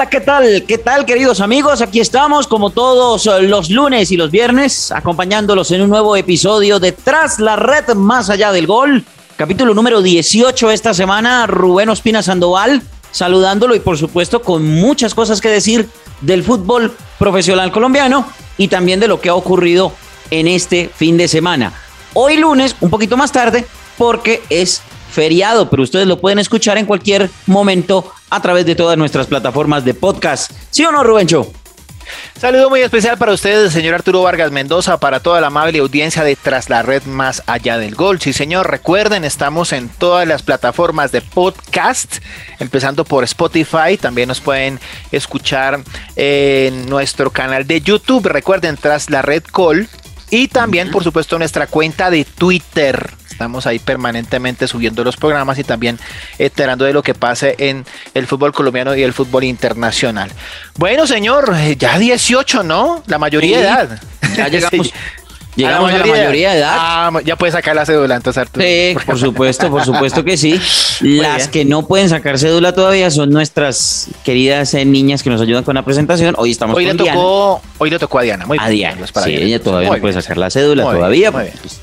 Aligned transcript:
Hola, 0.00 0.08
¿qué 0.08 0.20
tal? 0.20 0.64
¿Qué 0.66 0.78
tal, 0.78 1.04
queridos 1.04 1.42
amigos? 1.42 1.82
Aquí 1.82 2.00
estamos, 2.00 2.46
como 2.46 2.70
todos 2.70 3.26
los 3.42 3.68
lunes 3.68 4.10
y 4.10 4.16
los 4.16 4.30
viernes, 4.30 4.90
acompañándolos 4.92 5.70
en 5.72 5.82
un 5.82 5.90
nuevo 5.90 6.16
episodio 6.16 6.80
de 6.80 6.92
Tras 6.92 7.38
la 7.38 7.56
Red 7.56 7.92
Más 7.96 8.30
Allá 8.30 8.50
del 8.50 8.66
Gol. 8.66 9.04
Capítulo 9.36 9.74
número 9.74 10.00
18 10.00 10.70
esta 10.70 10.94
semana, 10.94 11.46
Rubén 11.46 11.90
Ospina 11.90 12.22
Sandoval, 12.22 12.80
saludándolo 13.10 13.74
y 13.74 13.80
por 13.80 13.98
supuesto 13.98 14.40
con 14.40 14.64
muchas 14.64 15.14
cosas 15.14 15.38
que 15.42 15.50
decir 15.50 15.86
del 16.22 16.44
fútbol 16.44 16.96
profesional 17.18 17.70
colombiano 17.70 18.24
y 18.56 18.68
también 18.68 19.00
de 19.00 19.08
lo 19.08 19.20
que 19.20 19.28
ha 19.28 19.34
ocurrido 19.34 19.92
en 20.30 20.48
este 20.48 20.88
fin 20.96 21.18
de 21.18 21.28
semana. 21.28 21.74
Hoy 22.14 22.38
lunes, 22.38 22.74
un 22.80 22.88
poquito 22.88 23.18
más 23.18 23.32
tarde, 23.32 23.66
porque 23.98 24.42
es 24.48 24.80
feriado, 25.10 25.68
pero 25.68 25.82
ustedes 25.82 26.06
lo 26.06 26.20
pueden 26.20 26.38
escuchar 26.38 26.78
en 26.78 26.86
cualquier 26.86 27.30
momento 27.46 28.12
a 28.30 28.40
través 28.40 28.66
de 28.66 28.74
todas 28.74 28.96
nuestras 28.96 29.26
plataformas 29.26 29.84
de 29.84 29.94
podcast. 29.94 30.52
¿Sí 30.70 30.84
o 30.84 30.92
no, 30.92 31.02
Rubencho? 31.02 31.50
Saludo 32.38 32.70
muy 32.70 32.80
especial 32.80 33.18
para 33.18 33.32
ustedes, 33.32 33.72
señor 33.72 33.94
Arturo 33.94 34.22
Vargas 34.22 34.50
Mendoza, 34.50 34.98
para 34.98 35.20
toda 35.20 35.40
la 35.40 35.48
amable 35.48 35.78
audiencia 35.78 36.24
de 36.24 36.36
Tras 36.36 36.70
la 36.70 36.82
Red 36.82 37.04
Más 37.04 37.42
Allá 37.46 37.76
del 37.76 37.94
Gol. 37.94 38.20
Sí, 38.20 38.32
señor, 38.32 38.70
recuerden, 38.70 39.24
estamos 39.24 39.72
en 39.72 39.88
todas 39.88 40.26
las 40.26 40.42
plataformas 40.42 41.12
de 41.12 41.20
podcast, 41.20 42.16
empezando 42.58 43.04
por 43.04 43.24
Spotify. 43.24 43.98
También 44.00 44.28
nos 44.28 44.40
pueden 44.40 44.80
escuchar 45.12 45.80
en 46.16 46.88
nuestro 46.88 47.30
canal 47.30 47.66
de 47.66 47.80
YouTube. 47.80 48.26
Recuerden, 48.26 48.76
Tras 48.76 49.10
la 49.10 49.22
Red 49.22 49.44
Call. 49.52 49.88
Y 50.30 50.48
también, 50.48 50.90
por 50.90 51.04
supuesto, 51.04 51.38
nuestra 51.38 51.66
cuenta 51.66 52.10
de 52.10 52.24
Twitter. 52.24 53.19
Estamos 53.40 53.66
ahí 53.66 53.78
permanentemente 53.78 54.68
subiendo 54.68 55.02
los 55.02 55.16
programas 55.16 55.58
y 55.58 55.64
también 55.64 55.98
enterando 56.38 56.84
de 56.84 56.92
lo 56.92 57.02
que 57.02 57.14
pase 57.14 57.54
en 57.56 57.86
el 58.12 58.26
fútbol 58.26 58.52
colombiano 58.52 58.94
y 58.94 59.02
el 59.02 59.14
fútbol 59.14 59.44
internacional. 59.44 60.30
Bueno, 60.76 61.06
señor, 61.06 61.56
ya 61.78 61.98
18, 61.98 62.62
¿no? 62.64 63.02
La 63.06 63.16
mayoría 63.18 63.56
de 63.56 63.62
edad. 63.64 64.02
Ya 64.36 64.48
llegamos. 64.50 64.92
Llegamos 65.56 65.90
a 65.90 65.98
la 65.98 66.04
mayoría, 66.04 66.50
de 66.50 66.58
edad. 66.58 66.76
Ah, 66.78 67.12
ya 67.24 67.36
puede 67.36 67.50
sacar 67.50 67.74
la 67.74 67.86
cédula, 67.86 68.16
entonces 68.16 68.42
Arturo. 68.42 68.62
Sí, 68.62 68.94
por 69.06 69.18
supuesto, 69.18 69.70
por 69.70 69.84
supuesto 69.86 70.22
que 70.22 70.36
sí. 70.36 70.60
Las 71.00 71.48
que 71.48 71.64
no 71.64 71.86
pueden 71.86 72.10
sacar 72.10 72.38
cédula 72.38 72.74
todavía 72.74 73.10
son 73.10 73.30
nuestras 73.30 74.08
queridas 74.22 74.74
eh, 74.74 74.84
niñas 74.84 75.22
que 75.22 75.30
nos 75.30 75.40
ayudan 75.40 75.64
con 75.64 75.76
la 75.76 75.82
presentación. 75.82 76.34
Hoy 76.36 76.50
estamos 76.50 76.76
hoy 76.76 76.86
con 76.86 76.98
le 76.98 77.04
tocó, 77.04 77.62
Hoy 77.78 77.88
le 77.88 77.98
tocó 77.98 78.18
a 78.18 78.22
Diana. 78.22 78.44
Muy 78.44 78.58
a 78.60 78.68
Diana. 78.68 79.06
sí, 79.24 79.34
ella 79.34 79.62
todavía 79.62 79.88
no 79.88 79.98
puede 79.98 80.12
sacar 80.12 80.36
la 80.36 80.50
cédula 80.50 80.82
todavía. 80.82 81.32
Pues, 81.32 81.80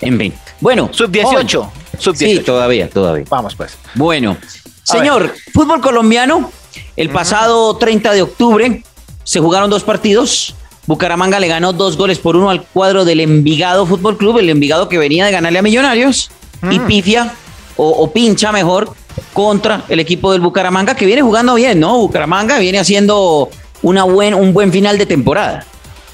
en 0.00 0.18
fin. 0.18 0.34
Bueno. 0.60 0.90
Sub 0.92 1.10
18. 1.10 1.72
Sub 1.98 2.16
18. 2.16 2.40
Sí, 2.40 2.44
todavía, 2.44 2.88
todavía. 2.88 3.24
Vamos 3.28 3.54
pues. 3.54 3.76
Bueno. 3.94 4.36
Señor, 4.82 5.34
fútbol 5.52 5.80
colombiano. 5.80 6.50
El 6.96 7.10
pasado 7.10 7.76
30 7.76 8.12
de 8.12 8.22
octubre 8.22 8.82
se 9.24 9.40
jugaron 9.40 9.70
dos 9.70 9.84
partidos. 9.84 10.54
Bucaramanga 10.86 11.38
le 11.38 11.48
ganó 11.48 11.72
dos 11.72 11.96
goles 11.96 12.18
por 12.18 12.36
uno 12.36 12.50
al 12.50 12.62
cuadro 12.62 13.04
del 13.04 13.20
Envigado 13.20 13.86
Fútbol 13.86 14.16
Club, 14.16 14.38
el 14.38 14.50
Envigado 14.50 14.88
que 14.88 14.98
venía 14.98 15.24
de 15.24 15.32
ganarle 15.32 15.60
a 15.60 15.62
Millonarios, 15.62 16.30
y 16.68 16.80
pifia, 16.80 17.32
o, 17.76 18.10
pincha 18.10 18.50
mejor, 18.50 18.92
contra 19.32 19.84
el 19.88 20.00
equipo 20.00 20.32
del 20.32 20.40
Bucaramanga, 20.40 20.96
que 20.96 21.06
viene 21.06 21.22
jugando 21.22 21.54
bien, 21.54 21.78
¿no? 21.78 21.96
Bucaramanga 21.98 22.58
viene 22.58 22.78
haciendo 22.78 23.50
una 23.82 24.04
buen, 24.04 24.34
un 24.34 24.52
buen 24.52 24.72
final 24.72 24.98
de 24.98 25.06
temporada. 25.06 25.64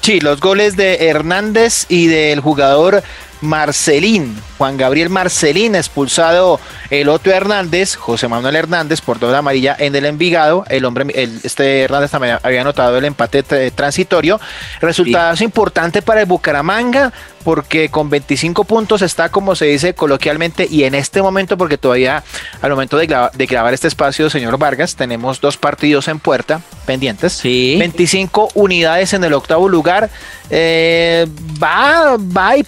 Sí, 0.01 0.19
los 0.19 0.39
goles 0.39 0.77
de 0.77 1.07
Hernández 1.07 1.85
y 1.89 2.07
del 2.07 2.39
jugador 2.39 3.03
Marcelín, 3.41 4.35
Juan 4.57 4.77
Gabriel 4.77 5.09
Marcelín, 5.09 5.75
expulsado 5.75 6.59
el 6.89 7.09
otro 7.09 7.31
Hernández, 7.31 7.95
José 7.95 8.27
Manuel 8.27 8.55
Hernández, 8.55 9.01
por 9.01 9.19
doble 9.19 9.37
amarilla 9.37 9.75
en 9.77 9.95
el 9.95 10.05
Envigado. 10.05 10.65
El 10.69 10.85
hombre, 10.85 11.05
este 11.43 11.81
Hernández 11.81 12.11
también 12.11 12.39
había 12.41 12.61
anotado 12.61 12.97
el 12.97 13.05
empate 13.05 13.43
transitorio. 13.43 14.39
Resultados 14.81 15.41
importante 15.41 16.01
para 16.01 16.21
el 16.21 16.25
Bucaramanga, 16.25 17.13
porque 17.43 17.89
con 17.89 18.09
25 18.09 18.65
puntos 18.65 19.01
está, 19.01 19.29
como 19.29 19.55
se 19.55 19.65
dice 19.65 19.93
coloquialmente, 19.93 20.67
y 20.69 20.83
en 20.83 20.95
este 20.95 21.21
momento, 21.21 21.57
porque 21.57 21.77
todavía 21.77 22.23
al 22.61 22.71
momento 22.71 22.97
de, 22.97 23.07
grabar 23.07 23.73
este 23.73 23.87
espacio, 23.87 24.29
señor 24.29 24.57
Vargas, 24.57 24.95
tenemos 24.95 25.39
dos 25.39 25.55
partidos 25.57 26.07
en 26.07 26.19
puerta 26.19 26.61
pendientes. 26.85 27.33
Sí. 27.33 27.75
25 27.79 28.49
unidades 28.55 29.13
en 29.13 29.23
el 29.23 29.33
octavo 29.33 29.69
lugar. 29.69 30.09
Eh, 30.49 31.25
va, 31.61 32.17
va 32.17 32.49
a 32.49 32.57
ir 32.57 32.65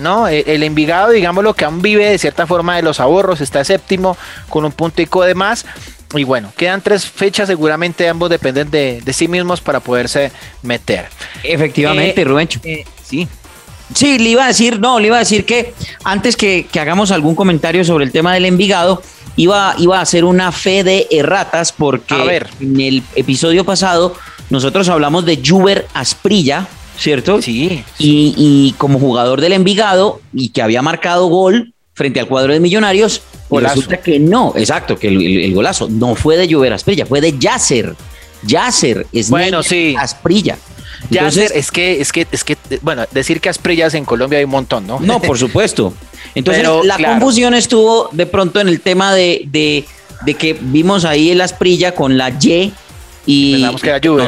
¿no? 0.00 0.28
El, 0.28 0.44
el 0.46 0.62
Envigado, 0.62 1.10
digamos, 1.10 1.42
lo 1.42 1.54
que 1.54 1.64
aún 1.64 1.82
vive 1.82 2.08
de 2.08 2.18
cierta 2.18 2.46
forma 2.46 2.76
de 2.76 2.82
los 2.82 3.00
ahorros, 3.00 3.40
está 3.40 3.64
séptimo 3.64 4.16
con 4.48 4.64
un 4.64 4.72
puntico 4.72 5.22
de 5.24 5.34
más. 5.34 5.66
Y 6.14 6.24
bueno, 6.24 6.52
quedan 6.56 6.80
tres 6.80 7.06
fechas, 7.06 7.48
seguramente 7.48 8.08
ambos 8.08 8.30
dependen 8.30 8.70
de, 8.70 9.02
sí 9.12 9.28
mismos 9.28 9.60
para 9.60 9.80
poderse 9.80 10.30
meter. 10.62 11.06
Efectivamente, 11.42 12.22
eh, 12.22 12.24
Rubencho. 12.24 12.60
Eh, 12.62 12.84
sí. 13.02 13.28
Sí, 13.94 14.18
le 14.18 14.30
iba 14.30 14.44
a 14.44 14.48
decir, 14.48 14.80
no, 14.80 14.98
le 14.98 15.08
iba 15.08 15.16
a 15.16 15.20
decir 15.20 15.44
que 15.44 15.74
antes 16.04 16.36
que, 16.36 16.66
hagamos 16.80 17.10
algún 17.10 17.34
comentario 17.34 17.84
sobre 17.84 18.04
el 18.04 18.12
tema 18.12 18.32
del 18.32 18.44
Envigado, 18.44 19.02
iba, 19.36 19.74
iba 19.78 19.98
a 19.98 20.02
hacer 20.02 20.24
una 20.24 20.52
fe 20.52 20.84
de 20.84 21.06
erratas 21.10 21.72
porque 21.72 22.14
en 22.60 22.80
el 22.80 23.02
episodio 23.14 23.64
pasado 23.64 24.14
nosotros 24.50 24.88
hablamos 24.88 25.26
de 25.26 25.42
Juber 25.44 25.86
Asprilla, 25.94 26.66
¿cierto? 26.98 27.42
Sí. 27.42 27.84
Y, 27.98 28.74
como 28.78 28.98
jugador 28.98 29.40
del 29.40 29.52
Envigado 29.52 30.20
y 30.32 30.50
que 30.50 30.62
había 30.62 30.82
marcado 30.82 31.26
gol 31.26 31.72
frente 31.94 32.20
al 32.20 32.26
cuadro 32.26 32.52
de 32.52 32.60
Millonarios, 32.60 33.22
pues 33.48 33.64
resulta 33.64 33.98
que 33.98 34.18
no, 34.18 34.52
exacto, 34.56 34.96
que 34.96 35.08
el, 35.08 35.54
golazo 35.54 35.88
no 35.88 36.14
fue 36.14 36.36
de 36.36 36.52
Juber 36.52 36.72
Asprilla, 36.72 37.06
fue 37.06 37.20
de 37.20 37.38
Yasser. 37.38 37.94
Yasser 38.42 39.06
es 39.12 39.30
bueno, 39.30 39.62
sí. 39.62 39.94
Asprilla. 39.98 40.58
Entonces, 41.10 41.52
es 41.54 41.70
que, 41.70 42.00
es 42.00 42.12
que, 42.12 42.26
es 42.30 42.44
que, 42.44 42.56
bueno, 42.80 43.04
decir 43.10 43.40
que 43.40 43.48
Asprillas 43.48 43.94
en 43.94 44.04
Colombia 44.04 44.38
hay 44.38 44.44
un 44.44 44.50
montón, 44.50 44.86
¿no? 44.86 45.00
No, 45.00 45.20
por 45.20 45.38
supuesto. 45.38 45.92
Entonces, 46.34 46.66
la 46.84 46.98
confusión 46.98 47.54
estuvo 47.54 48.08
de 48.12 48.26
pronto 48.26 48.60
en 48.60 48.68
el 48.68 48.80
tema 48.80 49.14
de, 49.14 49.44
de, 49.46 49.84
de 50.24 50.34
que 50.34 50.54
vimos 50.58 51.04
ahí 51.04 51.30
el 51.30 51.40
Asprilla 51.40 51.94
con 51.94 52.16
la 52.16 52.30
Y 52.30 52.72
y 53.26 53.64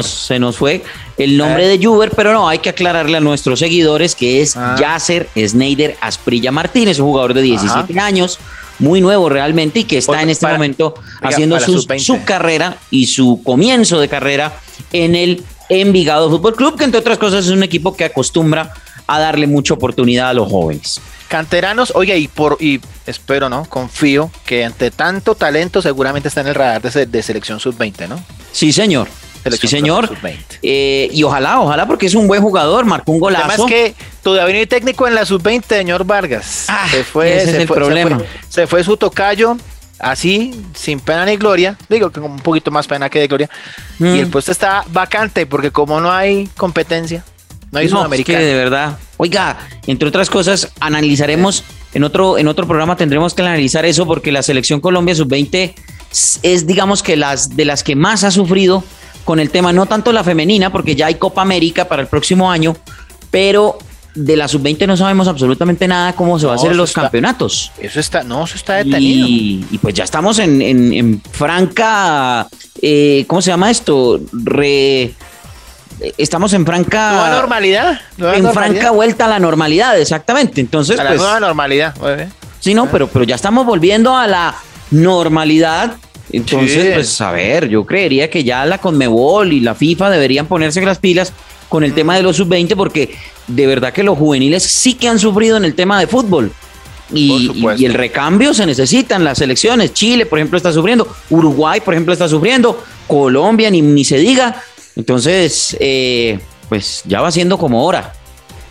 se 0.01 0.39
nos 0.39 0.57
fue 0.57 0.83
el 1.17 1.37
nombre 1.37 1.65
eh. 1.65 1.77
de 1.77 1.85
Juber, 1.85 2.11
pero 2.15 2.33
no, 2.33 2.47
hay 2.47 2.59
que 2.59 2.69
aclararle 2.69 3.17
a 3.17 3.19
nuestros 3.19 3.59
seguidores 3.59 4.15
que 4.15 4.41
es 4.41 4.55
ah. 4.55 4.75
Yasser 4.79 5.29
Sneider 5.35 5.97
Asprilla 6.01 6.51
Martínez, 6.51 6.99
un 6.99 7.07
jugador 7.07 7.33
de 7.33 7.41
17 7.41 7.99
años, 7.99 8.39
muy 8.79 9.01
nuevo 9.01 9.29
realmente 9.29 9.79
y 9.79 9.83
que 9.83 9.97
está 9.97 10.21
en 10.21 10.29
este 10.29 10.47
momento 10.47 10.93
haciendo 11.21 11.59
su, 11.59 12.23
carrera 12.23 12.77
y 12.91 13.07
su 13.07 13.41
comienzo 13.43 13.99
de 13.99 14.07
carrera 14.07 14.53
en 14.93 15.15
el 15.15 15.43
Envigado 15.69 16.29
Fútbol 16.29 16.55
Club, 16.55 16.77
que 16.77 16.85
entre 16.85 16.99
otras 16.99 17.17
cosas 17.17 17.45
es 17.45 17.51
un 17.51 17.63
equipo 17.63 17.95
que 17.95 18.05
acostumbra 18.05 18.73
a 19.07 19.19
darle 19.19 19.47
mucha 19.47 19.73
oportunidad 19.73 20.29
a 20.29 20.33
los 20.33 20.49
jóvenes. 20.49 21.01
Canteranos, 21.27 21.91
oye, 21.95 22.17
y 22.17 22.27
por 22.27 22.57
y 22.59 22.79
espero, 23.05 23.49
¿no? 23.49 23.65
Confío 23.65 24.31
que 24.45 24.65
ante 24.65 24.91
tanto 24.91 25.35
talento 25.35 25.81
seguramente 25.81 26.29
está 26.29 26.41
en 26.41 26.47
el 26.47 26.55
radar 26.55 26.81
de, 26.81 27.05
de 27.05 27.23
selección 27.23 27.59
sub-20, 27.59 28.07
¿no? 28.07 28.23
Sí, 28.51 28.71
señor. 28.71 29.07
Sí, 29.55 29.67
señor. 29.67 30.09
Eh, 30.61 31.09
y 31.11 31.23
ojalá, 31.23 31.59
ojalá, 31.61 31.87
porque 31.87 32.07
es 32.07 32.15
un 32.15 32.27
buen 32.27 32.41
jugador, 32.41 32.85
marcó 32.85 33.11
un 33.11 33.19
golazo. 33.19 33.45
Además 33.45 33.67
que 33.67 33.95
todavía 34.23 34.53
no 34.53 34.59
hay 34.59 34.67
técnico 34.67 35.07
en 35.07 35.15
la 35.15 35.25
sub-20, 35.25 35.65
señor 35.67 36.05
Vargas. 36.05 36.65
Ah, 36.67 36.87
se 36.89 37.03
fue, 37.03 37.37
ese 37.37 37.51
es 37.51 37.55
el 37.57 37.67
problema. 37.67 38.19
Se 38.49 38.67
fue, 38.67 38.83
su 38.83 38.97
tocayo, 38.97 39.57
así, 39.99 40.51
sin 40.73 40.99
pena 40.99 41.25
ni 41.25 41.37
gloria. 41.37 41.77
Digo 41.89 42.09
que 42.09 42.19
con 42.19 42.31
un 42.31 42.39
poquito 42.39 42.71
más 42.71 42.87
pena 42.87 43.09
que 43.09 43.19
de 43.19 43.27
gloria. 43.27 43.49
Y 43.99 44.03
mm. 44.03 44.15
el 44.15 44.27
puesto 44.27 44.51
está 44.51 44.83
vacante, 44.89 45.45
porque 45.45 45.71
como 45.71 46.01
no 46.01 46.11
hay 46.11 46.47
competencia, 46.57 47.23
no 47.71 47.79
hay 47.79 47.85
no, 47.85 47.97
sudamericano. 47.97 48.39
Es 48.39 48.43
que 48.43 48.47
de 48.47 48.55
verdad. 48.55 48.97
Oiga, 49.17 49.57
entre 49.87 50.07
otras 50.07 50.29
cosas, 50.29 50.71
analizaremos. 50.79 51.63
En 51.93 52.03
otro, 52.03 52.37
en 52.37 52.47
otro 52.47 52.67
programa 52.67 52.95
tendremos 52.95 53.33
que 53.33 53.41
analizar 53.41 53.85
eso 53.85 54.05
porque 54.05 54.31
la 54.31 54.43
selección 54.43 54.79
Colombia 54.79 55.15
sub-20 55.15 55.73
es, 56.43 56.67
digamos 56.67 57.01
que 57.01 57.15
las 57.15 57.55
de 57.55 57.65
las 57.65 57.83
que 57.83 57.95
más 57.95 58.23
ha 58.23 58.31
sufrido 58.31 58.83
con 59.23 59.39
el 59.39 59.49
tema, 59.49 59.73
no 59.73 59.87
tanto 59.87 60.13
la 60.13 60.23
femenina, 60.23 60.71
porque 60.71 60.95
ya 60.95 61.07
hay 61.07 61.15
Copa 61.15 61.41
América 61.41 61.87
para 61.87 62.01
el 62.01 62.07
próximo 62.07 62.49
año, 62.49 62.77
pero 63.29 63.77
de 64.15 64.35
la 64.35 64.47
sub-20 64.47 64.87
no 64.87 64.97
sabemos 64.97 65.27
absolutamente 65.27 65.87
nada 65.87 66.13
cómo 66.13 66.39
se 66.39 66.47
va 66.47 66.53
a 66.53 66.55
hacer 66.55 66.71
en 66.71 66.77
los 66.77 66.93
campeonatos. 66.93 67.71
Eso 67.79 67.99
está, 67.99 68.23
no, 68.23 68.45
eso 68.45 68.55
está 68.55 68.75
detenido. 68.75 69.27
Y, 69.27 69.79
pues 69.81 69.93
ya 69.93 70.03
estamos 70.03 70.39
en, 70.39 71.21
franca, 71.31 72.47
eh, 72.81 73.25
¿cómo 73.27 73.41
se 73.41 73.51
llama 73.51 73.69
esto? 73.69 74.19
Re, 74.31 75.13
estamos 76.17 76.53
en 76.53 76.65
franca... 76.65 77.11
Nueva 77.11 77.29
normalidad. 77.31 78.01
en 78.17 78.51
franca 78.51 78.91
vuelta 78.91 79.25
a 79.25 79.29
la 79.29 79.39
normalidad, 79.39 79.99
exactamente. 79.99 80.61
Entonces, 80.61 80.99
a 80.99 81.03
la 81.03 81.09
pues, 81.11 81.21
nueva 81.21 81.39
normalidad. 81.39 81.95
Sí, 82.59 82.73
no, 82.73 82.89
pero, 82.89 83.07
pero 83.07 83.25
ya 83.25 83.35
estamos 83.35 83.65
volviendo 83.65 84.15
a 84.15 84.27
la 84.27 84.55
normalidad. 84.91 85.95
Entonces, 86.31 86.93
pues 86.93 87.21
a 87.21 87.31
ver, 87.31 87.69
yo 87.69 87.85
creería 87.85 88.29
que 88.29 88.43
ya 88.43 88.65
la 88.65 88.79
Conmebol 88.79 89.53
y 89.53 89.61
la 89.61 89.75
FIFA 89.75 90.09
deberían 90.09 90.45
ponerse 90.45 90.81
las 90.81 90.99
pilas 90.99 91.31
con 91.69 91.83
el 91.83 91.93
tema 91.93 92.15
de 92.15 92.23
los 92.23 92.37
sub-20 92.37 92.75
porque 92.75 93.15
de 93.47 93.67
verdad 93.67 93.93
que 93.93 94.03
los 94.03 94.17
juveniles 94.17 94.63
sí 94.63 94.93
que 94.93 95.07
han 95.07 95.19
sufrido 95.19 95.57
en 95.57 95.65
el 95.65 95.75
tema 95.75 95.99
de 95.99 96.07
fútbol. 96.07 96.51
Y, 97.13 97.85
el 97.85 97.93
recambio 97.93 98.53
se 98.53 98.65
necesita 98.65 99.15
en 99.15 99.23
las 99.23 99.37
selecciones. 99.37 99.93
Chile, 99.93 100.25
por 100.25 100.39
ejemplo, 100.39 100.57
está 100.57 100.73
sufriendo. 100.73 101.07
Uruguay, 101.29 101.79
por 101.79 101.93
ejemplo, 101.93 102.11
está 102.11 102.27
sufriendo. 102.27 102.83
Colombia, 103.07 103.69
ni, 103.69 103.81
ni 103.81 104.03
se 104.03 104.17
diga. 104.17 104.61
Entonces, 104.97 105.77
eh, 105.79 106.39
pues 106.67 107.03
ya 107.05 107.21
va 107.21 107.31
siendo 107.31 107.57
como 107.57 107.85
hora 107.85 108.13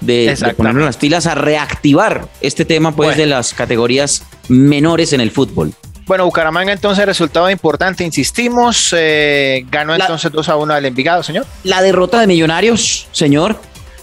de, 0.01 0.35
de 0.35 0.55
ponernos 0.55 0.85
las 0.85 0.97
pilas 0.97 1.27
a 1.27 1.35
reactivar 1.35 2.29
este 2.41 2.65
tema 2.65 2.95
pues 2.95 3.17
de 3.17 3.27
las 3.27 3.55
categorías 3.55 4.25
menores 4.49 5.13
en 5.13 5.21
el 5.23 5.31
fútbol. 5.31 5.73
Bueno, 6.07 6.25
Bucaramanga 6.25 6.73
entonces 6.73 7.05
resultado 7.07 7.51
importante, 7.51 8.05
insistimos, 8.05 8.95
eh, 8.97 9.65
ganó 9.71 9.95
entonces 9.95 10.31
2 10.31 10.49
a 10.49 10.57
1 10.57 10.75
al 10.75 10.85
Envigado, 10.85 11.23
señor. 11.23 11.47
La 11.65 11.83
derrota 11.83 12.21
de 12.21 12.27
Millonarios, 12.29 13.09
señor, 13.11 13.61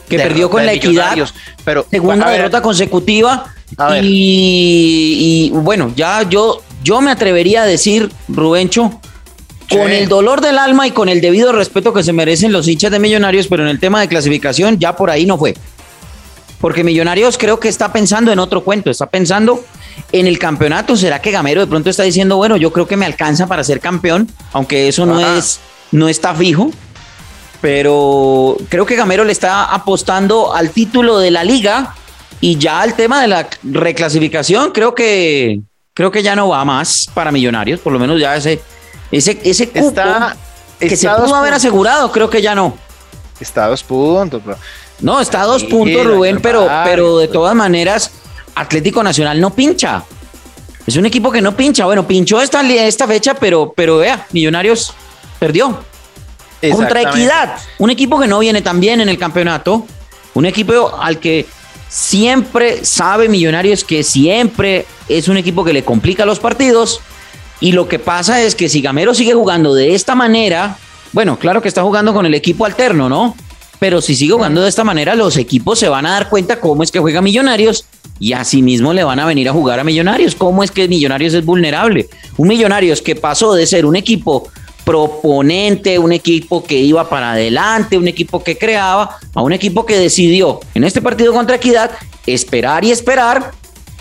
que 0.09 0.17
perdió 0.17 0.49
con 0.49 0.65
la 0.65 0.73
equidad, 0.73 1.15
pero 1.63 1.85
segunda 1.89 2.29
derrota 2.29 2.61
consecutiva 2.61 3.53
y, 4.01 5.49
bueno, 5.53 5.93
ya 5.95 6.23
yo, 6.29 6.61
yo 6.83 7.01
me 7.01 7.11
atrevería 7.11 7.63
a 7.63 7.65
decir, 7.65 8.11
Rubencho, 8.27 8.99
con 9.77 9.91
el 9.91 10.07
dolor 10.07 10.41
del 10.41 10.57
alma 10.57 10.87
y 10.87 10.91
con 10.91 11.09
el 11.09 11.21
debido 11.21 11.51
respeto 11.51 11.93
que 11.93 12.03
se 12.03 12.13
merecen 12.13 12.51
los 12.51 12.67
hinchas 12.67 12.91
de 12.91 12.99
Millonarios, 12.99 13.47
pero 13.47 13.63
en 13.63 13.69
el 13.69 13.79
tema 13.79 14.01
de 14.01 14.07
clasificación 14.07 14.79
ya 14.79 14.95
por 14.95 15.09
ahí 15.09 15.25
no 15.25 15.37
fue. 15.37 15.53
Porque 16.59 16.83
Millonarios 16.83 17.37
creo 17.37 17.59
que 17.59 17.67
está 17.67 17.91
pensando 17.91 18.31
en 18.31 18.39
otro 18.39 18.63
cuento, 18.63 18.89
está 18.89 19.07
pensando 19.07 19.63
en 20.11 20.27
el 20.27 20.39
campeonato. 20.39 20.95
¿Será 20.95 21.21
que 21.21 21.31
Gamero 21.31 21.61
de 21.61 21.67
pronto 21.67 21.89
está 21.89 22.03
diciendo, 22.03 22.37
bueno, 22.37 22.55
yo 22.55 22.71
creo 22.71 22.87
que 22.87 22.95
me 22.95 23.05
alcanza 23.05 23.47
para 23.47 23.63
ser 23.63 23.79
campeón, 23.79 24.29
aunque 24.53 24.87
eso 24.87 25.05
no 25.05 25.19
es 25.19 25.59
no 25.91 26.07
está 26.07 26.33
fijo? 26.33 26.71
Pero 27.59 28.57
creo 28.69 28.85
que 28.85 28.95
Gamero 28.95 29.23
le 29.23 29.31
está 29.31 29.65
apostando 29.65 30.53
al 30.53 30.69
título 30.69 31.19
de 31.19 31.31
la 31.31 31.43
liga 31.43 31.95
y 32.41 32.57
ya 32.57 32.81
al 32.81 32.95
tema 32.95 33.21
de 33.21 33.27
la 33.27 33.47
reclasificación, 33.63 34.71
creo 34.71 34.93
que 34.93 35.61
creo 35.93 36.11
que 36.11 36.23
ya 36.23 36.35
no 36.35 36.49
va 36.49 36.65
más 36.65 37.09
para 37.13 37.31
Millonarios, 37.31 37.79
por 37.79 37.93
lo 37.93 37.99
menos 37.99 38.19
ya 38.19 38.35
ese 38.35 38.61
ese 39.17 39.39
ese 39.43 39.69
cupo 39.69 40.03
que 40.79 40.95
se 40.95 41.09
pudo 41.09 41.35
haber 41.35 41.53
asegurado, 41.53 42.11
creo 42.11 42.29
que 42.29 42.41
ya 42.41 42.55
no. 42.55 42.77
Está 43.39 43.65
a 43.65 43.67
dos 43.69 43.83
puntos, 43.83 44.41
No, 44.99 45.19
está 45.19 45.41
a 45.41 45.45
dos 45.45 45.63
puntos, 45.63 46.05
Rubén, 46.05 46.39
pero, 46.41 46.69
pero 46.83 47.17
de 47.17 47.27
todas 47.27 47.55
maneras, 47.55 48.11
Atlético 48.55 49.03
Nacional 49.03 49.39
no 49.39 49.49
pincha. 49.51 50.03
Es 50.85 50.95
un 50.97 51.05
equipo 51.05 51.31
que 51.31 51.41
no 51.41 51.55
pincha. 51.55 51.85
Bueno, 51.85 52.05
pinchó 52.05 52.41
esta, 52.41 52.61
esta 52.61 53.07
fecha, 53.07 53.33
pero, 53.33 53.73
pero 53.75 53.97
vea, 53.97 54.27
Millonarios 54.31 54.93
perdió. 55.39 55.79
Contra 56.71 57.01
Equidad, 57.01 57.57
un 57.79 57.89
equipo 57.89 58.17
que 58.19 58.27
no 58.27 58.39
viene 58.39 58.61
tan 58.61 58.79
bien 58.79 59.01
en 59.01 59.09
el 59.09 59.17
campeonato, 59.17 59.85
un 60.33 60.45
equipo 60.45 60.95
al 60.97 61.19
que 61.19 61.45
siempre 61.89 62.85
sabe 62.85 63.27
Millonarios 63.27 63.83
que 63.83 64.03
siempre 64.03 64.85
es 65.09 65.27
un 65.27 65.35
equipo 65.35 65.65
que 65.65 65.73
le 65.73 65.83
complica 65.83 66.25
los 66.25 66.39
partidos. 66.39 67.01
Y 67.59 67.71
lo 67.71 67.87
que 67.87 67.99
pasa 67.99 68.41
es 68.41 68.55
que 68.55 68.69
si 68.69 68.81
Gamero 68.81 69.13
sigue 69.13 69.33
jugando 69.33 69.73
de 69.73 69.95
esta 69.95 70.15
manera, 70.15 70.77
bueno, 71.11 71.37
claro 71.37 71.61
que 71.61 71.67
está 71.67 71.83
jugando 71.83 72.13
con 72.13 72.25
el 72.25 72.33
equipo 72.33 72.65
alterno, 72.65 73.07
¿no? 73.07 73.35
Pero 73.79 74.01
si 74.01 74.15
sigue 74.15 74.33
jugando 74.33 74.61
de 74.61 74.69
esta 74.69 74.83
manera, 74.83 75.15
los 75.15 75.37
equipos 75.37 75.79
se 75.79 75.89
van 75.89 76.05
a 76.05 76.11
dar 76.11 76.29
cuenta 76.29 76.59
cómo 76.59 76.83
es 76.83 76.91
que 76.91 76.99
juega 76.99 77.21
Millonarios 77.21 77.85
y 78.19 78.33
asimismo 78.33 78.93
le 78.93 79.03
van 79.03 79.19
a 79.19 79.25
venir 79.25 79.49
a 79.49 79.53
jugar 79.53 79.79
a 79.79 79.83
Millonarios. 79.83 80.35
¿Cómo 80.35 80.63
es 80.63 80.71
que 80.71 80.87
Millonarios 80.87 81.33
es 81.33 81.45
vulnerable? 81.45 82.07
Un 82.37 82.47
Millonarios 82.47 83.01
que 83.01 83.15
pasó 83.15 83.53
de 83.53 83.67
ser 83.67 83.85
un 83.85 83.95
equipo 83.95 84.49
proponente, 84.85 85.99
un 85.99 86.11
equipo 86.11 86.63
que 86.63 86.77
iba 86.79 87.09
para 87.09 87.31
adelante, 87.33 87.97
un 87.97 88.07
equipo 88.07 88.43
que 88.43 88.57
creaba, 88.57 89.17
a 89.33 89.41
un 89.41 89.53
equipo 89.53 89.85
que 89.85 89.97
decidió 89.97 90.59
en 90.73 90.83
este 90.83 91.01
partido 91.01 91.33
contra 91.33 91.55
Equidad 91.55 91.91
esperar 92.25 92.83
y 92.85 92.91
esperar, 92.91 93.51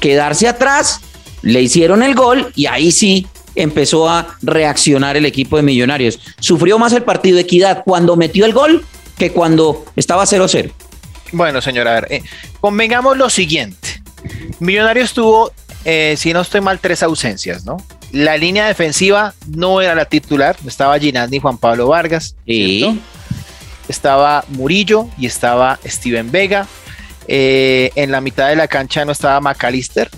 quedarse 0.00 0.48
atrás, 0.48 1.00
le 1.43 1.60
hicieron 1.60 2.02
el 2.02 2.14
gol 2.14 2.52
y 2.55 2.66
ahí 2.66 2.93
sí 2.93 3.26
empezó 3.54 4.08
a 4.08 4.37
reaccionar 4.43 5.16
el 5.16 5.26
equipo 5.26 5.56
de 5.56 5.62
Millonarios. 5.62 6.20
Sufrió 6.40 6.78
más 6.78 6.93
el 6.93 7.02
partido 7.02 7.37
de 7.37 7.43
Equidad 7.43 7.82
cuando 7.84 8.16
metió 8.16 8.44
el 8.44 8.52
gol 8.52 8.84
que 9.16 9.32
cuando 9.32 9.84
estaba 9.96 10.25
0-0. 10.25 10.72
Bueno, 11.32 11.60
señora, 11.62 11.93
a 11.93 12.00
ver, 12.00 12.12
eh, 12.12 12.22
convengamos 12.60 13.16
lo 13.16 13.31
siguiente. 13.31 14.02
Millonarios 14.60 15.12
tuvo, 15.14 15.52
eh, 15.84 16.14
si 16.16 16.32
no 16.32 16.40
estoy 16.40 16.60
mal, 16.60 16.78
tres 16.78 17.02
ausencias, 17.02 17.64
¿no? 17.64 17.78
La 18.12 18.37
línea 18.37 18.66
defensiva 18.66 19.34
no 19.49 19.81
era 19.81 19.94
la 19.94 20.05
titular, 20.05 20.56
estaba 20.66 20.98
Ginás 20.98 21.32
y 21.32 21.38
Juan 21.38 21.56
Pablo 21.56 21.88
Vargas. 21.88 22.37
Sí. 22.46 23.00
Estaba 23.88 24.44
Murillo 24.48 25.08
y 25.19 25.26
estaba 25.26 25.78
Steven 25.84 26.31
Vega. 26.31 26.66
Eh, 27.26 27.90
en 27.94 28.12
la 28.12 28.20
mitad 28.20 28.48
de 28.48 28.56
la 28.56 28.69
cancha 28.69 29.05
no 29.05 29.12
estaba 29.12 29.40
McAllister, 29.40 30.10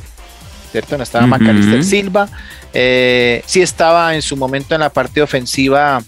¿cierto? 0.73 0.97
No 0.97 1.05
estaba 1.05 1.27
McAllister 1.27 1.85
Silva. 1.85 2.29
Eh, 2.75 3.43
sí 3.47 3.63
estaba 3.63 4.15
en 4.15 4.23
su 4.23 4.37
momento 4.37 4.75
en 4.75 4.81
la 4.81 4.91
parte 4.91 5.23
ofensiva, 5.23 6.03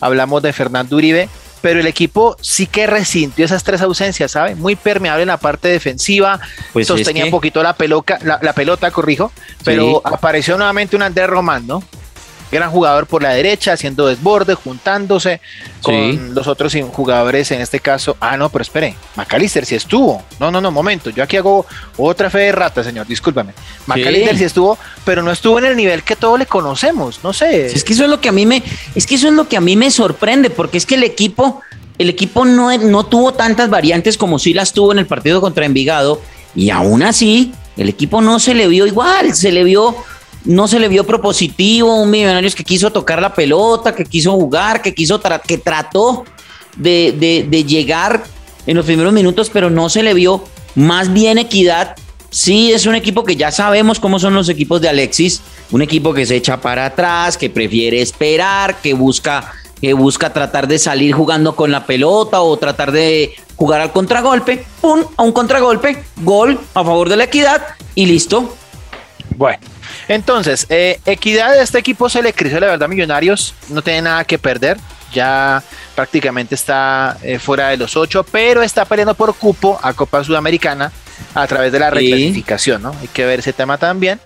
hablamos 0.00 0.42
de 0.42 0.52
Fernando 0.52 0.96
Uribe, 0.96 1.28
pero 1.62 1.80
el 1.80 1.86
equipo 1.86 2.36
sí 2.40 2.66
que 2.66 2.86
resintió 2.86 3.44
esas 3.44 3.62
tres 3.62 3.80
ausencias, 3.80 4.32
¿sabe? 4.32 4.54
Muy 4.54 4.76
permeable 4.76 5.22
en 5.22 5.28
la 5.28 5.36
parte 5.36 5.68
defensiva, 5.68 6.40
pues 6.72 6.86
sostenía 6.86 7.24
un 7.24 7.30
poquito 7.30 7.62
la, 7.62 7.74
pelota, 7.74 8.18
la, 8.22 8.52
pelota, 8.52 8.90
corrijo, 8.90 9.30
pero 9.64 10.02
apareció 10.04 10.56
nuevamente 10.56 10.96
un 10.96 11.02
Andrés 11.02 11.28
Román, 11.28 11.66
¿no? 11.66 11.82
Gran 12.50 12.70
jugador 12.70 13.06
por 13.06 13.22
la 13.22 13.30
derecha, 13.30 13.72
haciendo 13.72 14.06
desborde, 14.06 14.54
juntándose 14.54 15.40
con 15.82 16.34
los 16.34 16.46
otros 16.46 16.76
jugadores, 16.92 17.50
en 17.50 17.60
este 17.60 17.80
caso. 17.80 18.16
Ah, 18.20 18.36
no, 18.36 18.48
pero 18.48 18.62
espere, 18.62 18.96
McAllister 19.16 19.64
sí 19.64 19.74
estuvo. 19.74 20.22
No, 20.38 20.50
no, 20.50 20.60
no, 20.60 20.70
momento. 20.70 21.10
Yo 21.10 21.22
aquí 21.22 21.36
hago 21.36 21.66
otra 21.96 22.30
fe 22.30 22.38
de 22.38 22.52
rata, 22.52 22.82
señor, 22.82 23.06
discúlpame. 23.06 23.52
McAllister 23.86 24.36
sí. 24.36 24.44
estuvo, 24.44 24.78
pero 25.04 25.22
no 25.22 25.30
estuvo 25.30 25.58
en 25.58 25.66
el 25.66 25.76
nivel 25.76 26.02
que 26.02 26.16
todos 26.16 26.38
le 26.38 26.46
conocemos, 26.46 27.20
no 27.22 27.32
sé. 27.32 27.66
Es 27.66 27.84
que 27.84 27.92
eso 27.92 28.04
es 28.04 28.10
lo 28.10 28.20
que 28.20 28.28
a 28.28 28.32
mí 28.32 28.46
me, 28.46 28.62
es 28.94 29.06
que 29.06 29.14
eso 29.14 29.28
es 29.28 29.34
lo 29.34 29.48
que 29.48 29.56
a 29.56 29.60
mí 29.60 29.76
me 29.76 29.90
sorprende, 29.90 30.50
porque 30.50 30.78
es 30.78 30.86
que 30.86 30.96
el 30.96 31.04
equipo, 31.04 31.60
el 31.98 32.08
equipo 32.08 32.44
no, 32.44 32.76
no 32.78 33.04
tuvo 33.04 33.32
tantas 33.34 33.70
variantes 33.70 34.16
como 34.16 34.38
sí 34.38 34.54
las 34.54 34.72
tuvo 34.72 34.92
en 34.92 34.98
el 34.98 35.06
partido 35.06 35.40
contra 35.40 35.64
Envigado, 35.64 36.20
y 36.54 36.70
aún 36.70 37.02
así, 37.02 37.52
el 37.76 37.88
equipo 37.88 38.20
no 38.20 38.40
se 38.40 38.54
le 38.54 38.66
vio 38.66 38.86
igual, 38.86 39.34
se 39.34 39.52
le 39.52 39.64
vio 39.64 39.94
no 40.44 40.68
se 40.68 40.78
le 40.78 40.88
vio 40.88 41.04
propositivo, 41.04 41.94
un 42.00 42.10
Millonarios 42.10 42.54
que 42.54 42.64
quiso 42.64 42.90
tocar 42.90 43.20
la 43.20 43.34
pelota, 43.34 43.94
que 43.94 44.04
quiso 44.04 44.32
jugar, 44.32 44.82
que 44.82 44.94
quiso 44.94 45.20
que 45.46 45.58
trató 45.58 46.24
de, 46.76 47.46
de, 47.48 47.64
llegar 47.64 48.24
en 48.66 48.76
los 48.76 48.86
primeros 48.86 49.12
minutos, 49.12 49.50
pero 49.52 49.70
no 49.70 49.88
se 49.88 50.02
le 50.02 50.14
vio 50.14 50.44
más 50.74 51.12
bien 51.12 51.38
equidad. 51.38 51.96
Sí, 52.30 52.72
es 52.72 52.86
un 52.86 52.94
equipo 52.94 53.24
que 53.24 53.36
ya 53.36 53.50
sabemos 53.50 53.98
cómo 53.98 54.18
son 54.18 54.34
los 54.34 54.48
equipos 54.48 54.80
de 54.80 54.88
Alexis, 54.88 55.42
un 55.72 55.82
equipo 55.82 56.14
que 56.14 56.24
se 56.24 56.36
echa 56.36 56.60
para 56.60 56.86
atrás, 56.86 57.36
que 57.36 57.50
prefiere 57.50 58.00
esperar, 58.00 58.80
que 58.80 58.94
busca, 58.94 59.52
que 59.80 59.92
busca 59.94 60.32
tratar 60.32 60.68
de 60.68 60.78
salir 60.78 61.12
jugando 61.12 61.56
con 61.56 61.72
la 61.72 61.86
pelota 61.86 62.40
o 62.40 62.56
tratar 62.56 62.92
de 62.92 63.34
jugar 63.56 63.80
al 63.80 63.92
contragolpe, 63.92 64.64
pum, 64.80 65.02
a 65.16 65.22
un 65.22 65.32
contragolpe, 65.32 66.02
gol 66.18 66.58
a 66.72 66.84
favor 66.84 67.08
de 67.08 67.16
la 67.16 67.24
equidad 67.24 67.62
y 67.94 68.06
listo. 68.06 68.54
Bueno, 69.36 69.58
entonces, 70.08 70.66
eh, 70.68 71.00
equidad 71.04 71.52
de 71.52 71.62
este 71.62 71.78
equipo 71.78 72.08
se 72.08 72.22
le 72.22 72.32
creció 72.32 72.60
la 72.60 72.66
verdad 72.66 72.88
Millonarios, 72.88 73.54
no 73.68 73.82
tiene 73.82 74.02
nada 74.02 74.24
que 74.24 74.38
perder, 74.38 74.78
ya 75.12 75.62
prácticamente 75.94 76.54
está 76.54 77.16
eh, 77.22 77.38
fuera 77.38 77.68
de 77.68 77.76
los 77.76 77.96
ocho, 77.96 78.24
pero 78.24 78.62
está 78.62 78.84
peleando 78.84 79.14
por 79.14 79.34
cupo 79.34 79.78
a 79.82 79.92
Copa 79.92 80.22
Sudamericana 80.24 80.92
a 81.34 81.46
través 81.46 81.72
de 81.72 81.78
la 81.78 81.90
reclasificación, 81.90 82.82
¿no? 82.82 82.94
Hay 83.00 83.08
que 83.08 83.24
ver 83.24 83.40
ese 83.40 83.52
tema 83.52 83.78
también. 83.78 84.20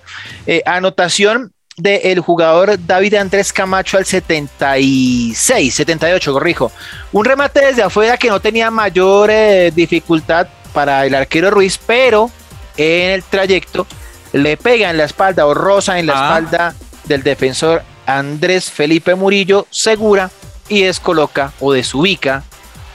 Eh, 0.46 0.62
anotación 0.64 1.52
del 1.76 2.20
jugador 2.20 2.78
David 2.86 3.14
Andrés 3.14 3.52
Camacho 3.52 3.98
al 3.98 4.04
76, 4.04 5.74
78, 5.74 6.32
corrijo. 6.32 6.70
Un 7.12 7.24
remate 7.24 7.66
desde 7.66 7.82
afuera 7.82 8.16
que 8.16 8.28
no 8.28 8.40
tenía 8.40 8.70
mayor 8.70 9.30
dificultad 9.74 10.46
para 10.72 11.04
el 11.04 11.14
arquero 11.14 11.50
Ruiz, 11.50 11.78
pero 11.84 12.30
en 12.76 13.10
el 13.10 13.22
trayecto 13.24 13.86
le 14.34 14.56
pega 14.56 14.90
en 14.90 14.98
la 14.98 15.04
espalda 15.04 15.46
o 15.46 15.54
rosa 15.54 15.98
en 15.98 16.06
la 16.06 16.14
ah. 16.14 16.38
espalda 16.38 16.74
del 17.04 17.22
defensor 17.22 17.82
Andrés 18.04 18.70
Felipe 18.70 19.14
Murillo, 19.14 19.66
segura 19.70 20.30
y 20.68 20.82
descoloca 20.82 21.52
o 21.60 21.72
desubica 21.72 22.42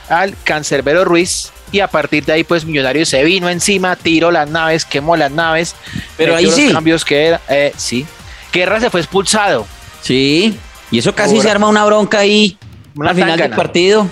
al 0.08 0.34
cancerbero 0.44 1.04
Ruiz 1.04 1.50
y 1.72 1.80
a 1.80 1.88
partir 1.88 2.24
de 2.24 2.34
ahí 2.34 2.44
pues 2.44 2.64
Millonarios 2.64 3.08
se 3.08 3.24
vino 3.24 3.48
encima, 3.48 3.96
tiró 3.96 4.30
las 4.30 4.50
naves, 4.50 4.84
quemó 4.84 5.16
las 5.16 5.30
naves, 5.30 5.74
pero 6.16 6.36
ahí 6.36 6.50
sí. 6.50 6.64
Los 6.64 6.72
cambios 6.74 7.04
que 7.04 7.26
era, 7.26 7.40
eh, 7.48 7.72
sí. 7.76 8.06
Guerra 8.52 8.80
se 8.80 8.90
fue 8.90 9.00
expulsado. 9.00 9.66
Sí, 10.02 10.58
y 10.90 10.98
eso 10.98 11.14
casi 11.14 11.40
se 11.40 11.50
arma 11.50 11.68
una 11.68 11.84
bronca 11.84 12.18
ahí 12.18 12.58
al 13.00 13.14
final 13.14 13.38
del 13.38 13.50
partido. 13.50 14.06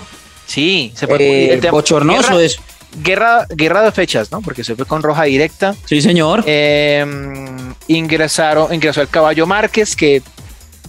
Sí, 0.47 0.91
se 0.95 1.05
fue 1.05 1.53
eh, 1.53 1.69
bochornoso 1.69 2.21
guerra, 2.21 2.41
eso. 2.41 2.61
Guerra, 3.03 3.45
guerra 3.49 3.83
de 3.83 3.91
fechas, 3.91 4.31
¿no? 4.31 4.41
Porque 4.41 4.63
se 4.63 4.75
fue 4.75 4.85
con 4.85 5.03
roja 5.03 5.23
directa. 5.23 5.75
Sí, 5.85 6.01
señor. 6.01 6.43
Em, 6.45 7.73
ingresaron, 7.87 8.73
ingresó 8.73 9.01
el 9.01 9.09
caballo 9.09 9.45
Márquez, 9.45 9.95
que 9.95 10.21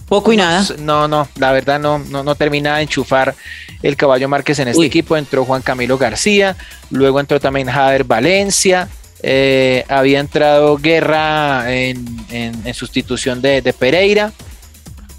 poco 0.07 0.33
y 0.33 0.37
nada. 0.37 0.65
No, 0.79 1.07
no, 1.07 1.27
la 1.37 1.51
verdad 1.51 1.79
no, 1.79 1.99
no, 1.99 2.23
no 2.23 2.35
termina 2.35 2.77
de 2.77 2.83
enchufar 2.83 3.35
el 3.81 3.95
caballo 3.95 4.27
Márquez 4.27 4.59
en 4.59 4.67
este 4.67 4.85
equipo. 4.85 5.15
Entró 5.15 5.45
Juan 5.45 5.61
Camilo 5.61 5.97
García, 5.97 6.57
luego 6.89 7.19
entró 7.19 7.39
también 7.39 7.67
Jader 7.67 8.03
Valencia. 8.03 8.89
Eh, 9.23 9.85
había 9.87 10.19
entrado 10.19 10.77
Guerra 10.77 11.71
en, 11.71 12.73
sustitución 12.73 13.41
de, 13.41 13.73
Pereira, 13.77 14.31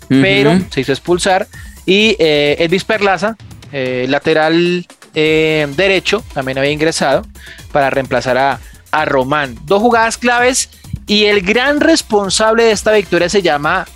pero 0.08 0.60
se 0.70 0.80
hizo 0.80 0.92
expulsar. 0.92 1.46
Y 1.86 2.16
eh, 2.18 2.56
Elvis 2.58 2.84
Perlaza, 2.84 3.36
eh, 3.72 4.06
lateral 4.08 4.86
derecho, 5.14 6.24
también 6.32 6.58
había 6.58 6.70
ingresado 6.70 7.26
para 7.70 7.90
reemplazar 7.90 8.38
a, 8.38 8.60
a 8.90 9.04
Román. 9.04 9.58
Dos 9.64 9.80
jugadas 9.80 10.18
claves 10.18 10.70
y 11.06 11.24
el 11.24 11.42
gran 11.42 11.80
responsable 11.80 12.64
de 12.64 12.72
esta 12.72 12.92
victoria 12.92 13.28
se 13.28 13.42
llama 13.42 13.86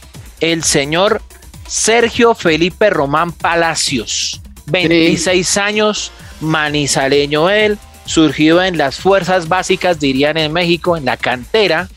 el 0.40 0.64
señor 0.64 1.22
Sergio 1.66 2.34
Felipe 2.34 2.90
Román 2.90 3.32
Palacios. 3.32 4.40
26 4.66 5.56
años, 5.58 6.12
manizaleño 6.40 7.50
él, 7.50 7.78
surgido 8.04 8.62
en 8.62 8.78
las 8.78 8.96
fuerzas 8.96 9.48
básicas, 9.48 10.00
dirían 10.00 10.36
en 10.36 10.52
México, 10.52 10.96
en 10.96 11.04
la 11.04 11.16
cantera 11.16 11.88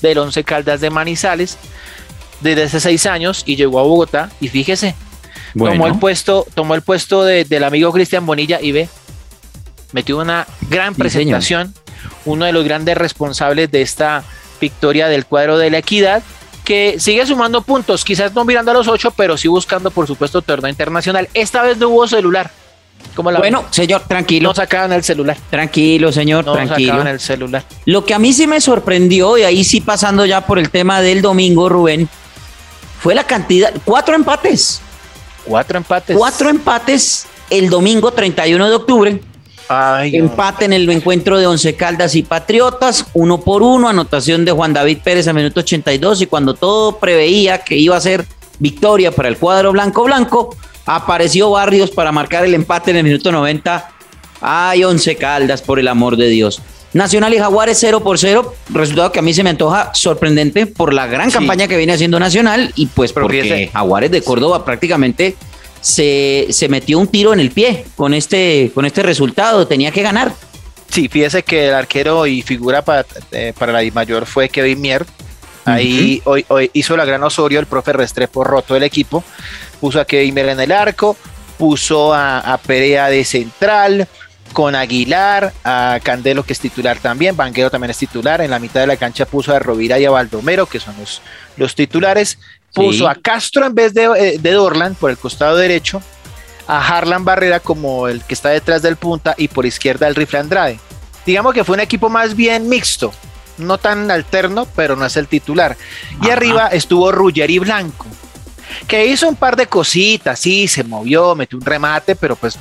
del 0.00 0.18
Once 0.18 0.42
Caldas 0.44 0.80
de 0.80 0.90
Manizales, 0.90 1.58
desde 2.40 2.64
hace 2.64 2.80
seis 2.80 3.06
años 3.06 3.42
y 3.46 3.56
llegó 3.56 3.80
a 3.80 3.82
Bogotá 3.82 4.30
y 4.40 4.48
fíjese, 4.48 4.94
tomó 5.56 5.86
el 5.86 5.98
puesto, 5.98 6.46
tomó 6.54 6.74
el 6.74 6.82
puesto 6.82 7.24
del 7.24 7.64
amigo 7.64 7.92
Cristian 7.92 8.26
Bonilla 8.26 8.60
y 8.60 8.72
ve, 8.72 8.88
metió 9.92 10.18
una 10.18 10.46
gran 10.68 10.94
presentación, 10.94 11.74
uno 12.24 12.44
de 12.44 12.52
los 12.52 12.64
grandes 12.64 12.96
responsables 12.96 13.70
de 13.70 13.82
esta 13.82 14.24
victoria 14.60 15.08
del 15.08 15.26
cuadro 15.26 15.58
de 15.58 15.70
la 15.70 15.78
equidad 15.78 16.22
que 16.68 16.96
sigue 17.00 17.24
sumando 17.24 17.62
puntos, 17.62 18.04
quizás 18.04 18.34
no 18.34 18.44
mirando 18.44 18.72
a 18.72 18.74
los 18.74 18.88
ocho, 18.88 19.10
pero 19.10 19.38
sí 19.38 19.48
buscando, 19.48 19.90
por 19.90 20.06
supuesto, 20.06 20.42
torneo 20.42 20.68
internacional. 20.68 21.26
Esta 21.32 21.62
vez 21.62 21.78
no 21.78 21.88
hubo 21.88 22.06
celular. 22.06 22.50
como 23.14 23.30
la 23.30 23.38
bueno, 23.38 23.64
señor, 23.70 24.02
tranquilo. 24.06 24.50
No 24.50 24.54
sacaban 24.54 24.92
el 24.92 25.02
celular. 25.02 25.38
Tranquilo, 25.48 26.12
señor, 26.12 26.44
no 26.44 26.52
tranquilo. 26.52 26.92
sacaban 26.92 27.08
el 27.08 27.20
celular. 27.20 27.64
Lo 27.86 28.04
que 28.04 28.12
a 28.12 28.18
mí 28.18 28.34
sí 28.34 28.46
me 28.46 28.60
sorprendió, 28.60 29.38
y 29.38 29.44
ahí 29.44 29.64
sí 29.64 29.80
pasando 29.80 30.26
ya 30.26 30.46
por 30.46 30.58
el 30.58 30.68
tema 30.68 31.00
del 31.00 31.22
domingo, 31.22 31.70
Rubén, 31.70 32.06
fue 33.00 33.14
la 33.14 33.24
cantidad, 33.24 33.72
cuatro 33.86 34.14
empates. 34.14 34.82
Cuatro 35.48 35.78
empates. 35.78 36.16
Cuatro 36.16 36.50
empates 36.50 37.26
el 37.50 37.70
domingo 37.70 38.12
31 38.12 38.68
de 38.68 38.74
octubre. 38.74 39.20
Empate 40.04 40.64
en 40.64 40.72
el 40.72 40.88
encuentro 40.88 41.38
de 41.38 41.46
Once 41.46 41.74
Caldas 41.76 42.14
y 42.14 42.22
Patriotas, 42.22 43.04
uno 43.12 43.40
por 43.40 43.62
uno, 43.62 43.88
anotación 43.88 44.44
de 44.44 44.52
Juan 44.52 44.72
David 44.72 44.98
Pérez 45.04 45.28
a 45.28 45.34
minuto 45.34 45.60
82 45.60 46.22
y 46.22 46.26
cuando 46.26 46.54
todo 46.54 46.98
preveía 46.98 47.58
que 47.58 47.76
iba 47.76 47.94
a 47.94 48.00
ser 48.00 48.24
victoria 48.58 49.12
para 49.12 49.28
el 49.28 49.36
cuadro 49.36 49.72
blanco-blanco, 49.72 50.56
apareció 50.86 51.50
Barrios 51.50 51.90
para 51.90 52.12
marcar 52.12 52.46
el 52.46 52.54
empate 52.54 52.92
en 52.92 52.98
el 52.98 53.04
minuto 53.04 53.30
90. 53.30 53.90
Ay, 54.40 54.84
Once 54.84 55.16
Caldas, 55.16 55.60
por 55.60 55.78
el 55.78 55.88
amor 55.88 56.16
de 56.16 56.28
Dios. 56.28 56.62
Nacional 56.98 57.32
y 57.32 57.38
Jaguares 57.38 57.78
0 57.80 58.02
por 58.02 58.18
0, 58.18 58.54
resultado 58.70 59.10
que 59.12 59.20
a 59.20 59.22
mí 59.22 59.32
se 59.32 59.42
me 59.42 59.50
antoja 59.50 59.90
sorprendente 59.94 60.66
por 60.66 60.92
la 60.92 61.06
gran 61.06 61.30
campaña 61.30 61.66
que 61.66 61.76
viene 61.76 61.94
haciendo 61.94 62.20
Nacional 62.20 62.72
y 62.76 62.86
pues 62.86 63.12
porque 63.12 63.70
Jaguares 63.72 64.10
de 64.10 64.20
Córdoba 64.22 64.64
prácticamente 64.64 65.36
se, 65.80 66.66
metió 66.68 66.98
un 66.98 67.06
tiro 67.06 67.32
en 67.32 67.40
el 67.40 67.50
pie 67.50 67.86
con 67.96 68.12
este, 68.12 68.70
con 68.74 68.84
este 68.84 69.02
resultado, 69.02 69.66
tenía 69.66 69.90
que 69.90 70.02
ganar. 70.02 70.32
Sí, 70.90 71.08
fíjese 71.08 71.42
que 71.42 71.68
el 71.68 71.74
arquero 71.74 72.26
y 72.26 72.42
figura 72.42 72.82
para, 72.82 73.06
eh, 73.32 73.52
para 73.58 73.72
la 73.72 73.90
mayor 73.92 74.26
fue 74.26 74.48
Kevin 74.48 74.80
Mier. 74.80 75.06
Ahí 75.64 76.22
hoy, 76.24 76.46
hoy, 76.48 76.70
hizo 76.72 76.96
la 76.96 77.04
gran 77.04 77.22
Osorio, 77.22 77.60
el 77.60 77.66
profe 77.66 77.92
Restrepo 77.92 78.42
roto 78.42 78.74
el 78.74 78.82
equipo, 78.82 79.22
puso 79.80 80.00
a 80.00 80.04
Kevin 80.04 80.34
Mier 80.34 80.48
en 80.48 80.60
el 80.60 80.72
arco, 80.72 81.16
puso 81.58 82.14
a, 82.14 82.58
Perea 82.66 83.08
de 83.08 83.24
central, 83.24 84.08
con 84.52 84.74
Aguilar, 84.74 85.52
a 85.64 85.98
Candelo 86.02 86.42
que 86.42 86.52
es 86.52 86.60
titular 86.60 86.98
también, 86.98 87.36
Banquero 87.36 87.70
también 87.70 87.90
es 87.90 87.98
titular, 87.98 88.40
en 88.40 88.50
la 88.50 88.58
mitad 88.58 88.80
de 88.80 88.86
la 88.86 88.96
cancha 88.96 89.26
puso 89.26 89.54
a 89.54 89.58
Rovira 89.58 89.98
y 89.98 90.04
a 90.04 90.10
Baldomero 90.10 90.66
que 90.66 90.80
son 90.80 90.94
los, 90.98 91.22
los 91.56 91.74
titulares, 91.74 92.38
puso 92.74 93.08
a 93.08 93.14
Castro 93.14 93.66
en 93.66 93.74
vez 93.74 93.94
de, 93.94 94.04
eh, 94.04 94.38
de 94.38 94.52
Dorlan 94.52 94.94
por 94.94 95.10
el 95.10 95.18
costado 95.18 95.56
derecho, 95.56 96.02
a 96.66 96.86
Harlan 96.86 97.24
Barrera 97.24 97.60
como 97.60 98.08
el 98.08 98.22
que 98.22 98.34
está 98.34 98.50
detrás 98.50 98.82
del 98.82 98.96
punta 98.96 99.34
y 99.38 99.48
por 99.48 99.66
izquierda 99.66 100.06
el 100.06 100.14
rifle 100.14 100.38
Andrade. 100.38 100.78
Digamos 101.24 101.54
que 101.54 101.64
fue 101.64 101.74
un 101.74 101.80
equipo 101.80 102.08
más 102.08 102.36
bien 102.36 102.68
mixto, 102.68 103.12
no 103.58 103.78
tan 103.78 104.10
alterno, 104.10 104.66
pero 104.76 104.96
no 104.96 105.06
es 105.06 105.16
el 105.16 105.28
titular. 105.28 105.76
Y 106.22 106.30
arriba 106.30 106.68
estuvo 106.68 107.10
Ruggeri 107.10 107.58
Blanco, 107.58 108.06
que 108.86 109.06
hizo 109.06 109.28
un 109.28 109.36
par 109.36 109.56
de 109.56 109.66
cositas, 109.66 110.38
sí, 110.38 110.68
se 110.68 110.84
movió, 110.84 111.34
metió 111.34 111.58
un 111.58 111.64
remate, 111.64 112.16
pero 112.16 112.36
pues 112.36 112.58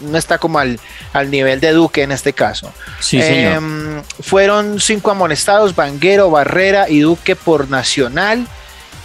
no 0.00 0.18
está 0.18 0.38
como 0.38 0.58
al, 0.58 0.78
al, 1.12 1.30
nivel 1.30 1.60
de 1.60 1.72
Duque 1.72 2.02
en 2.02 2.12
este 2.12 2.32
caso. 2.32 2.72
Sí, 3.00 3.20
em, 3.20 4.02
fueron 4.20 4.80
cinco 4.80 5.10
amonestados, 5.10 5.74
Vanguero, 5.74 6.30
Barrera 6.30 6.88
y 6.88 7.00
Duque 7.00 7.36
por 7.36 7.68
Nacional. 7.68 8.46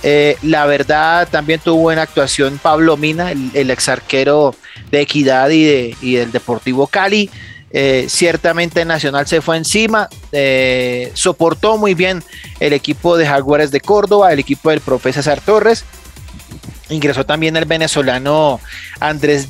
Eh, 0.05 0.37
la 0.41 0.65
verdad, 0.65 1.29
también 1.31 1.61
tuvo 1.61 1.77
buena 1.77 2.01
actuación 2.01 2.59
Pablo 2.61 2.97
Mina, 2.97 3.31
el, 3.31 3.71
ex 3.71 3.87
arquero 3.87 4.53
de 4.91 5.01
Equidad 5.01 5.49
y, 5.49 5.63
de, 5.63 5.97
del 6.01 6.31
Deportivo 6.31 6.87
Cali. 6.87 7.29
Eh, 7.75 8.05
ciertamente 8.07 8.85
Nacional 8.85 9.25
se 9.25 9.41
fue 9.41 9.57
encima, 9.57 10.07
eh, 10.31 11.09
soportó 11.15 11.77
muy 11.77 11.95
bien 11.95 12.21
el 12.59 12.73
equipo 12.73 13.17
de 13.17 13.25
Jaguares 13.25 13.71
de 13.71 13.81
Córdoba, 13.81 14.31
el 14.31 14.39
equipo 14.39 14.69
del 14.69 14.81
profe 14.81 15.11
César 15.11 15.41
Torres. 15.41 15.85
Ingresó 16.93 17.25
también 17.25 17.57
el 17.57 17.65
venezolano 17.65 18.61
Andrés, 18.99 19.47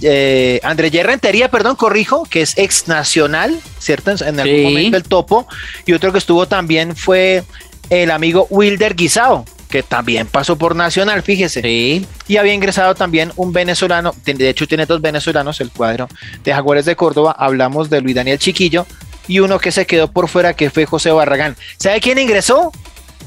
Andrés 0.63 0.91
Yerrentería, 0.91 1.51
perdón, 1.51 1.75
corrijo, 1.75 2.23
que 2.23 2.41
es 2.41 2.57
ex 2.57 2.87
nacional, 2.87 3.59
¿cierto? 3.79 4.11
En 4.25 4.39
algún 4.39 4.63
momento 4.63 4.97
el 4.97 5.03
topo. 5.03 5.45
Y 5.85 5.91
otro 5.91 6.11
que 6.11 6.19
estuvo 6.19 6.47
también 6.47 6.95
fue 6.95 7.43
el 7.89 8.11
amigo 8.11 8.47
Wilder 8.49 8.95
Guisao, 8.95 9.45
que 9.69 9.83
también 9.83 10.27
pasó 10.27 10.55
por 10.55 10.75
Nacional, 10.75 11.21
fíjese. 11.21 11.61
Sí. 11.61 12.07
Y 12.27 12.37
había 12.37 12.53
ingresado 12.53 12.95
también 12.95 13.33
un 13.35 13.51
venezolano, 13.51 14.15
de 14.23 14.49
hecho 14.49 14.67
tiene 14.67 14.85
dos 14.85 15.01
venezolanos, 15.01 15.59
el 15.59 15.69
cuadro 15.69 16.07
de 16.43 16.53
Jaguares 16.53 16.85
de 16.85 16.95
Córdoba, 16.95 17.35
hablamos 17.37 17.89
de 17.89 17.99
Luis 17.99 18.15
Daniel 18.15 18.39
Chiquillo, 18.39 18.87
y 19.27 19.39
uno 19.39 19.59
que 19.59 19.71
se 19.71 19.85
quedó 19.85 20.09
por 20.09 20.29
fuera, 20.29 20.53
que 20.53 20.69
fue 20.69 20.85
José 20.85 21.11
Barragán. 21.11 21.57
¿Sabe 21.77 21.99
quién 21.99 22.19
ingresó? 22.19 22.71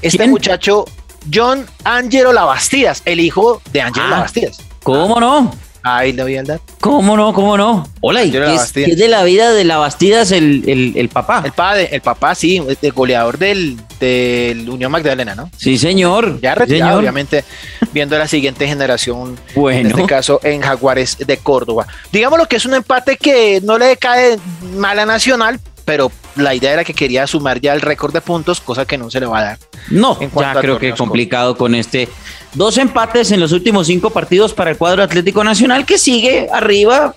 Este 0.03 0.27
muchacho, 0.27 0.85
John 1.33 1.67
Angelo 1.85 2.33
Labastidas, 2.33 3.03
el 3.05 3.21
hijo 3.21 3.61
de 3.73 3.83
Angelo 3.83 4.07
ah, 4.07 4.11
Labastidas. 4.11 4.59
¿Cómo 4.83 5.19
no? 5.21 5.53
Ahí 5.89 6.13
le 6.13 6.25
voy 6.25 6.37
a 6.37 6.43
dar. 6.43 6.61
¿Cómo 6.81 7.17
no? 7.17 7.33
¿Cómo 7.33 7.57
no? 7.57 7.89
Hola, 8.01 8.25
¿y 8.25 8.37
es, 8.37 8.73
de 8.73 9.07
la 9.09 9.23
vida 9.23 9.53
de 9.53 9.63
la 9.63 9.77
Bastidas 9.77 10.33
el, 10.33 10.93
el, 10.97 11.09
papá? 11.09 11.43
El 11.45 11.53
padre, 11.53 11.89
el 11.93 12.01
papá, 12.01 12.35
sí, 12.35 12.61
el 12.83 12.93
goleador 12.93 13.39
del, 13.39 13.77
del 14.01 14.69
Unión 14.69 14.91
Magdalena, 14.91 15.37
¿no? 15.37 15.49
Sí, 15.57 15.79
señor. 15.79 16.41
Ya 16.41 16.57
retirado, 16.57 16.99
obviamente, 16.99 17.45
viendo 17.93 18.19
la 18.19 18.27
siguiente 18.27 18.67
generación, 18.67 19.39
bueno. 19.55 19.79
en 19.79 19.87
este 19.87 20.07
caso 20.07 20.41
en 20.43 20.61
Jaguares 20.61 21.19
de 21.19 21.37
Córdoba. 21.37 21.87
Digamos 22.11 22.41
lo 22.41 22.49
que 22.49 22.57
es 22.57 22.67
un 22.67 22.75
empate 22.75 23.17
que 23.17 23.61
no 23.63 23.79
le 23.79 23.97
cae 23.97 24.39
mal 24.75 24.99
a 24.99 25.07
Nacional, 25.07 25.61
pero 25.85 26.11
la 26.37 26.55
idea 26.55 26.73
era 26.73 26.85
que 26.85 26.95
quería 26.95 27.27
sumar 27.27 27.61
ya 27.61 27.73
el 27.73 27.81
récord 27.81 28.13
de 28.13 28.21
puntos, 28.21 28.61
cosa 28.61 28.85
que 28.85 28.99
no 28.99 29.11
se 29.11 29.21
le 29.21 29.27
va 29.27 29.39
a 29.39 29.43
dar. 29.43 29.59
No, 29.91 30.19
ya 30.21 30.55
creo 30.61 30.79
que 30.79 30.93
complicado 30.93 31.57
con 31.57 31.75
este. 31.75 32.09
Dos 32.55 32.79
empates 32.79 33.33
en 33.33 33.41
los 33.41 33.53
últimos 33.53 33.87
cinco 33.87 34.11
partidos 34.11 34.55
para 34.55 34.71
el 34.71 34.77
cuadro 34.77 35.03
Atlético 35.03 35.45
Nacional, 35.45 35.85
que 35.85 35.99
sigue 35.99 36.49
arriba, 36.53 37.15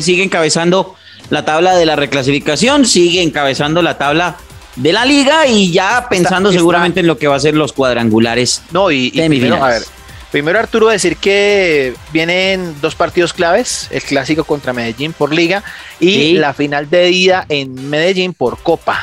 sigue 0.00 0.22
encabezando 0.22 0.94
la 1.30 1.44
tabla 1.44 1.74
de 1.76 1.86
la 1.86 1.96
reclasificación, 1.96 2.84
sigue 2.84 3.22
encabezando 3.22 3.82
la 3.82 3.98
tabla 3.98 4.36
de 4.76 4.92
la 4.92 5.04
liga 5.04 5.46
y 5.46 5.72
ya 5.72 6.06
pensando 6.08 6.52
seguramente 6.52 7.00
en 7.00 7.06
lo 7.06 7.16
que 7.18 7.26
va 7.26 7.36
a 7.36 7.40
ser 7.40 7.54
los 7.54 7.72
cuadrangulares. 7.72 8.62
No, 8.70 8.90
y, 8.90 9.10
y 9.12 9.28
primero, 9.28 9.62
a 9.62 9.68
ver, 9.68 9.82
Primero 10.30 10.58
Arturo 10.58 10.88
decir 10.88 11.16
que 11.16 11.94
vienen 12.12 12.80
dos 12.80 12.94
partidos 12.94 13.32
claves, 13.32 13.88
el 13.90 14.02
clásico 14.02 14.44
contra 14.44 14.72
Medellín 14.72 15.12
por 15.12 15.32
liga 15.32 15.62
y 16.00 16.32
la 16.34 16.52
final 16.52 16.90
de 16.90 17.10
ida 17.10 17.46
en 17.48 17.88
Medellín 17.88 18.34
por 18.34 18.58
Copa. 18.58 19.02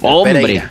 Hombre. 0.00 0.62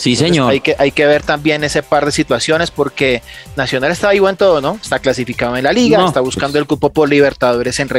Sí, 0.00 0.16
señor. 0.16 0.50
Hay 0.50 0.60
que, 0.62 0.74
hay 0.78 0.92
que 0.92 1.04
ver 1.04 1.22
también 1.22 1.62
ese 1.62 1.82
par 1.82 2.06
de 2.06 2.10
situaciones 2.10 2.70
porque 2.70 3.22
Nacional 3.54 3.92
está 3.92 4.14
igual 4.14 4.32
en 4.32 4.36
todo, 4.38 4.62
¿no? 4.62 4.78
Está 4.82 4.98
clasificado 4.98 5.58
en 5.58 5.64
la 5.64 5.74
liga, 5.74 6.06
está 6.06 6.20
buscando 6.20 6.52
pues. 6.52 6.62
el 6.62 6.66
cupo 6.66 6.90
por 6.90 7.06
Libertadores 7.10 7.78
en, 7.80 7.90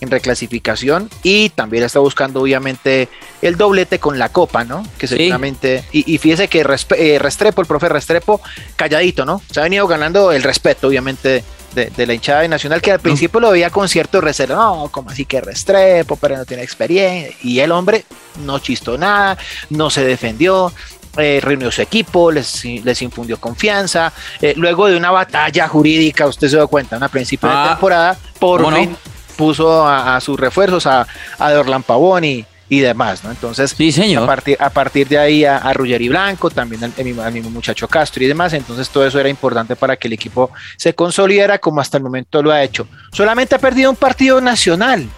en, 0.00 0.10
reclasificación 0.10 1.08
y 1.22 1.50
también 1.50 1.84
está 1.84 2.00
buscando 2.00 2.40
obviamente 2.40 3.08
el 3.42 3.56
doblete 3.56 4.00
con 4.00 4.18
la 4.18 4.30
Copa, 4.30 4.64
¿no? 4.64 4.84
Que 4.98 5.06
seguramente, 5.06 5.84
y, 5.92 6.18
fíjese 6.18 6.48
que 6.48 6.66
eh, 6.96 7.18
Restrepo, 7.20 7.60
el 7.60 7.68
profe 7.68 7.88
Restrepo, 7.88 8.40
calladito, 8.74 9.24
¿no? 9.24 9.40
Se 9.52 9.60
ha 9.60 9.62
venido 9.62 9.86
ganando 9.86 10.32
el 10.32 10.42
respeto, 10.42 10.88
obviamente, 10.88 11.44
de, 11.74 12.06
la 12.06 12.14
hinchada 12.14 12.40
de 12.40 12.48
Nacional, 12.48 12.82
que 12.82 12.90
al 12.90 13.00
principio 13.00 13.38
lo 13.38 13.50
veía 13.52 13.70
con 13.70 13.88
cierto 13.88 14.20
recelo, 14.20 14.56
no, 14.56 14.88
como 14.90 15.10
así 15.10 15.24
que 15.24 15.40
Restrepo, 15.40 16.16
pero 16.16 16.36
no 16.36 16.44
tiene 16.44 16.64
experiencia, 16.64 17.36
y 17.42 17.60
el 17.60 17.70
hombre 17.70 18.04
no 18.44 18.58
chistó 18.58 18.98
nada, 18.98 19.38
no 19.70 19.90
se 19.90 20.04
defendió, 20.04 20.72
eh, 21.16 21.40
reunió 21.42 21.70
su 21.70 21.82
equipo, 21.82 22.30
les, 22.30 22.64
les 22.64 23.02
infundió 23.02 23.38
confianza. 23.38 24.12
Eh, 24.40 24.54
luego 24.56 24.86
de 24.86 24.96
una 24.96 25.10
batalla 25.10 25.68
jurídica, 25.68 26.26
usted 26.26 26.48
se 26.48 26.56
da 26.56 26.66
cuenta, 26.66 26.96
a 26.96 27.08
principio 27.08 27.48
de 27.48 27.54
ah, 27.54 27.68
temporada, 27.70 28.16
por 28.38 28.74
fin 28.74 28.96
puso 29.34 29.86
a, 29.86 30.20
sus 30.20 30.38
refuerzos, 30.38 30.86
a, 30.86 31.06
a 31.38 31.52
Dorlan 31.52 31.82
Pavón 31.82 32.24
y, 32.24 32.46
demás, 32.68 33.22
¿no? 33.22 33.30
Entonces, 33.30 33.72
sí, 33.76 33.92
señor. 33.92 34.24
A, 34.24 34.26
partir, 34.26 34.56
a 34.58 34.68
partir 34.68 35.06
de 35.06 35.16
ahí 35.16 35.44
a, 35.44 35.58
a 35.58 35.72
Ruggeri 35.72 36.08
Blanco, 36.08 36.50
también 36.50 36.82
al, 36.82 37.32
mismo 37.32 37.48
muchacho 37.48 37.86
Castro 37.86 38.24
y 38.24 38.26
demás, 38.26 38.52
entonces 38.52 38.90
todo 38.90 39.06
eso 39.06 39.20
era 39.20 39.28
importante 39.28 39.76
para 39.76 39.96
que 39.96 40.08
el 40.08 40.14
equipo 40.14 40.50
se 40.76 40.92
consolidara 40.92 41.60
como 41.60 41.80
hasta 41.80 41.98
el 41.98 42.02
momento 42.02 42.42
lo 42.42 42.50
ha 42.50 42.64
hecho. 42.64 42.88
Solamente 43.12 43.54
ha 43.54 43.60
perdido 43.60 43.90
un 43.90 43.96
partido 43.96 44.40
nacional, 44.40 45.08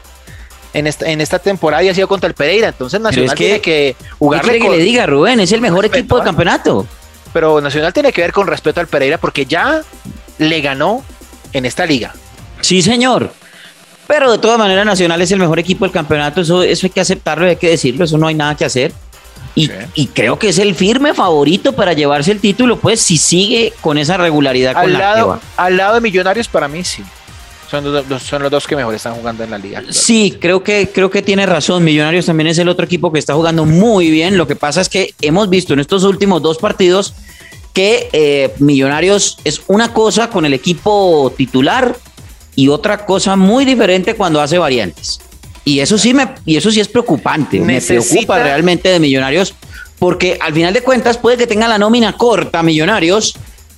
en 0.77 0.87
esta, 0.87 1.11
en 1.11 1.21
esta 1.21 1.39
temporada 1.39 1.83
y 1.83 1.89
ha 1.89 1.95
sido 1.95 2.07
contra 2.07 2.29
el 2.29 2.35
Pereira. 2.35 2.69
Entonces 2.69 3.01
Nacional 3.01 3.35
tiene 3.35 3.61
que 3.61 3.97
jugarle. 4.19 4.59
que 4.59 4.69
le 4.69 4.79
diga, 4.79 5.07
Rubén? 5.07 5.41
Es 5.41 5.53
el 5.53 5.61
mejor 5.61 5.87
equipo 5.87 6.17
del 6.17 6.25
campeonato. 6.25 6.87
Pero 7.33 7.61
Nacional 7.61 7.93
tiene 7.93 8.13
que 8.13 8.21
ver 8.21 8.33
con 8.33 8.47
respeto 8.47 8.81
al 8.81 8.87
Pereira 8.87 9.19
porque 9.19 9.47
ya 9.47 9.83
le 10.39 10.61
ganó 10.61 11.03
en 11.53 11.65
esta 11.65 11.87
liga. 11.87 12.15
Sí, 12.61 12.83
señor. 12.83 13.33
Pero 14.07 14.31
de 14.31 14.39
todas 14.39 14.59
maneras, 14.59 14.87
Nacional 14.87 15.21
es 15.23 15.33
el 15.33 15.39
mejor 15.39 15.59
equipo 15.59 15.85
del 15.85 15.93
campeonato. 15.93 16.43
Eso, 16.43 16.63
eso 16.63 16.87
hay 16.87 16.91
que 16.91 17.01
aceptarlo, 17.01 17.47
hay 17.47 17.57
que 17.57 17.71
decirlo. 17.71 18.05
Eso 18.05 18.19
no 18.19 18.27
hay 18.27 18.35
nada 18.35 18.55
que 18.55 18.65
hacer. 18.65 18.93
Y, 19.55 19.71
y, 19.95 20.09
creo 20.09 20.39
que 20.39 20.51
es 20.51 20.59
el 20.59 20.75
firme 20.75 21.15
favorito 21.15 21.73
para 21.73 21.95
llevarse 21.95 22.31
el 22.31 22.41
título, 22.41 22.79
pues 22.79 23.01
si 23.01 23.17
sigue 23.17 23.73
con 23.81 23.97
esa 23.97 24.19
regularidad 24.19 24.77
al 24.77 24.83
con 24.83 24.93
lado, 24.93 25.41
Al 25.57 25.79
lado 25.79 25.95
de 25.95 26.03
Millonarios, 26.03 26.47
para 26.47 26.69
mí 26.69 26.85
sí. 26.85 27.03
Son 27.71 27.93
los, 27.93 28.23
son 28.23 28.43
los 28.43 28.51
dos 28.51 28.67
que 28.67 28.77
mejor 28.77 28.95
están 28.95 29.15
jugando 29.15 29.43
en 29.43 29.51
la 29.51 29.59
liga. 29.59 29.83
Sí, 29.91 30.37
creo 30.41 30.63
que, 30.63 30.89
creo 30.93 31.11
que 31.11 31.23
tiene 31.23 31.47
razón. 31.47 31.83
Millonarios 31.83 32.27
también 32.27 32.47
es 32.47 32.59
el 32.59 32.69
otro 32.69 32.85
equipo 32.85 33.13
que 33.13 33.19
está 33.19 33.35
jugando 33.35 33.65
muy 33.65 34.11
bien. 34.11 34.37
Lo 34.37 34.47
que 34.47 34.57
pasa 34.57 34.81
es 34.81 34.89
que 34.89 35.15
hemos 35.21 35.51
visto 35.51 35.73
en 35.73 35.81
estos 35.81 36.05
últimos 36.05 36.43
dos 36.43 36.59
partidos 36.59 37.15
que 37.73 38.09
eh, 38.13 38.55
Millonarios 38.59 39.39
es 39.45 39.61
una 39.67 39.93
cosa 39.93 40.31
con 40.31 40.47
el 40.47 40.55
equipo 40.55 41.33
titular 41.37 41.97
y 42.55 42.69
otra 42.69 43.05
cosa 43.05 43.37
muy 43.37 43.65
diferente 43.65 44.15
cuando 44.15 44.41
hace 44.41 44.59
variantes. 44.59 45.21
Y 45.65 45.81
eso 45.81 45.99
sí 45.99 46.15
me, 46.15 46.29
y 46.45 46.57
eso 46.57 46.71
sí 46.71 46.81
es 46.81 46.89
preocupante. 46.89 47.61
Me 47.61 47.81
preocupa 47.81 48.43
realmente 48.43 48.89
de 48.89 49.01
Millonarios 49.01 49.55
porque 49.99 50.39
al 50.41 50.55
final 50.55 50.73
de 50.73 50.83
cuentas 50.83 51.19
puede 51.19 51.37
que 51.37 51.47
tenga 51.47 51.69
la 51.69 51.79
nómina 51.79 52.13
corta 52.13 52.63
Millonarios 52.63 53.35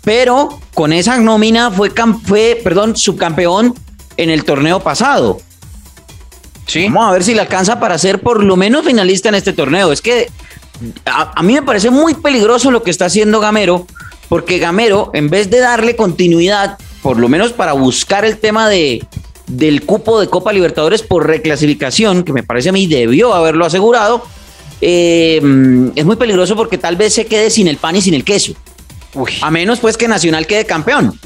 pero 0.08 0.58
con 0.72 0.94
esa 0.94 1.18
nómina 1.18 1.70
fue, 1.70 1.92
fue 2.24 2.58
perdón, 2.64 2.96
subcampeón 2.96 3.74
en 4.16 4.30
el 4.30 4.42
torneo 4.42 4.80
pasado. 4.80 5.38
Sí. 6.66 6.84
Vamos 6.84 7.10
a 7.10 7.12
ver 7.12 7.24
si 7.24 7.34
le 7.34 7.42
alcanza 7.42 7.78
para 7.78 7.98
ser 7.98 8.22
por 8.22 8.42
lo 8.42 8.56
menos 8.56 8.86
finalista 8.86 9.28
en 9.28 9.34
este 9.34 9.52
torneo. 9.52 9.92
Es 9.92 10.00
que 10.00 10.30
a, 11.04 11.42
mí 11.42 11.52
me 11.52 11.60
parece 11.60 11.90
muy 11.90 12.14
peligroso 12.14 12.70
lo 12.70 12.82
que 12.82 12.90
está 12.90 13.04
haciendo 13.04 13.38
Gamero, 13.38 13.86
porque 14.30 14.56
Gamero, 14.56 15.10
en 15.12 15.28
vez 15.28 15.50
de 15.50 15.58
darle 15.58 15.94
continuidad, 15.94 16.78
por 17.02 17.18
lo 17.18 17.28
menos 17.28 17.52
para 17.52 17.74
buscar 17.74 18.24
el 18.24 18.38
tema 18.38 18.66
de, 18.66 19.06
del 19.46 19.84
cupo 19.84 20.20
de 20.20 20.28
Copa 20.28 20.54
Libertadores 20.54 21.02
por 21.02 21.26
reclasificación, 21.26 22.22
que 22.22 22.32
me 22.32 22.42
parece 22.42 22.70
a 22.70 22.72
mí 22.72 22.86
debió 22.86 23.34
haberlo 23.34 23.66
asegurado, 23.66 24.22
eh, 24.80 25.36
es 25.96 26.04
muy 26.06 26.16
peligroso 26.16 26.56
porque 26.56 26.78
tal 26.78 26.96
vez 26.96 27.12
se 27.12 27.26
quede 27.26 27.50
sin 27.50 27.68
el 27.68 27.76
pan 27.76 27.94
y 27.96 28.00
sin 28.00 28.14
el 28.14 28.24
queso. 28.24 28.54
A 29.42 29.50
menos 29.50 29.80
pues 29.80 29.96
que 29.96 30.08
Nacional 30.08 30.46
quede 30.46 30.64
campeón. 30.64 31.18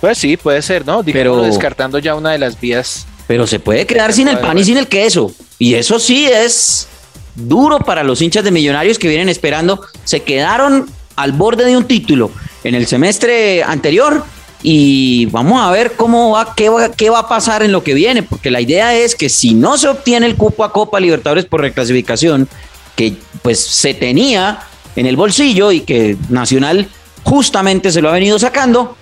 Pues 0.00 0.18
sí, 0.18 0.36
puede 0.36 0.62
ser, 0.62 0.84
¿no? 0.84 1.04
pero 1.04 1.42
descartando 1.42 1.98
ya 1.98 2.14
una 2.14 2.32
de 2.32 2.38
las 2.38 2.60
vías. 2.60 3.06
Pero 3.28 3.46
se 3.46 3.60
puede 3.60 3.86
quedar 3.86 4.12
sin 4.12 4.28
el 4.28 4.38
pan 4.38 4.58
y 4.58 4.64
sin 4.64 4.76
el 4.76 4.88
queso. 4.88 5.32
Y 5.58 5.74
eso 5.74 5.98
sí 6.00 6.26
es 6.26 6.88
duro 7.34 7.78
para 7.78 8.02
los 8.02 8.20
hinchas 8.20 8.42
de 8.42 8.50
Millonarios 8.50 8.98
que 8.98 9.08
vienen 9.08 9.28
esperando. 9.28 9.80
Se 10.04 10.22
quedaron 10.22 10.90
al 11.14 11.32
borde 11.32 11.64
de 11.64 11.76
un 11.76 11.84
título 11.84 12.30
en 12.64 12.74
el 12.74 12.86
semestre 12.86 13.62
anterior 13.62 14.24
y 14.62 15.26
vamos 15.26 15.60
a 15.60 15.70
ver 15.70 15.92
cómo 15.92 16.32
va 16.32 16.54
qué, 16.54 16.68
va, 16.68 16.90
qué 16.90 17.10
va 17.10 17.20
a 17.20 17.28
pasar 17.28 17.62
en 17.62 17.72
lo 17.72 17.82
que 17.82 17.94
viene, 17.94 18.22
porque 18.22 18.50
la 18.50 18.60
idea 18.60 18.94
es 18.96 19.14
que 19.14 19.28
si 19.28 19.54
no 19.54 19.76
se 19.76 19.88
obtiene 19.88 20.26
el 20.26 20.36
cupo 20.36 20.64
a 20.64 20.72
Copa 20.72 21.00
Libertadores 21.00 21.46
por 21.46 21.60
reclasificación, 21.60 22.48
que 22.96 23.14
pues 23.42 23.60
se 23.60 23.94
tenía 23.94 24.60
en 24.96 25.06
el 25.06 25.16
bolsillo 25.16 25.72
y 25.72 25.80
que 25.80 26.16
Nacional 26.28 26.88
justamente 27.24 27.92
se 27.92 28.02
lo 28.02 28.08
ha 28.08 28.12
venido 28.12 28.38
sacando. 28.38 28.96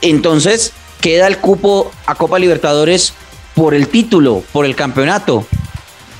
Entonces 0.00 0.72
queda 1.00 1.26
el 1.26 1.38
cupo 1.38 1.90
a 2.06 2.14
Copa 2.14 2.38
Libertadores 2.38 3.14
por 3.54 3.74
el 3.74 3.88
título, 3.88 4.42
por 4.52 4.64
el 4.64 4.74
campeonato. 4.74 5.46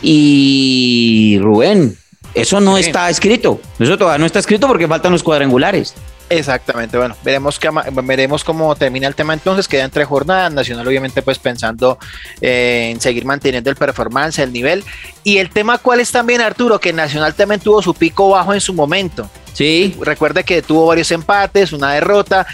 Y 0.03 1.39
Rubén, 1.41 1.97
eso 2.35 2.61
no 2.61 2.77
está 2.77 3.09
escrito. 3.11 3.61
Eso 3.79 3.97
todavía 3.97 4.19
no 4.19 4.27
está 4.27 4.39
escrito 4.39 4.67
porque 4.67 4.89
faltan 4.89 5.13
los 5.13 5.23
cuadrangulares. 5.23 5.95
Exactamente, 6.39 6.97
bueno, 6.97 7.15
veremos, 7.23 7.59
que, 7.59 7.69
veremos 8.05 8.43
cómo 8.43 8.75
termina 8.75 9.07
el 9.07 9.15
tema 9.15 9.35
entonces, 9.35 9.69
queda 9.69 9.85
entre 9.85 10.07
jornadas, 10.07 10.51
Nacional 10.51 10.89
obviamente 10.89 11.21
pues 11.21 11.39
pensando 11.39 11.99
eh, 12.41 12.89
en 12.91 13.01
seguir 13.03 13.27
manteniendo 13.27 13.69
el 13.69 13.77
performance, 13.77 14.39
el 14.39 14.51
nivel, 14.51 14.83
y 15.25 15.37
el 15.37 15.51
tema 15.51 15.77
cuál 15.77 16.01
es 16.01 16.11
también 16.11 16.41
Arturo, 16.41 16.81
que 16.81 16.95
Nacional 16.95 17.35
también 17.35 17.61
tuvo 17.61 17.83
su 17.83 17.93
pico 17.93 18.31
bajo 18.31 18.55
en 18.55 18.63
su 18.63 18.73
momento. 18.73 19.29
Sí. 19.53 19.95
Recuerde 20.01 20.43
que 20.43 20.63
tuvo 20.63 20.87
varios 20.87 21.11
empates, 21.11 21.73
una 21.73 21.93
derrota, 21.93 22.47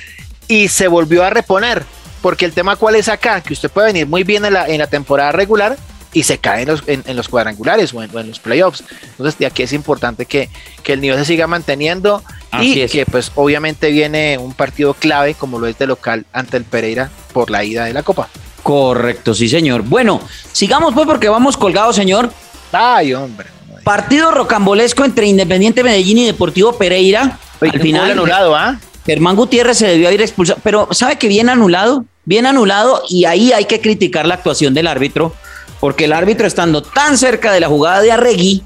y 0.49 0.67
se 0.67 0.89
volvió 0.89 1.23
a 1.23 1.31
reponer, 1.31 1.85
porque 2.21 2.47
el 2.47 2.53
tema 2.53 2.75
cuál 2.75 2.97
es 2.97 3.09
acá, 3.09 3.41
que 3.41 3.53
usted 3.53 3.71
puede 3.71 3.89
venir 3.89 4.09
muy 4.09 4.25
bien 4.25 4.45
en 4.45 4.55
la, 4.55 4.67
en 4.67 4.79
la 4.79 4.89
temporada 4.89 5.31
regular, 5.31 5.77
y 6.13 6.23
se 6.23 6.39
cae 6.39 6.63
en 6.63 6.69
los, 6.69 6.83
en, 6.87 7.17
los 7.17 7.29
cuadrangulares 7.29 7.93
o 7.93 8.03
en, 8.03 8.11
los 8.29 8.39
playoffs. 8.39 8.83
Entonces, 9.11 9.39
de 9.39 9.47
aquí 9.47 9.63
es 9.63 9.73
importante 9.73 10.27
que, 10.27 10.49
que 10.83 10.95
el 10.95 11.01
nivel 11.01 11.19
se 11.19 11.25
siga 11.25 11.47
manteniendo 11.47 12.23
y 12.61 12.87
que, 12.87 13.07
pues, 13.07 13.33
obviamente 13.35 13.91
viene 13.91 14.39
un 14.39 14.55
partido 14.55 14.95
clave 14.95 15.35
como 15.35 15.59
lo 15.59 15.67
es 15.67 15.79
de 15.79 15.87
local 15.87 16.25
ante 16.33 16.57
el 16.57 16.65
Pereira 16.65 17.11
por 17.33 17.51
la 17.51 17.65
ida 17.65 17.85
de 17.85 17.93
la 17.93 18.03
Copa. 18.03 18.29
Correcto, 18.63 19.35
sí, 19.35 19.49
señor. 19.49 19.83
Bueno, 19.83 20.21
sigamos 20.53 20.95
pues 20.95 21.07
porque 21.07 21.29
vamos 21.29 21.57
colgados, 21.57 21.97
señor. 21.97 22.31
Ay, 22.73 23.15
hombre. 23.15 23.49
Partido 23.85 24.31
rocambolesco 24.31 25.05
entre 25.05 25.27
Independiente 25.27 25.83
Medellín 25.83 26.19
y 26.19 26.27
Deportivo 26.27 26.73
Pereira. 26.77 27.39
Al 27.61 27.81
final, 27.81 28.11
anulado, 28.11 28.55
¿ah? 28.55 28.79
Germán 29.07 29.37
Gutiérrez 29.37 29.79
se 29.79 29.87
debió 29.87 30.13
ir 30.13 30.21
expulsado, 30.21 30.61
pero 30.63 30.89
¿sabe 30.91 31.17
que 31.17 31.29
bien 31.29 31.49
anulado? 31.49 32.05
Bien 32.27 32.45
anulado 32.45 33.03
y 33.09 33.25
ahí 33.25 33.53
hay 33.53 33.65
que 33.65 33.81
criticar 33.81 34.27
la 34.27 34.35
actuación 34.35 34.75
del 34.75 34.87
árbitro 34.87 35.35
porque 35.81 36.05
el 36.05 36.13
árbitro 36.13 36.47
estando 36.47 36.83
tan 36.83 37.19
cerca 37.19 37.53
de 37.53 37.61
la 37.61 37.69
jugada 37.69 38.01
de 38.01 38.13
Arregui 38.13 38.63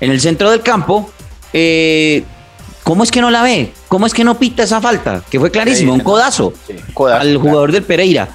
en 0.00 0.10
el 0.10 0.20
centro 0.20 0.50
del 0.50 0.62
campo, 0.62 1.10
eh, 1.52 2.24
¿cómo 2.82 3.04
es 3.04 3.10
que 3.10 3.20
no 3.20 3.30
la 3.30 3.42
ve? 3.42 3.72
¿Cómo 3.88 4.06
es 4.06 4.14
que 4.14 4.24
no 4.24 4.38
pita 4.38 4.62
esa 4.62 4.80
falta? 4.80 5.22
Que 5.30 5.38
fue 5.38 5.50
clarísimo, 5.50 5.92
un 5.92 6.00
codazo, 6.00 6.52
al 7.12 7.36
jugador 7.36 7.72
del 7.72 7.82
Pereira. 7.82 8.28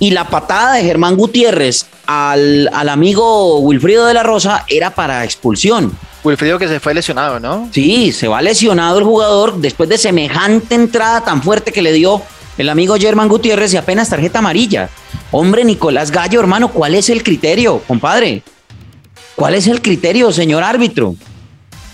Y 0.00 0.10
la 0.10 0.28
patada 0.28 0.74
de 0.74 0.82
Germán 0.82 1.16
Gutiérrez 1.16 1.86
al, 2.06 2.68
al 2.72 2.88
amigo 2.88 3.60
Wilfrido 3.60 4.06
de 4.06 4.14
la 4.14 4.22
Rosa 4.22 4.64
era 4.68 4.90
para 4.90 5.24
expulsión. 5.24 5.96
Wilfrido 6.24 6.58
que 6.58 6.66
se 6.66 6.80
fue 6.80 6.94
lesionado, 6.94 7.38
¿no? 7.38 7.68
Sí, 7.72 8.10
se 8.10 8.26
va 8.26 8.42
lesionado 8.42 8.98
el 8.98 9.04
jugador 9.04 9.58
después 9.58 9.88
de 9.88 9.98
semejante 9.98 10.74
entrada 10.74 11.20
tan 11.20 11.42
fuerte 11.42 11.70
que 11.70 11.82
le 11.82 11.92
dio 11.92 12.22
el 12.58 12.68
amigo 12.68 12.96
Germán 12.96 13.28
Gutiérrez 13.28 13.72
y 13.74 13.76
apenas 13.76 14.08
tarjeta 14.08 14.38
amarilla. 14.38 14.88
Hombre, 15.36 15.64
Nicolás 15.64 16.12
Gallo, 16.12 16.38
hermano, 16.38 16.70
¿cuál 16.70 16.94
es 16.94 17.10
el 17.10 17.24
criterio, 17.24 17.82
compadre? 17.88 18.44
¿Cuál 19.34 19.56
es 19.56 19.66
el 19.66 19.82
criterio, 19.82 20.30
señor 20.30 20.62
árbitro? 20.62 21.16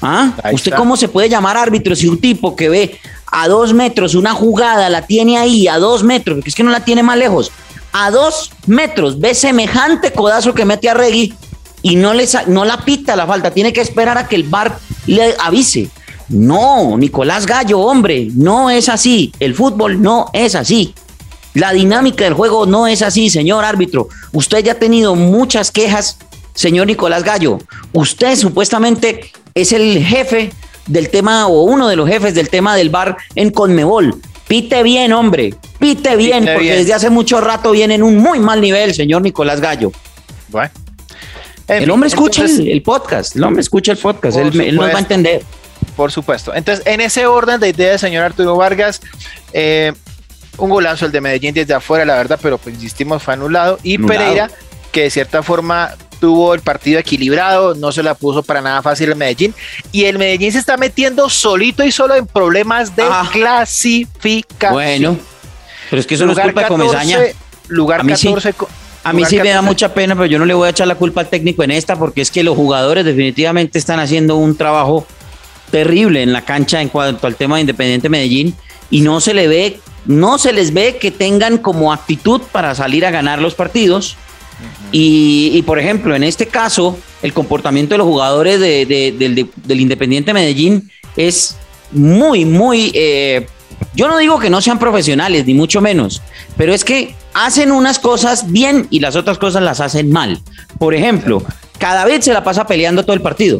¿Ah? 0.03 0.35
¿Usted 0.53 0.74
cómo 0.74 0.94
se 0.94 1.09
puede 1.09 1.31
llamar 1.31 1.57
árbitro 1.57 1.96
si 1.96 2.07
un 2.07 2.20
tipo 2.20 2.55
que 2.55 2.68
ve 2.68 3.00
a 3.24 3.48
dos 3.48 3.72
metros 3.72 4.14
una 4.14 4.35
jugada, 4.35 4.90
la 4.90 5.07
tiene 5.07 5.38
ahí 5.38 5.68
a 5.68 5.79
dos 5.79 6.05
metros, 6.05 6.37
porque 6.37 6.50
es 6.50 6.55
que 6.55 6.62
no 6.62 6.70
la 6.70 6.85
tiene 6.85 7.03
más 7.03 7.16
lejos, 7.16 7.50
a 7.94 8.11
dos 8.11 8.53
metros 8.66 9.18
ve 9.18 9.35
semejante 9.35 10.12
codazo 10.12 10.53
que 10.53 10.66
mete 10.66 10.90
a 10.90 10.94
Regui 10.94 11.33
y 11.81 11.96
no, 11.96 12.12
le, 12.12 12.29
no 12.46 12.66
la 12.66 12.85
pita 12.85 13.16
la 13.16 13.26
falta, 13.26 13.53
tiene 13.53 13.72
que 13.72 13.81
esperar 13.81 14.18
a 14.18 14.29
que 14.29 14.37
el 14.37 14.42
bar 14.42 14.79
le 15.07 15.35
avise. 15.40 15.88
No, 16.29 16.98
Nicolás 16.98 17.46
Gallo, 17.46 17.81
hombre, 17.81 18.29
no 18.35 18.68
es 18.68 18.90
así. 18.90 19.33
El 19.40 19.55
fútbol 19.55 20.03
no 20.03 20.26
es 20.35 20.55
así. 20.55 20.92
La 21.54 21.72
dinámica 21.72 22.24
del 22.24 22.34
juego 22.34 22.66
no 22.66 22.86
es 22.86 23.02
así, 23.02 23.28
señor 23.30 23.64
árbitro. 23.64 24.08
Usted 24.32 24.64
ya 24.64 24.72
ha 24.72 24.76
tenido 24.76 25.14
muchas 25.14 25.70
quejas, 25.70 26.18
señor 26.54 26.86
Nicolás 26.86 27.24
Gallo. 27.24 27.58
Usted 27.92 28.36
supuestamente 28.36 29.32
es 29.54 29.72
el 29.72 30.04
jefe 30.04 30.52
del 30.86 31.08
tema 31.10 31.46
o 31.46 31.62
uno 31.62 31.88
de 31.88 31.96
los 31.96 32.08
jefes 32.08 32.34
del 32.34 32.48
tema 32.48 32.76
del 32.76 32.90
bar 32.90 33.16
en 33.34 33.50
Conmebol. 33.50 34.20
Pite 34.46 34.82
bien, 34.82 35.12
hombre, 35.12 35.54
pite 35.78 36.16
bien, 36.16 36.44
porque 36.44 36.74
desde 36.76 36.92
hace 36.92 37.10
mucho 37.10 37.40
rato 37.40 37.70
viene 37.70 37.94
en 37.94 38.02
un 38.02 38.16
muy 38.16 38.40
mal 38.40 38.60
nivel, 38.60 38.92
señor 38.94 39.22
Nicolás 39.22 39.60
Gallo. 39.60 39.92
Bueno. 40.48 40.70
el 41.68 41.88
hombre 41.90 42.08
escucha 42.08 42.44
el, 42.44 42.82
podcast, 42.82 43.36
el 43.36 43.44
hombre 43.44 43.60
escucha 43.60 43.92
el 43.92 43.98
podcast, 43.98 44.36
él, 44.38 44.60
él, 44.60 44.74
nos 44.74 44.86
va 44.86 44.96
a 44.96 45.00
entender. 45.00 45.44
Por 45.94 46.10
supuesto. 46.10 46.54
Entonces, 46.54 46.84
en 46.86 47.00
ese 47.00 47.26
orden 47.26 47.60
de 47.60 47.68
ideas, 47.68 48.00
señor 48.00 48.24
Arturo 48.24 48.56
Vargas, 48.56 49.00
eh, 49.52 49.92
un 50.61 50.70
golazo 50.70 51.07
el 51.07 51.12
de 51.12 51.20
Medellín 51.20 51.55
desde 51.55 51.75
afuera, 51.75 52.05
la 52.05 52.16
verdad, 52.16 52.38
pero 52.40 52.59
pues 52.59 52.75
insistimos, 52.75 53.23
fue 53.23 53.35
anulado. 53.35 53.79
Y 53.83 53.99
Pereira, 53.99 54.51
que 54.92 55.03
de 55.03 55.11
cierta 55.11 55.42
forma 55.42 55.94
tuvo 56.20 56.55
el 56.55 56.61
partido 56.61 57.01
equilibrado, 57.01 57.75
no 57.75 57.90
se 57.92 58.03
la 58.03 58.14
puso 58.14 58.42
para 58.42 58.61
nada 58.61 58.83
fácil 58.83 59.09
el 59.09 59.16
Medellín. 59.16 59.55
Y 59.90 60.05
el 60.05 60.18
Medellín 60.18 60.53
se 60.53 60.59
está 60.59 60.77
metiendo 60.77 61.29
solito 61.29 61.83
y 61.83 61.90
solo 61.90 62.14
en 62.14 62.27
problemas 62.27 62.94
de 62.94 63.05
ah. 63.05 63.29
clasificación. 63.33 64.73
Bueno, 64.73 65.16
pero 65.88 66.01
es 66.01 66.07
que 66.07 66.14
eso 66.14 66.27
no 66.27 66.33
es 66.33 66.38
culpa 66.38 66.62
de 66.62 66.68
Comesaña. 66.68 67.18
Lugar 67.68 68.01
a 68.01 68.03
mí 68.03 68.12
14. 68.12 68.53
Sí. 68.53 68.59
A 69.03 69.12
mí 69.14 69.25
sí 69.25 69.40
me 69.40 69.49
da 69.49 69.62
mucha 69.62 69.94
pena, 69.94 70.14
pero 70.14 70.27
yo 70.27 70.38
no 70.38 70.44
le 70.44 70.53
voy 70.53 70.66
a 70.66 70.70
echar 70.70 70.87
la 70.87 70.94
culpa 70.94 71.23
al 71.23 71.29
técnico 71.29 71.62
en 71.62 71.70
esta, 71.70 71.96
porque 71.96 72.20
es 72.20 72.31
que 72.31 72.44
los 72.44 72.55
jugadores 72.55 73.05
definitivamente 73.05 73.79
están 73.79 73.99
haciendo 73.99 74.37
un 74.37 74.57
trabajo 74.57 75.07
terrible 75.70 76.23
en 76.23 76.33
la 76.33 76.44
cancha 76.44 76.83
en 76.83 76.90
cuanto 76.90 77.27
al 77.27 77.37
tema 77.37 77.57
de 77.57 77.62
Independiente 77.62 78.09
Medellín 78.11 78.55
y 78.90 79.00
no 79.00 79.20
se 79.20 79.35
le 79.35 79.48
ve, 79.48 79.81
no 80.07 80.38
se 80.38 80.53
les 80.53 80.72
ve 80.72 80.98
que 80.98 81.11
tengan 81.11 81.59
como 81.59 81.92
actitud 81.92 82.40
para 82.53 82.74
salir 82.74 83.07
a 83.07 83.11
ganar 83.11 83.40
los 83.40 83.55
partidos. 83.55 84.16
y, 84.92 85.62
por 85.62 85.79
ejemplo, 85.79 86.14
en 86.14 86.24
este 86.24 86.46
caso, 86.46 86.98
el 87.22 87.33
comportamiento 87.33 87.94
de 87.94 87.98
los 87.98 88.07
jugadores 88.07 88.61
del, 88.61 89.81
Independiente 89.81 90.33
Medellín 90.33 90.90
es 91.16 91.57
muy, 91.92 92.44
muy... 92.44 92.90
Eh, 92.94 93.46
yo 93.94 94.09
no 94.09 94.18
digo 94.18 94.38
que 94.38 94.50
no 94.50 94.61
sean 94.61 94.79
profesionales, 94.79 95.46
ni 95.46 95.55
mucho 95.55 95.81
menos, 95.81 96.22
pero 96.57 96.74
es 96.74 96.85
que 96.85 97.14
hacen 97.33 97.72
unas 97.72 97.98
cosas 97.98 98.50
bien 98.50 98.87
y 98.90 99.00
las 99.00 99.16
otras 99.16 99.38
cosas 99.38 99.62
las 99.62 99.81
hacen 99.81 100.11
mal. 100.11 100.40
Por 100.79 100.94
ejemplo, 100.94 101.42
cada 101.79 102.05
vez 102.05 102.24
se 102.24 102.33
la 102.33 102.44
pasa 102.44 102.66
peleando 102.66 103.05
todo 103.05 103.14
el 103.14 103.22
partido. 103.22 103.59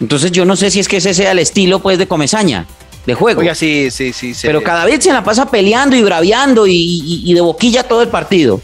Entonces 0.00 0.30
yo 0.30 0.44
no 0.44 0.56
sé 0.56 0.70
si 0.70 0.80
es 0.80 0.88
que 0.88 0.98
ese 0.98 1.14
sea 1.14 1.32
el 1.32 1.38
estilo 1.38 1.80
pues 1.80 1.98
de 1.98 2.06
Comesaña, 2.06 2.66
de 3.06 3.14
juego. 3.14 3.40
Oiga, 3.40 3.54
sí, 3.54 3.90
sí, 3.90 4.12
sí. 4.12 4.34
Pero 4.42 4.62
cada 4.62 4.84
vez 4.84 5.02
se 5.02 5.12
la 5.12 5.22
pasa 5.22 5.50
peleando 5.50 5.96
y 5.96 6.02
braviando 6.02 6.66
y, 6.66 7.32
de 7.32 7.40
boquilla 7.40 7.84
todo 7.84 8.02
el 8.02 8.08
partido. 8.08 8.60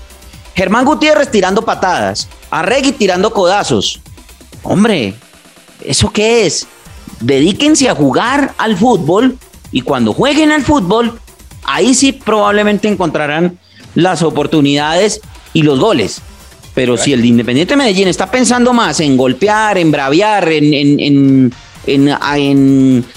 Germán 0.55 0.85
Gutiérrez 0.85 1.31
tirando 1.31 1.63
patadas, 1.63 2.29
Arregui 2.51 2.93
tirando 2.93 3.33
codazos. 3.33 4.01
Hombre, 4.63 5.15
¿eso 5.83 6.11
qué 6.11 6.47
es? 6.47 6.67
Dedíquense 7.21 7.89
a 7.89 7.95
jugar 7.95 8.55
al 8.59 8.77
fútbol 8.77 9.39
y 9.71 9.81
cuando 9.81 10.13
jueguen 10.13 10.53
al 10.53 10.63
fútbol, 10.63 11.19
ahí 11.65 11.95
sí 11.95 12.13
probablemente 12.13 12.89
encontrarán 12.89 13.59
las 13.95 14.23
oportunidades 14.23 15.21
y 15.55 15.63
los 15.63 15.79
goles. 15.79 16.21
Pero 16.75 16.97
si 16.97 17.13
el 17.13 17.25
Independiente 17.25 17.77
Medellín 17.77 18.09
está 18.09 18.31
pensando 18.31 18.73
más 18.73 19.01
en 19.01 19.17
golpear, 19.17 19.77
en 19.77 19.91
braviar, 19.91 20.49
en, 20.49 21.01
en, 21.01 21.53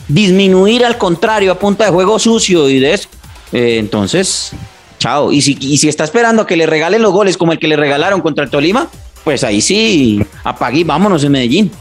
disminuir 0.08 0.86
al 0.86 0.98
contrario 0.98 1.52
a 1.52 1.60
punta 1.60 1.86
de 1.86 1.92
juego 1.92 2.20
sucio 2.20 2.70
y 2.70 2.80
de 2.80 2.94
eso, 2.94 3.10
eh, 3.52 3.78
entonces, 3.80 4.52
chao. 5.00 5.32
Y 5.32 5.42
si, 5.42 5.58
y 5.60 5.78
si 5.78 5.88
está 5.88 6.04
esperando 6.04 6.46
que 6.46 6.56
le 6.56 6.66
regalen 6.66 7.02
los 7.02 7.12
goles 7.12 7.38
como 7.38 7.52
el 7.52 7.60
que 7.60 7.68
le 7.68 7.76
regalaron 7.76 8.22
contra 8.22 8.44
el 8.44 8.50
Tolima, 8.50 8.88
pues 9.24 9.44
ahí 9.44 9.62
sí, 9.62 10.24
apague 10.44 10.84
vámonos 10.84 11.24
en 11.24 11.32
Medellín. 11.32 11.72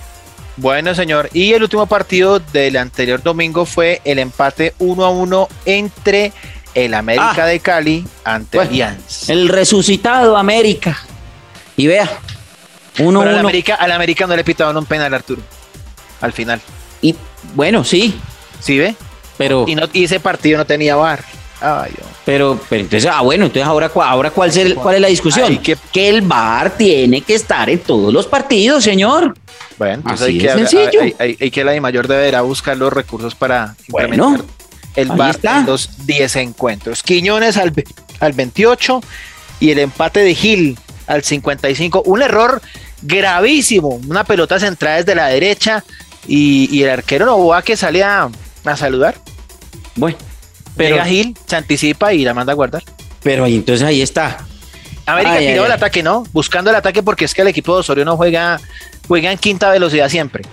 Bueno, 0.56 0.94
señor. 0.94 1.28
Y 1.32 1.52
el 1.52 1.62
último 1.62 1.86
partido 1.86 2.38
del 2.38 2.76
anterior 2.76 3.22
domingo 3.22 3.64
fue 3.66 4.00
el 4.04 4.18
empate 4.18 4.74
1 4.78 5.04
a 5.04 5.10
1 5.10 5.48
entre 5.66 6.32
el 6.74 6.94
América 6.94 7.34
ah. 7.38 7.46
de 7.46 7.60
Cali 7.60 8.04
ante. 8.24 8.58
El 9.28 9.48
resucitado 9.48 10.36
América. 10.36 10.98
Y 11.76 11.88
vea, 11.88 12.08
uno, 13.00 13.20
Pero 13.20 13.32
al, 13.32 13.38
América, 13.38 13.74
al 13.74 13.90
América 13.90 14.26
no 14.26 14.36
le 14.36 14.44
pitaron 14.44 14.76
un 14.76 14.86
penal, 14.86 15.12
Arturo. 15.12 15.42
Al 16.20 16.32
final. 16.32 16.60
Y 17.04 17.14
bueno, 17.54 17.84
sí. 17.84 18.18
¿Sí 18.60 18.78
ve? 18.78 18.96
Pero. 19.36 19.66
Y, 19.68 19.74
no, 19.74 19.86
ese 19.92 20.20
partido 20.20 20.56
no 20.56 20.64
tenía 20.64 20.96
bar. 20.96 21.22
Ay, 21.60 21.92
pero, 22.24 22.58
pero 22.68 22.80
entonces, 22.82 23.10
ah, 23.12 23.20
bueno, 23.20 23.46
entonces 23.46 23.66
ahora, 23.66 23.90
ahora 23.94 24.30
¿cuál, 24.30 24.50
es 24.50 24.74
cuál 24.74 24.96
es 24.96 25.00
la 25.00 25.08
discusión? 25.08 25.58
que... 25.58 26.08
el 26.08 26.22
bar 26.22 26.76
tiene 26.76 27.20
que 27.20 27.34
estar 27.34 27.68
en 27.68 27.78
todos 27.78 28.12
los 28.12 28.26
partidos, 28.26 28.84
señor. 28.84 29.34
Bueno, 29.78 29.94
entonces 29.96 30.28
hay, 30.28 30.38
que, 30.38 30.48
sencillo. 30.50 31.00
Hay, 31.18 31.50
que 31.50 31.64
la 31.64 31.78
mayor 31.80 32.08
deberá 32.08 32.40
buscar 32.40 32.76
los 32.76 32.92
recursos 32.92 33.34
para 33.34 33.76
bueno, 33.88 34.42
el 34.96 35.08
bar 35.08 35.38
en 35.42 35.66
los 35.66 36.06
10 36.06 36.36
encuentros. 36.36 37.02
Quiñones 37.02 37.58
al, 37.58 37.72
al 38.20 38.32
28 38.32 39.02
y 39.60 39.70
el 39.70 39.78
empate 39.78 40.20
de 40.20 40.34
Gil 40.34 40.78
al 41.06 41.22
55. 41.22 42.02
Un 42.06 42.22
error 42.22 42.62
gravísimo. 43.04 44.00
Una 44.08 44.24
pelota 44.24 44.58
centrada 44.58 44.96
desde 44.96 45.14
la 45.14 45.26
derecha 45.28 45.84
y, 46.26 46.82
el 46.82 46.90
arquero 46.90 47.26
Novoa 47.26 47.62
que 47.62 47.76
sale 47.76 48.02
a, 48.02 48.30
saludar. 48.76 49.16
Bueno, 49.96 50.16
pero 50.76 51.02
Gil, 51.04 51.36
se 51.46 51.56
anticipa 51.56 52.12
y 52.12 52.24
la 52.24 52.34
manda 52.34 52.52
a 52.52 52.56
guardar. 52.56 52.82
Pero 53.22 53.44
ahí 53.44 53.56
entonces 53.56 53.86
ahí 53.86 54.02
está. 54.02 54.44
América 55.06 55.38
tiró 55.38 55.66
el 55.66 55.72
ataque, 55.72 56.02
¿no? 56.02 56.24
Buscando 56.32 56.70
el 56.70 56.76
ataque 56.76 57.02
porque 57.02 57.26
es 57.26 57.34
que 57.34 57.42
el 57.42 57.48
equipo 57.48 57.74
de 57.74 57.80
Osorio 57.80 58.04
no 58.04 58.16
juega, 58.16 58.60
juega 59.06 59.30
en 59.30 59.38
quinta 59.38 59.70
velocidad 59.70 60.08
siempre. 60.08 60.44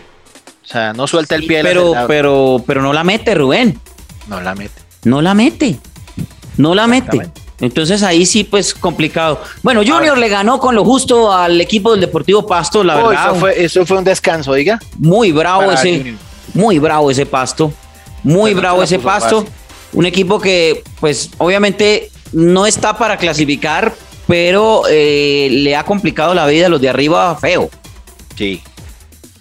O 0.64 0.68
sea, 0.68 0.94
no 0.94 1.08
suelta 1.08 1.36
el 1.36 1.46
pie. 1.46 1.62
Pero, 1.64 1.94
pero, 2.08 2.64
pero 2.66 2.82
no 2.82 2.94
la 2.94 3.04
mete, 3.04 3.34
Rubén. 3.34 3.80
No 4.28 4.42
la 4.42 4.56
mete. 4.56 4.82
No 5.04 5.22
la 5.22 5.34
mete. 5.34 5.80
No 6.58 6.76
la 6.76 6.88
mete. 6.88 7.30
Entonces 7.62 8.02
ahí 8.02 8.26
sí, 8.26 8.44
pues 8.44 8.74
complicado. 8.74 9.42
Bueno, 9.62 9.82
Junior 9.86 10.18
le 10.18 10.28
ganó 10.28 10.60
con 10.60 10.74
lo 10.74 10.84
justo 10.84 11.32
al 11.32 11.62
equipo 11.62 11.92
del 11.92 12.02
Deportivo 12.02 12.46
Pasto, 12.46 12.84
la 12.84 12.96
verdad. 12.96 13.28
Eso 13.30 13.36
fue, 13.36 13.64
eso 13.64 13.86
fue 13.86 13.98
un 14.00 14.04
descanso, 14.04 14.52
oiga. 14.52 14.80
Muy 14.98 15.32
bravo 15.32 15.72
ese, 15.72 16.16
muy 16.56 16.80
bravo 16.80 17.12
ese 17.12 17.28
Pasto, 17.28 17.72
muy 18.24 18.56
bravo 18.56 18.82
ese 18.82 18.98
Pasto. 18.98 19.46
Un 19.94 20.06
equipo 20.06 20.40
que, 20.40 20.84
pues, 21.00 21.30
obviamente 21.38 22.12
no 22.32 22.66
está 22.66 22.98
para 22.98 23.18
clasificar, 23.18 23.94
pero 24.26 24.84
eh, 24.90 25.50
le 25.52 25.76
ha 25.76 25.84
complicado 25.84 26.34
la 26.34 26.48
vida 26.48 26.66
a 26.66 26.70
los 26.70 26.82
de 26.82 26.90
arriba 26.90 27.36
feo. 27.36 27.70
Sí, 28.36 28.64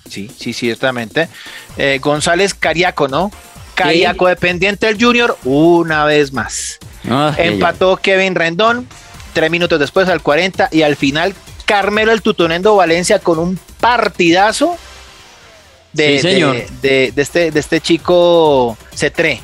sí, 0.09 0.31
sí, 0.37 0.53
ciertamente. 0.53 1.29
Eh, 1.79 2.01
González 2.03 2.53
Cariaco, 2.53 3.09
¿no? 3.09 3.31
Cariaco 3.75 4.27
dependiente 4.27 4.87
del 4.87 5.03
Junior, 5.03 5.39
una 5.45 6.05
vez 6.05 6.33
más. 6.33 6.79
Ah, 7.09 7.35
Empató 7.39 7.97
Kevin 7.97 8.35
Rendón, 8.35 8.87
tres 9.33 9.51
minutos 9.51 9.79
después 9.79 10.09
al 10.09 10.23
40 10.23 10.69
y 10.73 10.83
al 10.83 10.97
final 10.97 11.35
Carmelo 11.65 12.13
el 12.13 12.23
Tutonendo 12.23 12.77
Valencia 12.77 13.19
con 13.21 13.39
un 13.39 13.59
partidazo 13.81 14.77
de, 15.93 16.67
de, 16.83 17.13
este, 17.17 17.51
de 17.51 17.61
este 17.61 17.81
chico 17.81 18.77
Cetré. 18.95 19.41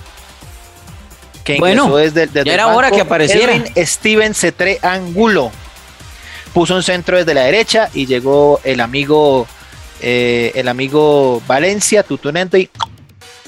Que 1.45 1.59
bueno, 1.59 1.97
desde, 1.97 2.29
ya 2.45 2.53
era 2.53 2.69
hora 2.69 2.91
que 2.91 3.01
apareciera. 3.01 3.53
Steven 3.77 4.35
Cetré 4.35 4.81
Angulo 4.83 5.53
puso 6.53 6.75
un 6.75 6.83
centro 6.83 7.19
desde 7.19 7.35
la 7.35 7.43
derecha 7.43 7.89
y 7.95 8.07
llegó 8.07 8.61
el 8.65 8.81
amigo 8.81 9.47
eh, 10.01 10.53
el 10.55 10.69
amigo 10.69 11.43
Valencia, 11.47 12.03
Tutunendo 12.03 12.59
y 12.59 12.69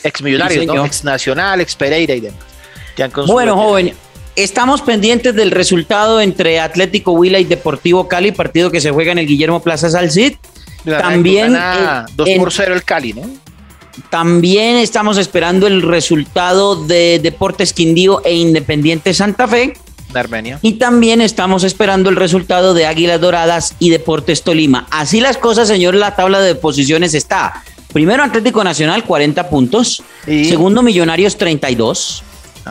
ex 0.03 0.23
millonario, 0.23 0.85
ex 0.85 1.05
nacional, 1.05 1.61
ex 1.61 1.75
Pereira 1.75 2.15
y 2.15 2.21
demás. 2.21 2.48
Bueno, 3.27 3.57
joven, 3.57 3.95
estamos 4.37 4.83
pendientes 4.83 5.35
del 5.35 5.51
resultado 5.51 6.21
entre 6.21 6.61
Atlético 6.61 7.13
Huila 7.13 7.39
y 7.39 7.45
Deportivo 7.45 8.09
Cali, 8.09 8.33
partido 8.33 8.71
que 8.71 8.81
se 8.81 8.91
juega 8.91 9.13
en 9.13 9.19
el 9.19 9.27
Guillermo 9.27 9.61
Plaza 9.61 9.91
Salcid. 9.91 10.35
También. 10.85 11.57
2 12.15 12.29
por 12.39 12.53
0 12.53 12.75
el 12.75 12.85
Cali, 12.85 13.13
¿no? 13.13 13.23
También 14.11 14.77
estamos 14.77 15.19
esperando 15.19 15.67
el 15.67 15.83
resultado 15.83 16.85
de 16.87 17.19
Deportes 17.21 17.73
Quindío 17.73 18.23
e 18.25 18.35
Independiente 18.35 19.13
Santa 19.13 19.49
Fe. 19.49 19.75
De 20.13 20.21
Armenia. 20.21 20.59
Y 20.63 20.75
también 20.75 21.21
estamos 21.21 21.65
esperando 21.65 22.09
el 22.09 22.17
resultado 22.17 22.75
de 22.75 22.87
Águilas 22.87 23.21
Doradas 23.21 23.75
y 23.79 23.91
Deportes 23.91 24.43
Tolima. 24.43 24.87
Así 24.91 25.21
las 25.21 25.37
cosas, 25.37 25.69
señor, 25.69 25.95
la 25.95 26.17
tabla 26.17 26.41
de 26.41 26.55
posiciones 26.55 27.13
está. 27.13 27.65
Primero 27.93 28.23
Atlético 28.23 28.63
Nacional, 28.65 29.05
40 29.05 29.51
puntos. 29.51 30.03
Segundo 30.25 30.83
Millonarios, 30.83 31.37
32. 31.37 32.23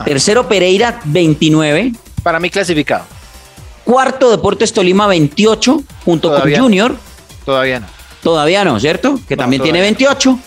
Tercero 0.06 0.48
Pereira, 0.48 1.00
29. 1.06 1.94
Para 2.24 2.40
mí 2.40 2.50
clasificado. 2.50 3.06
Cuarto 3.84 4.30
Deportes 4.30 4.74
Tolima, 4.74 5.08
28, 5.08 5.84
junto 6.04 6.30
con 6.34 6.54
Junior. 6.54 6.96
Todavía 7.46 7.80
no. 7.80 7.88
Todavía 8.22 8.66
no, 8.66 8.80
¿cierto? 8.80 9.20
Que 9.28 9.38
también 9.38 9.62
tiene 9.62 9.80
28. 9.80 10.38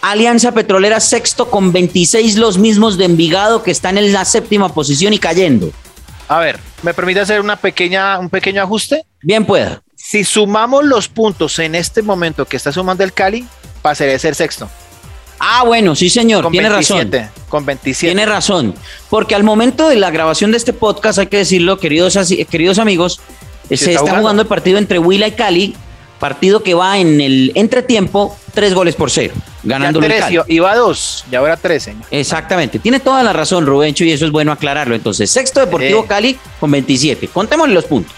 Alianza 0.00 0.52
Petrolera 0.52 1.00
sexto 1.00 1.50
con 1.50 1.72
26, 1.72 2.36
los 2.36 2.56
mismos 2.56 2.96
de 2.96 3.04
Envigado 3.04 3.62
que 3.62 3.70
están 3.70 3.98
en 3.98 4.12
la 4.12 4.24
séptima 4.24 4.72
posición 4.72 5.12
y 5.12 5.18
cayendo. 5.18 5.70
A 6.28 6.38
ver, 6.38 6.58
¿me 6.82 6.94
permite 6.94 7.20
hacer 7.20 7.40
una 7.40 7.56
pequeña, 7.56 8.18
un 8.18 8.30
pequeño 8.30 8.62
ajuste? 8.62 9.04
Bien 9.22 9.44
pueda. 9.44 9.82
Si 9.96 10.24
sumamos 10.24 10.84
los 10.84 11.08
puntos 11.08 11.58
en 11.58 11.74
este 11.74 12.02
momento 12.02 12.44
que 12.44 12.56
está 12.56 12.72
sumando 12.72 13.02
el 13.02 13.12
Cali, 13.12 13.46
pasaría 13.82 14.16
a 14.16 14.18
ser 14.18 14.34
sexto. 14.34 14.70
Ah, 15.38 15.62
bueno, 15.64 15.94
sí, 15.94 16.10
señor, 16.10 16.42
Con 16.44 16.52
tiene 16.52 16.68
27, 16.68 17.18
razón. 17.18 17.32
Con 17.48 17.66
27. 17.66 18.12
Tiene 18.14 18.26
razón. 18.26 18.74
Porque 19.08 19.34
al 19.34 19.44
momento 19.44 19.88
de 19.88 19.96
la 19.96 20.10
grabación 20.10 20.50
de 20.50 20.56
este 20.56 20.72
podcast, 20.72 21.18
hay 21.18 21.26
que 21.28 21.38
decirlo, 21.38 21.78
queridos, 21.78 22.18
queridos 22.50 22.78
amigos, 22.78 23.20
se 23.68 23.74
está 23.74 24.00
jugando. 24.00 24.20
jugando 24.20 24.42
el 24.42 24.48
partido 24.48 24.78
entre 24.78 24.98
Huila 24.98 25.28
y 25.28 25.32
Cali, 25.32 25.74
partido 26.18 26.62
que 26.64 26.74
va 26.74 26.98
en 26.98 27.20
el 27.20 27.52
entretiempo, 27.54 28.36
tres 28.52 28.74
goles 28.74 28.96
por 28.96 29.10
cero, 29.10 29.34
Ya 29.62 29.78
ganándolo 29.78 30.06
el 30.06 30.18
Cali. 30.18 30.38
y- 30.48 30.54
iba 30.56 30.72
a 30.72 30.76
dos, 30.76 31.24
y 31.30 31.36
ahora 31.36 31.56
tres, 31.56 31.84
señor. 31.84 32.02
Exactamente, 32.10 32.80
tiene 32.80 32.98
toda 32.98 33.22
la 33.22 33.32
razón 33.32 33.64
Rubencho 33.66 34.02
y 34.04 34.10
eso 34.10 34.24
es 34.24 34.32
bueno 34.32 34.50
aclararlo. 34.50 34.96
Entonces, 34.96 35.30
sexto 35.30 35.60
Deportivo 35.60 36.00
Eh. 36.02 36.06
Cali 36.08 36.38
con 36.58 36.72
27. 36.72 37.28
Contémosle 37.28 37.74
los 37.74 37.84
puntos. 37.84 38.16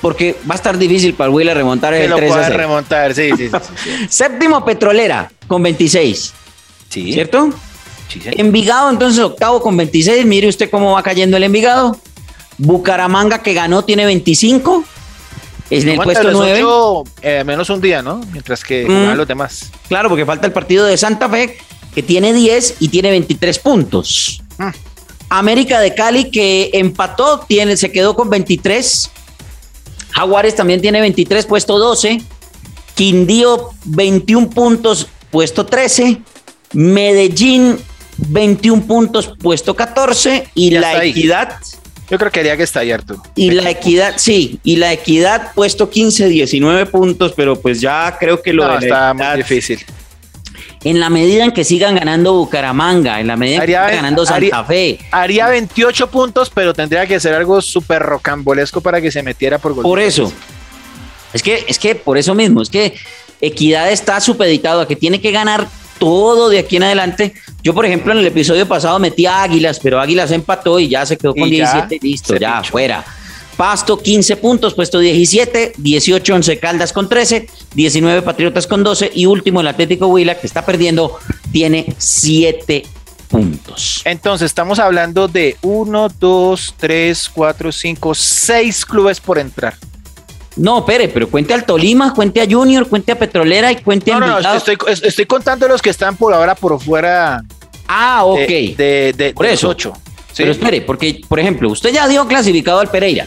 Porque 0.00 0.36
va 0.50 0.54
a 0.54 0.56
estar 0.56 0.78
difícil 0.78 1.14
para 1.14 1.28
el 1.28 1.34
Huila 1.34 1.52
remontar 1.54 1.92
el 1.94 2.08
lo 2.10 2.16
3 2.16 2.30
a 2.30 2.34
pueda 2.34 2.46
0. 2.46 2.56
remontar, 2.58 3.14
sí, 3.14 3.30
sí, 3.36 3.48
sí. 3.48 3.50
sí, 3.50 3.72
sí. 3.84 3.90
Séptimo 4.08 4.64
Petrolera 4.64 5.30
con 5.46 5.62
26, 5.62 6.32
Sí, 6.88 7.12
¿cierto? 7.12 7.50
sí, 8.08 8.20
señor. 8.20 8.40
Envigado 8.40 8.90
entonces 8.90 9.22
octavo 9.22 9.60
con 9.60 9.76
26. 9.76 10.24
Mire 10.26 10.48
usted 10.48 10.70
cómo 10.70 10.92
va 10.92 11.02
cayendo 11.02 11.36
el 11.36 11.42
Envigado. 11.44 11.98
Bucaramanga 12.58 13.42
que 13.42 13.54
ganó 13.54 13.84
tiene 13.84 14.04
25. 14.06 14.84
Es 15.70 15.84
en 15.84 15.90
el 15.90 15.96
puesto 16.00 16.24
los 16.24 16.34
9. 16.34 16.62
ocho, 16.64 17.04
eh, 17.22 17.44
menos 17.44 17.70
un 17.70 17.80
día, 17.80 18.02
¿no? 18.02 18.20
Mientras 18.32 18.64
que 18.64 18.84
Mm. 18.88 19.16
los 19.16 19.28
demás. 19.28 19.70
Claro, 19.88 20.08
porque 20.08 20.26
falta 20.26 20.46
el 20.46 20.52
partido 20.52 20.84
de 20.84 20.96
Santa 20.96 21.28
Fe 21.28 21.56
que 21.94 22.02
tiene 22.02 22.32
10 22.32 22.76
y 22.80 22.88
tiene 22.88 23.10
23 23.10 23.58
puntos. 23.60 24.42
Mm. 24.58 24.68
América 25.30 25.78
de 25.80 25.94
Cali 25.94 26.30
que 26.30 26.70
empató, 26.74 27.44
tiene, 27.46 27.76
se 27.76 27.92
quedó 27.92 28.16
con 28.16 28.28
23. 28.30 29.10
Jaguares 30.12 30.54
también 30.54 30.80
tiene 30.80 31.00
23, 31.00 31.46
puesto 31.46 31.78
12. 31.78 32.20
Quindío 32.94 33.70
21 33.84 34.50
puntos, 34.50 35.06
puesto 35.30 35.64
13. 35.66 36.20
Medellín 36.72 37.78
21 38.18 38.82
puntos, 38.86 39.34
puesto 39.40 39.74
14. 39.74 40.48
Y 40.54 40.70
Ya 40.70 40.80
la. 40.80 41.04
Equidad, 41.04 41.56
Yo 42.10 42.18
creo 42.18 42.30
que 42.30 42.40
haría 42.40 42.56
que 42.56 42.64
está 42.64 42.80
Arturo. 42.80 43.22
y 43.34 43.52
la 43.52 43.70
Equidad, 43.70 44.14
sí, 44.16 44.58
y 44.64 44.76
la 44.76 44.92
Equidad 44.92 45.52
puesto 45.54 45.88
15, 45.88 46.28
19 46.28 46.86
puntos, 46.86 47.32
pero 47.36 47.60
pues 47.60 47.80
ya 47.80 48.16
creo 48.18 48.42
que 48.42 48.52
lo 48.52 48.66
No, 48.66 48.78
de 48.78 48.86
está 48.86 49.14
muy 49.14 49.36
difícil. 49.36 49.80
En 50.82 50.98
la 51.00 51.10
medida 51.10 51.44
en 51.44 51.52
que 51.52 51.62
sigan 51.64 51.94
ganando 51.96 52.32
Bucaramanga, 52.34 53.20
en 53.20 53.26
la 53.26 53.36
medida 53.36 53.56
en 53.56 53.60
que 53.62 53.66
sigan 53.66 53.90
ganando 53.96 54.24
Santa 54.24 54.36
haría- 54.36 54.64
Fe, 54.64 54.98
Haría 55.10 55.48
28 55.48 56.10
puntos, 56.10 56.50
pero 56.50 56.72
tendría 56.72 57.06
que 57.06 57.20
ser 57.20 57.34
algo 57.34 57.60
súper 57.60 58.02
rocambolesco 58.02 58.80
para 58.80 59.00
que 59.00 59.10
se 59.10 59.22
metiera 59.22 59.58
por 59.58 59.74
gol. 59.74 59.82
por 59.82 60.00
eso. 60.00 60.32
Es 61.32 61.42
que, 61.42 61.64
es 61.68 61.78
que 61.78 61.94
por 61.94 62.18
eso 62.18 62.34
mismo, 62.34 62.62
es 62.62 62.70
que 62.70 62.94
Equidad 63.42 63.90
está 63.90 64.20
supeditado 64.20 64.80
a 64.82 64.88
que 64.88 64.96
tiene 64.96 65.20
que 65.20 65.30
ganar 65.30 65.66
todo 65.98 66.48
de 66.48 66.58
aquí 66.58 66.76
en 66.76 66.82
adelante. 66.82 67.34
Yo, 67.62 67.72
por 67.74 67.84
ejemplo, 67.86 68.12
en 68.12 68.18
el 68.18 68.26
episodio 68.26 68.66
pasado 68.66 68.98
metí 68.98 69.26
a 69.26 69.42
Águilas, 69.42 69.80
pero 69.82 70.00
Águilas 70.00 70.30
empató 70.30 70.78
y 70.80 70.88
ya 70.88 71.04
se 71.06 71.16
quedó 71.16 71.34
con 71.34 71.46
Y 71.48 71.56
ya 71.58 71.72
17, 71.72 71.98
listo, 72.06 72.36
ya, 72.36 72.56
pinchó. 72.56 72.70
fuera. 72.72 73.04
Pasto 73.56 73.98
15 73.98 74.36
puntos, 74.36 74.74
puesto 74.74 74.98
17, 74.98 75.72
18 75.76 76.34
Once 76.34 76.58
Caldas 76.58 76.92
con 76.92 77.08
13, 77.08 77.46
19 77.74 78.22
Patriotas 78.22 78.66
con 78.66 78.82
12 78.82 79.10
y 79.14 79.26
último 79.26 79.60
el 79.60 79.66
Atlético 79.68 80.06
Huila 80.06 80.38
que 80.38 80.46
está 80.46 80.64
perdiendo 80.64 81.18
tiene 81.52 81.94
7 81.98 82.84
puntos. 83.28 84.00
Entonces, 84.04 84.46
estamos 84.46 84.78
hablando 84.78 85.28
de 85.28 85.56
1, 85.62 86.08
2, 86.18 86.74
3, 86.78 87.30
4, 87.34 87.72
5, 87.72 88.14
6 88.14 88.86
clubes 88.86 89.20
por 89.20 89.38
entrar. 89.38 89.74
No, 90.56 90.84
Pere, 90.84 91.08
pero 91.08 91.28
cuente 91.30 91.54
al 91.54 91.64
Tolima, 91.64 92.12
cuente 92.12 92.40
a 92.40 92.46
Junior, 92.48 92.88
cuente 92.88 93.12
a 93.12 93.18
Petrolera 93.18 93.70
y 93.72 93.76
cuente 93.76 94.12
a 94.12 94.18
No, 94.18 94.40
no, 94.40 94.54
estoy, 94.54 94.76
es- 94.88 95.02
estoy 95.02 95.26
contando 95.26 95.68
los 95.68 95.80
que 95.80 95.90
están 95.90 96.16
por 96.16 96.34
ahora 96.34 96.54
por 96.54 96.80
fuera 96.80 97.42
Ah, 97.86 98.24
ok. 98.24 98.38
de, 98.38 98.74
de, 98.76 99.12
de- 99.16 99.32
Por 99.32 99.46
de 99.46 99.52
eso. 99.52 99.68
los 99.68 99.76
8. 99.76 99.92
¿sí? 100.28 100.34
Pero 100.38 100.50
espere, 100.52 100.80
porque, 100.80 101.20
por 101.28 101.38
ejemplo, 101.38 101.68
usted 101.70 101.92
ya 101.92 102.08
dio 102.08 102.26
clasificado 102.26 102.80
al 102.80 102.88
Pereira. 102.90 103.26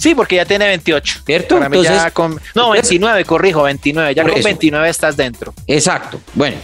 Sí, 0.00 0.14
porque 0.14 0.36
ya 0.36 0.44
tiene 0.44 0.66
28. 0.66 1.20
¿Cierto? 1.26 1.56
Para 1.56 1.68
mí 1.68 1.82
ya 1.82 1.90
Entonces- 1.90 2.12
con- 2.12 2.30
no, 2.54 2.74
entonces- 2.74 2.88
29, 2.90 3.24
corrijo, 3.24 3.62
29. 3.64 4.14
Ya 4.14 4.22
con 4.22 4.32
eso. 4.32 4.42
29 4.44 4.88
estás 4.88 5.16
dentro. 5.16 5.52
Exacto. 5.66 6.20
Bueno, 6.34 6.56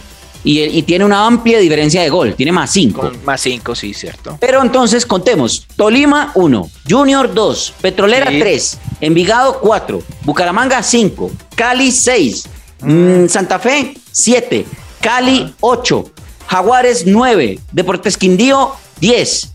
y, 0.43 0.61
y 0.63 0.81
tiene 0.83 1.03
una 1.05 1.25
amplia 1.25 1.59
diferencia 1.59 2.01
de 2.01 2.09
gol, 2.09 2.33
tiene 2.35 2.51
más 2.51 2.71
5. 2.71 3.01
Con 3.01 3.25
más 3.25 3.41
5, 3.41 3.75
sí, 3.75 3.93
cierto. 3.93 4.37
Pero 4.39 4.61
entonces 4.61 5.05
contemos: 5.05 5.65
Tolima 5.75 6.31
1, 6.35 6.69
Junior 6.89 7.33
2, 7.33 7.73
Petrolera 7.81 8.29
Sí. 8.31 8.39
3, 8.39 8.77
Envigado 9.01 9.59
4, 9.59 10.01
Bucaramanga 10.23 10.81
5, 10.81 11.31
Cali 11.55 11.91
6, 11.91 12.47
Mm. 12.81 13.23
mm, 13.25 13.29
Santa 13.29 13.59
Fe 13.59 13.95
7, 14.11 14.65
Cali 15.01 15.53
8, 15.59 16.11
Jaguares 16.47 17.05
9, 17.05 17.59
Deportes 17.71 18.17
Quindío 18.17 18.71
10, 18.99 19.51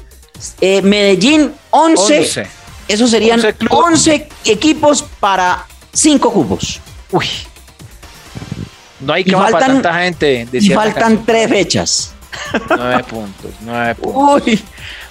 eh, 0.60 0.82
Medellín 0.82 1.52
11. 1.70 2.46
11. 2.88 2.92
Esos 2.94 3.10
serían 3.10 3.38
11 3.40 3.54
clubes. 3.54 3.78
11 3.84 4.28
equipos 4.46 5.02
para 5.20 5.66
5 5.92 6.32
cupos. 6.32 6.80
Uy. 7.10 7.26
No 9.00 9.12
hay 9.12 9.24
cama 9.24 9.48
para 9.48 9.66
tanta 9.66 9.94
gente. 9.94 10.46
Y 10.52 10.70
faltan 10.70 11.24
3 11.24 11.48
fechas. 11.48 12.14
9 12.68 13.04
puntos, 13.04 13.50
9 13.60 13.94
puntos. 14.00 14.42
Uy, 14.46 14.62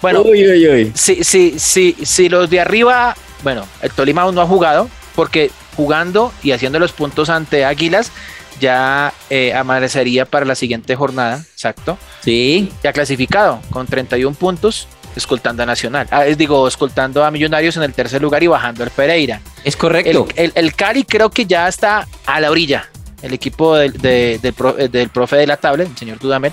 Bueno, 0.02 0.22
uy, 0.22 0.48
uy, 0.50 0.68
uy. 0.68 0.92
si, 0.96 1.24
si, 1.24 1.60
si, 1.60 1.96
si 2.04 2.30
los 2.30 2.50
de 2.50 2.60
arriba, 2.60 3.16
bueno, 3.44 3.68
el 3.82 3.92
Tolima 3.92 4.24
aún 4.24 4.34
no 4.34 4.42
ha 4.42 4.48
jugado, 4.48 4.90
porque 5.16 5.52
jugando 5.76 6.34
y 6.42 6.52
haciendo 6.52 6.80
los 6.80 6.94
puntos 6.94 7.30
ante 7.30 7.64
Águilas, 7.64 8.12
ya 8.60 9.14
eh, 9.30 9.54
amanecería 9.54 10.26
para 10.26 10.46
la 10.46 10.56
siguiente 10.56 10.96
jornada, 10.96 11.44
exacto. 11.54 11.98
Sí, 12.24 12.72
Ya 12.84 12.92
clasificado 12.94 13.60
con 13.70 13.86
31 13.88 14.36
puntos, 14.36 14.88
escoltando 15.16 15.64
a 15.64 15.66
Nacional. 15.66 16.08
Ah, 16.12 16.26
es, 16.26 16.38
digo, 16.38 16.68
escoltando 16.68 17.24
a 17.24 17.32
Millonarios 17.32 17.76
en 17.78 17.84
el 17.84 17.94
tercer 17.94 18.22
lugar 18.22 18.42
y 18.44 18.48
bajando 18.48 18.84
al 18.84 18.90
Pereira. 18.92 19.42
es 19.64 19.76
correcto. 19.76 20.28
el, 20.36 20.52
el 20.56 20.76
Cali 20.76 21.04
creo 21.04 21.30
que 21.30 21.46
ya 21.46 21.68
está 21.68 22.08
a 22.26 22.40
la 22.40 22.50
orilla. 22.52 22.88
El 23.22 23.34
equipo 23.34 23.76
del, 23.76 23.94
de- 23.94 24.40
del, 24.42 24.54
pro- 24.54 24.78
eh, 24.80 24.88
del 24.90 25.10
profe 25.10 25.36
de 25.36 25.46
la 25.48 25.58
tablet, 25.58 25.88
el 25.90 25.98
señor 25.98 26.18
Dudamel, 26.20 26.52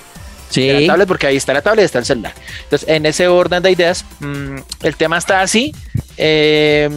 de 0.53 0.73
la 0.73 0.79
sí. 0.79 0.87
tablet, 0.87 1.07
porque 1.07 1.27
ahí 1.27 1.35
está 1.37 1.51
la 1.53 1.61
tablet 1.61 1.83
y 1.83 1.85
está 1.85 1.99
el 1.99 2.05
celular. 2.05 2.33
Entonces, 2.63 2.87
en 2.89 3.05
ese 3.07 3.27
orden 3.27 3.63
de 3.63 3.71
ideas, 3.71 4.05
mm, 4.19 4.55
el 4.83 4.95
tema 4.95 5.17
está 5.17 5.41
así. 5.41 5.73
Eh, 6.17 6.89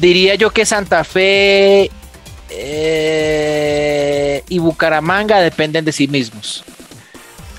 diría 0.00 0.34
yo 0.36 0.50
que 0.50 0.64
Santa 0.66 1.02
Fe 1.04 1.90
eh, 2.50 4.42
y 4.48 4.58
Bucaramanga 4.58 5.40
dependen 5.40 5.84
de 5.84 5.92
sí 5.92 6.08
mismos. 6.08 6.64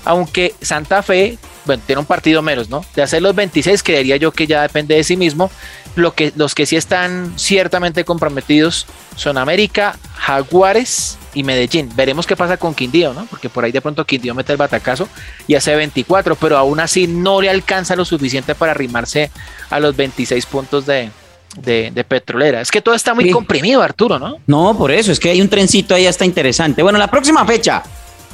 Aunque 0.04 0.54
Santa 0.60 1.02
Fe, 1.02 1.38
bueno, 1.64 1.82
tiene 1.86 2.00
un 2.00 2.06
partido 2.06 2.42
menos, 2.42 2.68
¿no? 2.68 2.84
De 2.94 3.02
hacer 3.02 3.22
los 3.22 3.34
26, 3.34 3.82
creería 3.82 4.16
yo 4.16 4.32
que 4.32 4.46
ya 4.46 4.62
depende 4.62 4.94
de 4.94 5.04
sí 5.04 5.16
mismo. 5.16 5.50
Lo 5.96 6.12
que, 6.12 6.32
los 6.36 6.54
que 6.54 6.66
sí 6.66 6.74
están 6.76 7.32
ciertamente 7.38 8.04
comprometidos 8.04 8.86
son 9.16 9.38
América, 9.38 9.96
Jaguares 10.16 11.16
y 11.34 11.44
Medellín. 11.44 11.88
Veremos 11.94 12.26
qué 12.26 12.36
pasa 12.36 12.56
con 12.56 12.74
Quindío, 12.74 13.14
¿no? 13.14 13.26
Porque 13.26 13.48
por 13.48 13.64
ahí 13.64 13.72
de 13.72 13.80
pronto 13.80 14.04
Quindío 14.04 14.34
mete 14.34 14.52
el 14.52 14.58
batacazo 14.58 15.08
y 15.46 15.54
hace 15.54 15.74
24, 15.74 16.34
pero 16.34 16.58
aún 16.58 16.80
así 16.80 17.06
no 17.06 17.40
le 17.40 17.48
alcanza 17.48 17.94
lo 17.96 18.04
suficiente 18.04 18.54
para 18.54 18.72
arrimarse 18.72 19.30
a 19.70 19.78
los 19.80 19.94
26 19.96 20.46
puntos 20.46 20.84
de, 20.84 21.10
de, 21.58 21.92
de 21.92 22.04
Petrolera. 22.04 22.60
Es 22.60 22.70
que 22.72 22.80
todo 22.82 22.94
está 22.96 23.14
muy 23.14 23.24
Sí. 23.24 23.30
comprimido, 23.30 23.80
Arturo, 23.80 24.18
¿no? 24.18 24.36
No, 24.46 24.76
por 24.76 24.90
eso, 24.90 25.12
es 25.12 25.20
que 25.20 25.30
hay 25.30 25.40
un 25.40 25.48
trencito 25.48 25.94
ahí 25.94 26.06
hasta 26.06 26.24
interesante. 26.24 26.82
Bueno, 26.82 26.98
la 26.98 27.06
próxima 27.08 27.44
fecha 27.46 27.82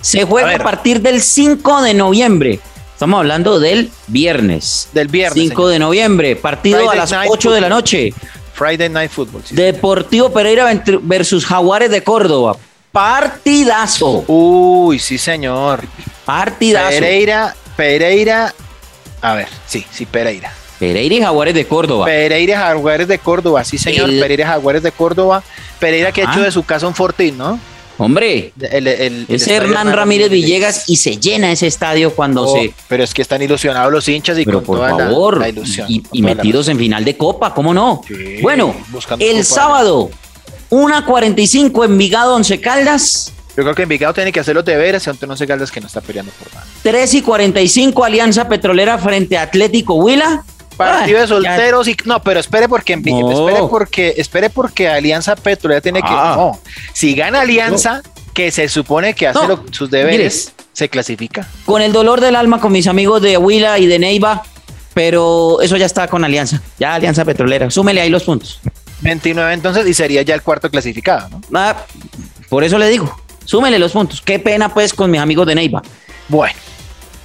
se 0.01 0.25
juega 0.25 0.53
A 0.53 0.57
a, 0.57 0.59
partir 0.59 1.01
del 1.03 1.21
5 1.21 1.83
de 1.83 1.93
noviembre. 1.95 2.59
Estamos 3.01 3.21
hablando 3.21 3.59
del 3.59 3.91
viernes. 4.09 4.91
Del 4.93 5.09
viernes. 5.09 5.43
5 5.43 5.55
señor. 5.55 5.73
de 5.73 5.79
noviembre, 5.79 6.37
partido 6.37 6.81
Friday 6.81 6.99
a 6.99 7.01
las 7.01 7.11
Night 7.11 7.31
8 7.33 7.53
de 7.53 7.61
la 7.63 7.69
noche. 7.71 8.13
Friday 8.53 8.91
Night 8.91 9.11
Football. 9.11 9.43
sí. 9.43 9.55
Deportivo 9.55 10.31
Pereira 10.31 10.71
versus 11.01 11.47
Jaguares 11.47 11.91
de 11.91 12.05
Córdoba. 12.05 12.59
Partidazo. 12.93 14.23
Uy, 14.27 14.99
sí, 14.99 15.17
señor. 15.17 15.83
Partidazo. 16.27 16.91
Pereira, 16.91 17.57
Pereira. 17.75 18.55
A 19.23 19.33
ver, 19.35 19.49
sí, 19.67 19.83
sí, 19.91 20.05
Pereira. 20.05 20.53
Pereira 20.79 21.15
y 21.15 21.23
Jaguares 21.23 21.55
de 21.55 21.65
Córdoba. 21.65 22.05
Pereira 22.05 22.59
Jaguares 22.59 23.09
de 23.09 23.19
Córdoba, 23.19 23.65
sí, 23.65 23.79
señor. 23.79 24.11
El- 24.11 24.21
Pereira 24.21 24.47
Jaguares 24.47 24.83
de 24.83 24.93
Córdoba. 24.93 25.43
Pereira 25.79 26.13
que 26.13 26.21
ha 26.21 26.31
hecho 26.31 26.43
de 26.43 26.51
su 26.51 26.65
casa 26.65 26.87
un 26.87 26.95
fortín, 26.95 27.39
¿no? 27.39 27.59
Hombre, 28.01 28.53
El, 28.61 28.87
el- 28.87 28.89
el 28.89 29.25
ese 29.29 29.35
estadio 29.55 29.63
Hernán 29.63 29.93
Ramírez 29.93 30.31
Villegas 30.31 30.85
y 30.89 30.97
se 30.97 31.17
llena 31.19 31.53
ese 31.53 31.67
estadio 31.67 32.15
cuando 32.15 32.43
Oh, 32.45 32.55
se... 32.57 32.73
Pero 32.89 33.05
es 33.05 33.13
que 33.15 33.23
están 33.23 33.43
ilusionados 33.43 33.93
los 33.93 34.09
hinchas 34.09 34.39
y 34.39 34.45
Pero 34.45 34.59
con 34.59 34.65
por 34.67 34.77
toda 34.79 34.91
la- 34.93 34.97
favor, 35.07 35.39
la, 35.39 35.49
ilusión. 35.49 35.87
y, 35.89 36.03
metidos 36.23 36.69
en 36.69 36.79
final 36.79 37.05
de 37.05 37.17
Copa, 37.17 37.53
¿cómo 37.55 37.73
no? 37.75 38.01
Sí, 38.09 38.39
bueno, 38.43 38.75
el 39.19 39.33
Copa. 39.33 39.43
sábado, 39.45 40.11
1.45 40.71 41.85
Envigado, 41.85 42.35
Once 42.35 42.61
Caldas, 42.61 43.33
Yo 43.57 43.63
creo 43.65 43.75
que 43.75 43.83
Envigado 43.83 44.15
tiene 44.15 44.33
que 44.33 44.41
hacer 44.41 44.55
los 44.55 44.65
deberes, 44.65 45.07
aunque 45.09 45.27
no 45.27 45.37
se 45.37 45.47
Caldas 45.47 45.71
que 45.71 45.81
no 45.81 45.87
está 45.89 46.01
peleando 46.01 46.33
por 46.39 46.53
nada. 46.55 46.65
3 46.83 47.15
y 47.15 47.23
45 47.23 48.05
Alianza 48.05 48.49
Petrolera 48.49 48.97
frente 48.99 49.37
a 49.37 49.43
Atlético 49.43 49.95
Huila. 49.95 50.45
Partido 50.87 51.21
de 51.21 51.27
solteros 51.27 51.89
y 51.89 51.97
no, 52.05 52.23
pero 52.23 52.41
espere 52.41 52.69
porque 52.69 52.95
espere 52.95 53.61
porque 53.69 54.15
espere 54.17 54.51
porque 54.51 54.89
Alianza 54.89 55.35
ya 55.35 55.81
tiene 55.81 56.01
que 56.01 56.09
ah. 56.09 56.35
no, 56.37 56.61
si 56.93 57.15
gana 57.15 57.41
Alianza 57.43 58.03
que 58.35 58.51
se 58.51 58.69
supone 58.69 59.15
que 59.15 59.27
hace 59.29 59.41
sus 59.71 59.91
deberes, 59.91 60.53
se 60.73 60.89
clasifica. 60.89 61.47
Con 61.67 61.83
el 61.83 61.93
dolor 61.93 62.21
del 62.21 62.37
alma 62.37 62.61
con 62.61 62.73
mis 62.73 62.87
amigos 62.87 63.21
de 63.23 63.37
Huila 63.37 63.79
y 63.79 63.87
de 63.87 63.99
Neiva, 63.99 64.43
pero 64.95 65.61
eso 65.61 65.77
ya 65.77 65.87
está 65.87 66.09
con 66.09 66.25
Alianza, 66.25 66.61
ya 66.79 66.95
Alianza 66.95 67.25
Petrolera. 67.25 67.71
Súmele 67.71 68.01
ahí 68.01 68.11
los 68.11 68.25
puntos. 68.25 68.61
29 69.03 69.53
entonces 69.55 69.87
y 69.87 69.95
sería 69.95 70.23
ya 70.23 70.35
el 70.35 70.43
cuarto 70.43 70.71
clasificado, 70.71 71.29
¿no? 71.29 71.41
Ah, 71.55 71.77
por 72.49 72.65
eso 72.65 72.79
le 72.79 72.89
digo, 72.89 73.21
súmele 73.45 73.79
los 73.79 73.93
puntos. 73.93 74.21
Qué 74.21 74.39
pena 74.39 74.73
pues 74.73 74.95
con 74.95 75.11
mis 75.11 75.21
amigos 75.21 75.47
de 75.47 75.55
Neiva. 75.55 75.83
Bueno. 76.29 76.70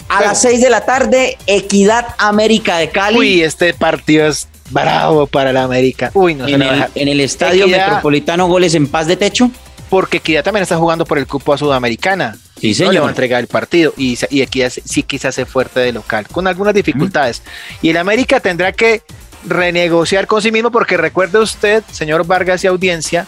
A 0.08 0.22
las 0.22 0.41
6 0.41 0.62
de 0.62 0.70
la 0.70 0.82
tarde, 0.82 1.38
Equidad 1.48 2.15
América 2.18 2.78
de 2.78 2.89
Cali. 2.89 3.18
Uy, 3.18 3.41
este 3.41 3.74
partido 3.74 4.28
es 4.28 4.48
bravo 4.70 5.28
para 5.28 5.52
la 5.52 5.63
América. 5.63 6.12
Uy, 6.13 6.36
no 6.36 6.48
en, 6.48 6.62
el, 6.62 6.86
en 6.94 7.08
el 7.08 7.20
Estadio 7.20 7.68
Metropolitano, 7.68 8.48
goles 8.48 8.76
en 8.76 8.88
paz 8.88 9.08
de 9.08 9.18
techo. 9.18 9.50
Porque 9.89 10.18
Equidad 10.18 10.44
también 10.44 10.63
está 10.63 10.78
jugando 10.78 11.06
por 11.06 11.18
el 11.18 11.28
cupo 11.28 11.54
a 11.54 11.58
Sudamericana. 11.58 12.38
Sí, 12.60 12.74
señor. 12.74 12.94
le 12.94 13.00
va 13.00 13.08
a 13.08 13.10
entregar 13.10 13.41
el 13.41 13.48
partido 13.48 13.94
y, 13.98 14.18
y 14.30 14.41
Equidad 14.41 14.72
sí 14.72 15.04
quizás 15.04 15.36
se 15.36 15.46
fuerte 15.46 15.80
de 15.80 15.91
local, 15.91 16.28
con 16.32 16.48
algunas 16.48 16.74
dificultades. 16.74 17.41
Y 17.82 17.89
el 17.89 17.98
América 17.98 18.39
tendrá 18.39 18.72
que 18.72 19.04
renegociar 19.48 20.28
con 20.28 20.41
sí 20.41 20.52
mismo 20.52 20.72
porque 20.72 20.98
recuerde 20.98 21.39
usted, 21.39 21.84
señor 21.91 22.26
Vargas 22.26 22.63
y 22.63 22.68
audiencia, 22.68 23.26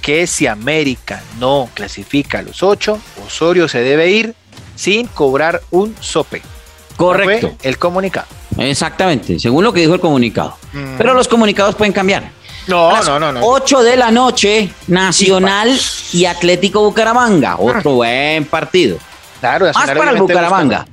que 0.00 0.26
si 0.26 0.46
América 0.46 1.22
no 1.38 1.68
clasifica 1.74 2.40
a 2.40 2.42
los 2.42 2.62
ocho, 2.62 2.98
Osorio 3.24 3.68
se 3.68 3.80
debe 3.80 4.10
ir 4.10 4.34
sin 4.74 5.06
cobrar 5.06 5.62
un 5.70 5.94
sope. 6.00 6.42
Correcto. 6.96 7.52
el 7.62 7.78
comunicado. 7.78 8.26
Exactamente, 8.58 9.38
según 9.38 9.64
lo 9.64 9.72
que 9.72 9.80
dijo 9.80 9.94
el 9.94 10.00
comunicado. 10.00 10.56
Mm. 10.72 10.96
Pero 10.98 11.14
los 11.14 11.26
comunicados 11.26 11.74
pueden 11.74 11.92
cambiar. 11.92 12.30
No, 12.66 13.02
no, 13.02 13.18
no, 13.18 13.32
no. 13.32 13.40
8 13.42 13.82
de 13.82 13.96
la 13.96 14.10
noche, 14.10 14.70
Nacional 14.86 15.76
y 16.12 16.26
Atlético 16.26 16.82
Bucaramanga. 16.82 17.56
Otro 17.58 17.94
buen 17.94 18.44
partido. 18.44 18.98
Claro, 19.40 19.66
Más 19.74 19.90
para 19.90 20.12
el 20.12 20.18
Bucaramanga, 20.18 20.86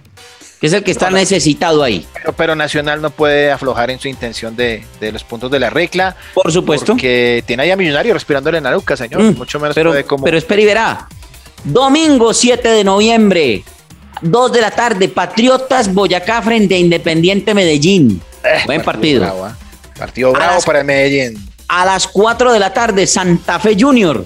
que 0.59 0.65
es 0.65 0.73
el 0.73 0.83
que 0.83 0.89
está 0.89 1.11
necesitado 1.11 1.83
ahí. 1.83 2.07
Pero, 2.35 2.55
Nacional 2.55 3.01
no 3.01 3.11
puede 3.11 3.51
aflojar 3.51 3.91
en 3.91 3.99
su 3.99 4.07
intención 4.07 4.55
de, 4.55 4.83
los 4.99 5.23
puntos 5.23 5.51
de 5.51 5.59
la 5.59 5.69
regla. 5.69 6.15
Por 6.33 6.51
supuesto. 6.51 6.95
Que 6.95 7.43
tiene 7.45 7.63
ahí 7.63 7.71
a 7.71 7.75
Millonario 7.75 8.13
respirándole 8.15 8.57
en 8.57 8.63
la 8.63 8.71
nuca, 8.71 8.97
señor. 8.97 9.21
Mm, 9.21 9.37
Mucho 9.37 9.59
menos 9.59 9.75
pero, 9.75 9.93
como... 10.07 10.23
Pero 10.23 10.37
espera 10.37 10.61
y 10.61 10.65
verá. 10.65 11.07
Domingo 11.63 12.33
7 12.33 12.67
de 12.69 12.83
noviembre, 12.83 13.63
2 14.21 14.51
de 14.51 14.61
la 14.61 14.71
tarde, 14.71 15.09
Patriotas 15.09 15.93
Boyacá 15.93 16.41
frente 16.41 16.75
a 16.75 16.77
Independiente 16.77 17.53
Medellín. 17.53 18.21
Eh, 18.43 18.61
Buen 18.65 18.81
partido. 18.81 19.51
Partido 19.97 20.31
bravo 20.31 20.61
para 20.61 20.79
el 20.79 20.85
Medellín. 20.85 21.49
A 21.67 21.85
las 21.85 22.07
4 22.07 22.53
de 22.53 22.59
la 22.59 22.73
tarde, 22.73 23.05
Santa 23.05 23.59
Fe 23.59 23.75
Junior 23.79 24.25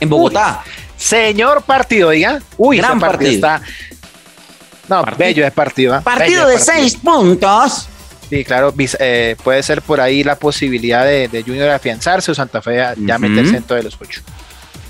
en 0.00 0.08
Bogotá. 0.08 0.62
señor 0.96 1.62
partido, 1.62 2.10
diga. 2.10 2.40
Uy, 2.56 2.78
gran 2.78 2.98
partido. 2.98 3.32
Está... 3.32 3.62
No, 4.88 5.04
bello 5.16 5.46
es 5.46 5.52
partido. 5.52 5.94
¿ah? 5.94 6.00
Partido 6.00 6.46
de 6.48 6.58
6 6.58 6.96
puntos. 6.96 7.88
Sí, 8.28 8.44
claro, 8.44 8.74
eh, 8.98 9.36
puede 9.44 9.62
ser 9.62 9.82
por 9.82 10.00
ahí 10.00 10.24
la 10.24 10.36
posibilidad 10.36 11.04
de, 11.04 11.44
Junior 11.46 11.70
afianzarse 11.70 12.32
o 12.32 12.34
Santa 12.34 12.60
Fe 12.60 12.76
ya, 12.96 13.18
meterse 13.18 13.52
dentro 13.52 13.76
de 13.76 13.84
los 13.84 13.96
8 14.00 14.22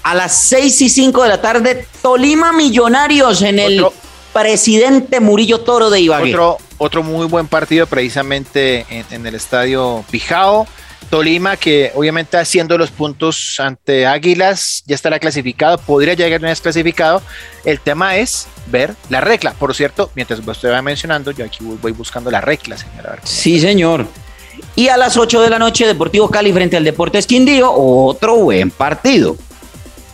a 0.02 0.14
las 0.14 0.36
6 0.44 0.82
y 0.82 0.88
5 0.88 1.22
de 1.22 1.28
la 1.28 1.40
tarde, 1.40 1.86
Tolima 2.00 2.52
Millonarios 2.52 3.42
en 3.42 3.58
el 3.58 3.84
presidente 4.32 5.20
Murillo 5.20 5.60
Toro 5.60 5.90
de 5.90 6.00
Ibagué. 6.00 6.30
Otro, 6.30 6.58
otro 6.78 7.02
muy 7.02 7.26
buen 7.26 7.46
partido 7.46 7.86
precisamente 7.86 8.86
en, 8.88 9.26
el 9.26 9.34
estadio 9.34 10.04
Pijao. 10.10 10.66
Tolima, 11.10 11.58
que 11.58 11.92
obviamente 11.94 12.38
haciendo 12.38 12.78
los 12.78 12.90
puntos 12.90 13.60
ante 13.60 14.06
Águilas, 14.06 14.82
ya 14.86 14.94
estará 14.94 15.18
clasificado, 15.18 15.76
podría 15.76 16.14
llegar 16.14 16.40
una 16.40 16.48
vez 16.48 16.62
clasificado. 16.62 17.20
El 17.66 17.80
tema 17.80 18.16
es 18.16 18.46
ver 18.68 18.94
la 19.10 19.20
regla. 19.20 19.52
Por 19.52 19.74
cierto, 19.74 20.10
mientras 20.14 20.40
usted 20.44 20.72
va 20.72 20.80
mencionando, 20.80 21.30
yo 21.30 21.44
aquí 21.44 21.58
voy 21.60 21.92
buscando 21.92 22.30
la 22.30 22.40
regla, 22.40 22.78
señora. 22.78 23.18
Sí, 23.24 23.60
señor. 23.60 24.06
Y 24.74 24.88
a 24.88 24.96
las 24.96 25.18
8 25.18 25.42
de 25.42 25.50
la 25.50 25.58
noche, 25.58 25.86
Deportivo 25.86 26.30
Cali 26.30 26.50
frente 26.50 26.78
al 26.78 26.84
Deportes 26.84 27.26
Quindío, 27.26 27.70
otro 27.70 28.36
buen 28.36 28.70
partido. 28.70 29.36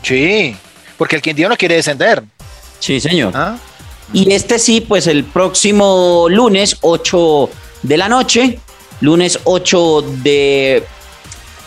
Sí, 0.08 0.56
porque 0.96 1.16
el 1.16 1.22
Quindío 1.22 1.50
no 1.50 1.56
quiere 1.58 1.74
descender. 1.74 2.22
Sí, 2.78 2.98
señor. 2.98 3.32
¿Ah? 3.36 3.58
Y 4.14 4.32
este 4.32 4.58
sí, 4.58 4.80
pues 4.80 5.06
el 5.06 5.24
próximo 5.24 6.28
lunes 6.30 6.78
8 6.80 7.50
de 7.82 7.96
la 7.98 8.08
noche, 8.08 8.58
lunes 9.02 9.38
8 9.44 10.02
de 10.22 10.82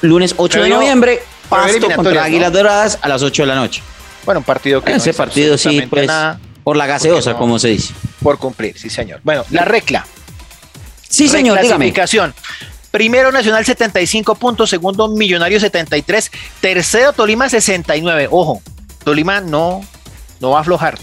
lunes 0.02 0.34
8 0.36 0.64
de 0.64 0.70
noviembre, 0.70 1.22
Pasto 1.48 1.88
contra 1.96 2.24
Águilas 2.24 2.52
Doradas 2.52 2.98
a 3.04 3.10
las 3.10 3.22
8 3.22 3.44
de 3.44 3.48
la 3.48 3.56
noche. 3.56 3.84
Bueno, 4.26 4.40
un 4.40 4.46
partido 4.46 4.84
que 4.84 4.94
ese 4.94 5.14
partido 5.14 5.56
sí, 5.56 5.84
pues 5.88 6.10
por 6.64 6.76
la 6.76 6.88
gaseosa, 6.88 7.36
como 7.36 7.60
se 7.60 7.68
dice. 7.68 7.94
Por 8.24 8.40
cumplir, 8.40 8.76
sí, 8.76 8.90
señor. 8.90 9.20
Bueno, 9.24 9.46
la 9.52 9.66
regla. 9.66 10.06
Sí, 11.08 11.28
señor, 11.28 11.62
dígame. 11.62 11.94
Primero 12.92 13.32
Nacional 13.32 13.66
75 13.66 14.36
puntos, 14.36 14.70
segundo 14.70 15.08
Millonario 15.08 15.60
73, 15.60 16.32
tercero 16.60 17.14
Tolima 17.14 17.50
69. 17.50 18.28
Ojo, 18.30 18.62
Tolima 19.04 19.40
no, 19.40 19.82
no 20.42 20.52
va 20.52 20.60
a 20.60 20.62
aflojar. 20.62 20.98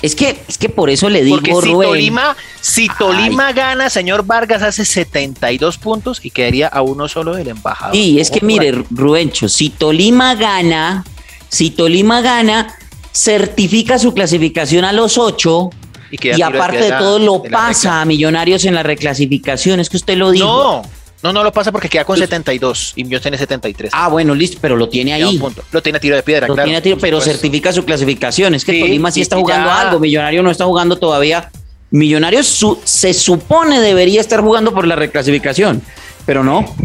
Es 0.00 0.14
que, 0.14 0.38
es 0.46 0.58
que 0.58 0.68
por 0.68 0.90
eso 0.90 1.08
le 1.08 1.24
digo, 1.24 1.36
Porque 1.36 1.54
si 1.54 1.72
Tolima, 1.72 2.36
si 2.60 2.88
Tolima 2.88 3.52
gana, 3.52 3.88
señor 3.88 4.26
Vargas 4.26 4.62
hace 4.62 4.84
72 4.84 5.78
puntos 5.78 6.20
y 6.22 6.30
quedaría 6.30 6.68
a 6.68 6.82
uno 6.82 7.08
solo 7.08 7.34
del 7.34 7.48
embajador. 7.48 7.96
Sí, 7.96 8.20
es 8.20 8.30
que 8.30 8.40
mire, 8.42 8.84
Rubencho, 8.90 9.48
si 9.48 9.70
Tolima 9.70 10.34
gana, 10.34 11.04
si 11.48 11.70
Tolima 11.70 12.20
gana, 12.20 12.76
certifica 13.12 13.98
su 13.98 14.12
clasificación 14.12 14.84
a 14.84 14.92
los 14.92 15.16
ocho 15.16 15.70
y, 16.10 16.42
aparte 16.42 16.78
de 16.78 16.92
todo 16.92 17.18
lo 17.18 17.42
pasa 17.42 18.00
a 18.00 18.04
Millonarios 18.04 18.64
en 18.66 18.74
la 18.74 18.82
reclasificación. 18.82 19.80
Es 19.80 19.88
que 19.88 19.96
usted 19.96 20.16
lo 20.16 20.30
dijo. 20.30 20.44
No, 20.44 20.82
no, 21.24 21.32
no 21.32 21.42
lo 21.42 21.52
pasa 21.52 21.72
porque 21.72 21.88
queda 21.88 22.04
con 22.04 22.18
72 22.18 22.92
y 22.96 23.04
Millón 23.04 23.22
tiene 23.22 23.38
73. 23.38 23.92
Ah, 23.94 24.08
bueno, 24.08 24.34
listo, 24.34 24.58
pero 24.60 24.76
lo 24.76 24.90
tiene 24.90 25.14
ahí. 25.14 25.40
Lo 25.72 25.82
tiene 25.82 25.96
a 25.96 26.00
tiro 26.00 26.16
de 26.16 26.22
piedra, 26.22 26.46
lo 26.46 26.54
Tiene 26.54 26.76
a 26.76 26.82
tiro, 26.82 26.98
pero 27.00 27.18
certifica 27.18 27.72
su 27.72 27.82
clasificación. 27.82 28.54
Es 28.54 28.62
que 28.62 28.78
Tolima 28.78 29.10
sí 29.10 29.22
está 29.22 29.36
jugando 29.36 29.70
algo, 29.70 29.98
Millonario 29.98 30.42
no 30.42 30.50
está 30.50 30.66
jugando 30.66 30.96
todavía. 30.96 31.50
Millonario 31.90 32.42
se 32.42 33.14
supone 33.14 33.80
debería 33.80 34.20
estar 34.20 34.42
jugando 34.42 34.74
por 34.74 34.86
la 34.86 34.96
reclasificación, 34.96 35.80
pero 36.26 36.44
no. 36.44 36.76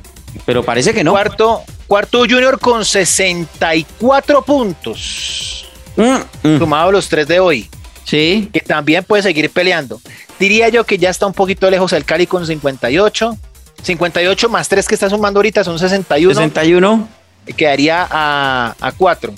Pero 0.45 0.63
parece 0.63 0.93
que 0.93 1.03
no. 1.03 1.11
Cuarto, 1.11 1.63
cuarto 1.85 2.19
Junior 2.19 2.57
con 2.61 2.85
64 2.85 4.41
puntos. 4.43 5.65
Mm, 5.97 6.47
mm. 6.47 6.59
Sumado 6.59 6.93
los 6.93 7.09
tres 7.09 7.27
de 7.27 7.41
hoy. 7.41 7.69
Sí. 8.05 8.49
Que 8.53 8.61
también 8.61 9.03
puede 9.03 9.21
seguir 9.21 9.49
peleando. 9.49 9.99
Diría 10.39 10.69
yo 10.69 10.85
que 10.85 10.97
ya 10.97 11.09
está 11.09 11.27
un 11.27 11.33
poquito 11.33 11.69
lejos 11.69 11.91
el 11.91 12.05
Cali 12.05 12.25
con 12.25 12.47
58. 12.47 13.37
58 13.81 14.49
más 14.49 14.69
3 14.69 14.87
que 14.87 14.95
está 14.95 15.09
sumando 15.09 15.39
ahorita 15.39 15.63
son 15.63 15.79
61. 15.79 16.33
61. 16.33 17.09
Quedaría 17.55 18.07
a, 18.09 18.75
a 18.79 18.91
4 18.91 19.33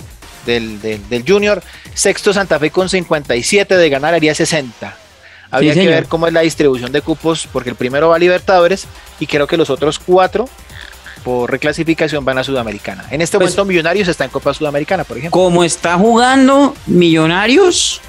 del, 0.45 0.81
del, 0.81 1.23
Junior. 1.27 1.61
Sexto 1.93 2.33
Santa 2.33 2.59
Fe 2.59 2.71
con 2.71 2.89
57, 2.89 3.77
de 3.77 3.89
ganar 3.89 4.13
haría 4.13 4.33
60. 4.33 4.97
Habría 5.51 5.73
que 5.73 5.87
ver 5.87 6.05
cómo 6.05 6.27
es 6.27 6.33
la 6.33 6.41
distribución 6.41 6.91
de 6.91 7.01
cupos, 7.01 7.47
porque 7.51 7.69
el 7.69 7.75
primero 7.75 8.09
va 8.09 8.15
a 8.15 8.19
Libertadores 8.19 8.85
y 9.19 9.27
creo 9.27 9.47
que 9.47 9.57
los 9.57 9.69
otros 9.69 9.99
cuatro 9.99 10.47
por 11.25 11.51
reclasificación 11.51 12.23
van 12.23 12.37
a 12.37 12.43
Sudamericana. 12.43 13.05
En 13.11 13.21
este 13.21 13.37
pues 13.37 13.49
momento 13.49 13.65
Millonarios 13.65 14.07
está 14.07 14.23
en 14.23 14.31
Copa 14.31 14.53
Sudamericana, 14.53 15.03
por 15.03 15.17
ejemplo. 15.17 15.39
Como 15.39 15.63
está 15.63 15.95
jugando 15.97 16.73
Millonarios, 16.87 18.01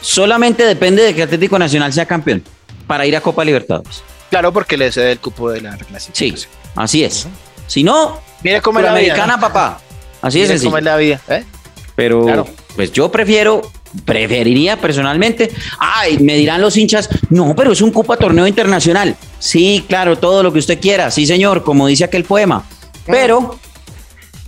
solamente 0.00 0.64
depende 0.64 1.02
de 1.02 1.14
que 1.14 1.22
Atlético 1.22 1.58
Nacional 1.58 1.92
sea 1.92 2.06
campeón 2.06 2.42
para 2.86 3.06
ir 3.06 3.14
a 3.16 3.20
Copa 3.20 3.44
Libertadores. 3.44 4.02
Claro, 4.30 4.52
porque 4.52 4.76
le 4.76 4.90
cede 4.92 5.12
el 5.12 5.18
cupo 5.18 5.50
de 5.50 5.60
la 5.60 5.76
reclasificación. 5.76 6.36
Sí, 6.36 6.46
así 6.74 7.04
es. 7.04 7.28
Si 7.66 7.82
no, 7.82 8.20
mire 8.42 8.60
cómo 8.60 8.78
es 8.78 8.84
la 8.84 8.92
americana, 8.92 9.38
papá. 9.38 9.80
Así 10.22 10.40
es 10.40 10.62
cómo 10.62 10.78
es 10.78 10.84
la 10.84 10.96
vida. 10.96 11.20
¿eh? 11.28 11.44
Pero, 11.94 12.46
pues 12.74 12.92
yo 12.92 13.10
prefiero, 13.10 13.62
preferiría 14.04 14.80
personalmente. 14.80 15.50
Ay, 15.78 16.18
me 16.18 16.34
dirán 16.34 16.60
los 16.60 16.76
hinchas, 16.76 17.08
no, 17.30 17.54
pero 17.56 17.72
es 17.72 17.80
un 17.80 17.90
cupo 17.92 18.16
torneo 18.16 18.46
internacional. 18.46 19.16
Sí, 19.38 19.84
claro, 19.88 20.18
todo 20.18 20.42
lo 20.42 20.52
que 20.52 20.58
usted 20.58 20.80
quiera. 20.80 21.10
Sí, 21.10 21.26
señor, 21.26 21.62
como 21.62 21.86
dice 21.86 22.04
aquel 22.04 22.24
poema. 22.24 22.58
Mm. 23.06 23.10
Pero 23.10 23.58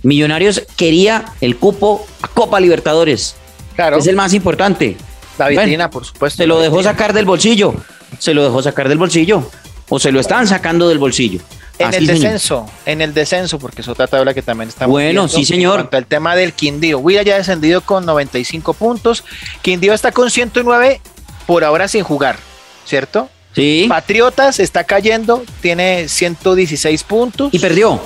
Millonarios 0.03 0.63
quería 0.77 1.25
el 1.41 1.57
cupo 1.57 2.05
a 2.21 2.27
Copa 2.29 2.59
Libertadores. 2.59 3.35
Claro. 3.75 3.97
Es 3.97 4.07
el 4.07 4.15
más 4.15 4.33
importante. 4.33 4.95
La 5.37 5.47
vitrina, 5.49 5.89
por 5.89 6.05
supuesto. 6.05 6.37
Se 6.37 6.47
lo 6.47 6.59
dejó 6.59 6.81
sacar 6.83 7.13
del 7.13 7.25
bolsillo. 7.25 7.73
Se 8.17 8.33
lo 8.33 8.43
dejó 8.43 8.61
sacar 8.61 8.89
del 8.89 8.97
bolsillo 8.97 9.49
o 9.89 9.99
se 9.99 10.11
lo 10.11 10.19
están 10.19 10.47
sacando 10.47 10.87
del 10.87 10.97
bolsillo. 10.99 11.41
En 11.77 11.93
el 11.93 12.07
descenso, 12.07 12.69
en 12.85 13.01
el 13.01 13.13
descenso, 13.13 13.57
porque 13.57 13.81
es 13.81 13.87
otra 13.87 14.05
tabla 14.05 14.33
que 14.33 14.41
también 14.41 14.67
está 14.67 14.85
Bueno, 14.85 15.29
sí, 15.29 15.45
señor. 15.45 15.89
el 15.93 16.05
tema 16.05 16.35
del 16.35 16.51
Quindío. 16.51 16.99
Huila 16.99 17.23
ya 17.23 17.35
ha 17.35 17.37
descendido 17.37 17.79
con 17.81 18.05
95 18.05 18.73
puntos. 18.73 19.23
Quindío 19.61 19.93
está 19.93 20.11
con 20.11 20.29
109 20.29 20.99
por 21.47 21.63
ahora 21.63 21.87
sin 21.87 22.03
jugar, 22.03 22.37
¿cierto? 22.85 23.29
Sí. 23.55 23.85
Patriotas 23.87 24.59
está 24.59 24.83
cayendo, 24.83 25.43
tiene 25.61 26.09
116 26.09 27.03
puntos. 27.03 27.53
Y 27.53 27.59
perdió. 27.59 28.01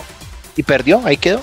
Y 0.55 0.61
perdió, 0.61 1.01
ahí 1.03 1.17
quedó. 1.17 1.41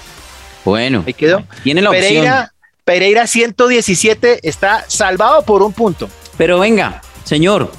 Bueno. 0.64 1.03
Ahí 1.07 1.14
quedó. 1.14 1.43
Tiene 1.64 1.82
la 1.82 1.91
Pereira, 1.91 2.20
opción. 2.20 2.49
Pereira 2.84 3.26
117 3.26 4.49
está 4.49 4.84
salvado 4.86 5.43
por 5.43 5.62
un 5.62 5.72
punto. 5.72 6.09
Pero 6.38 6.61
venga, 6.61 7.03
señor. 7.24 7.72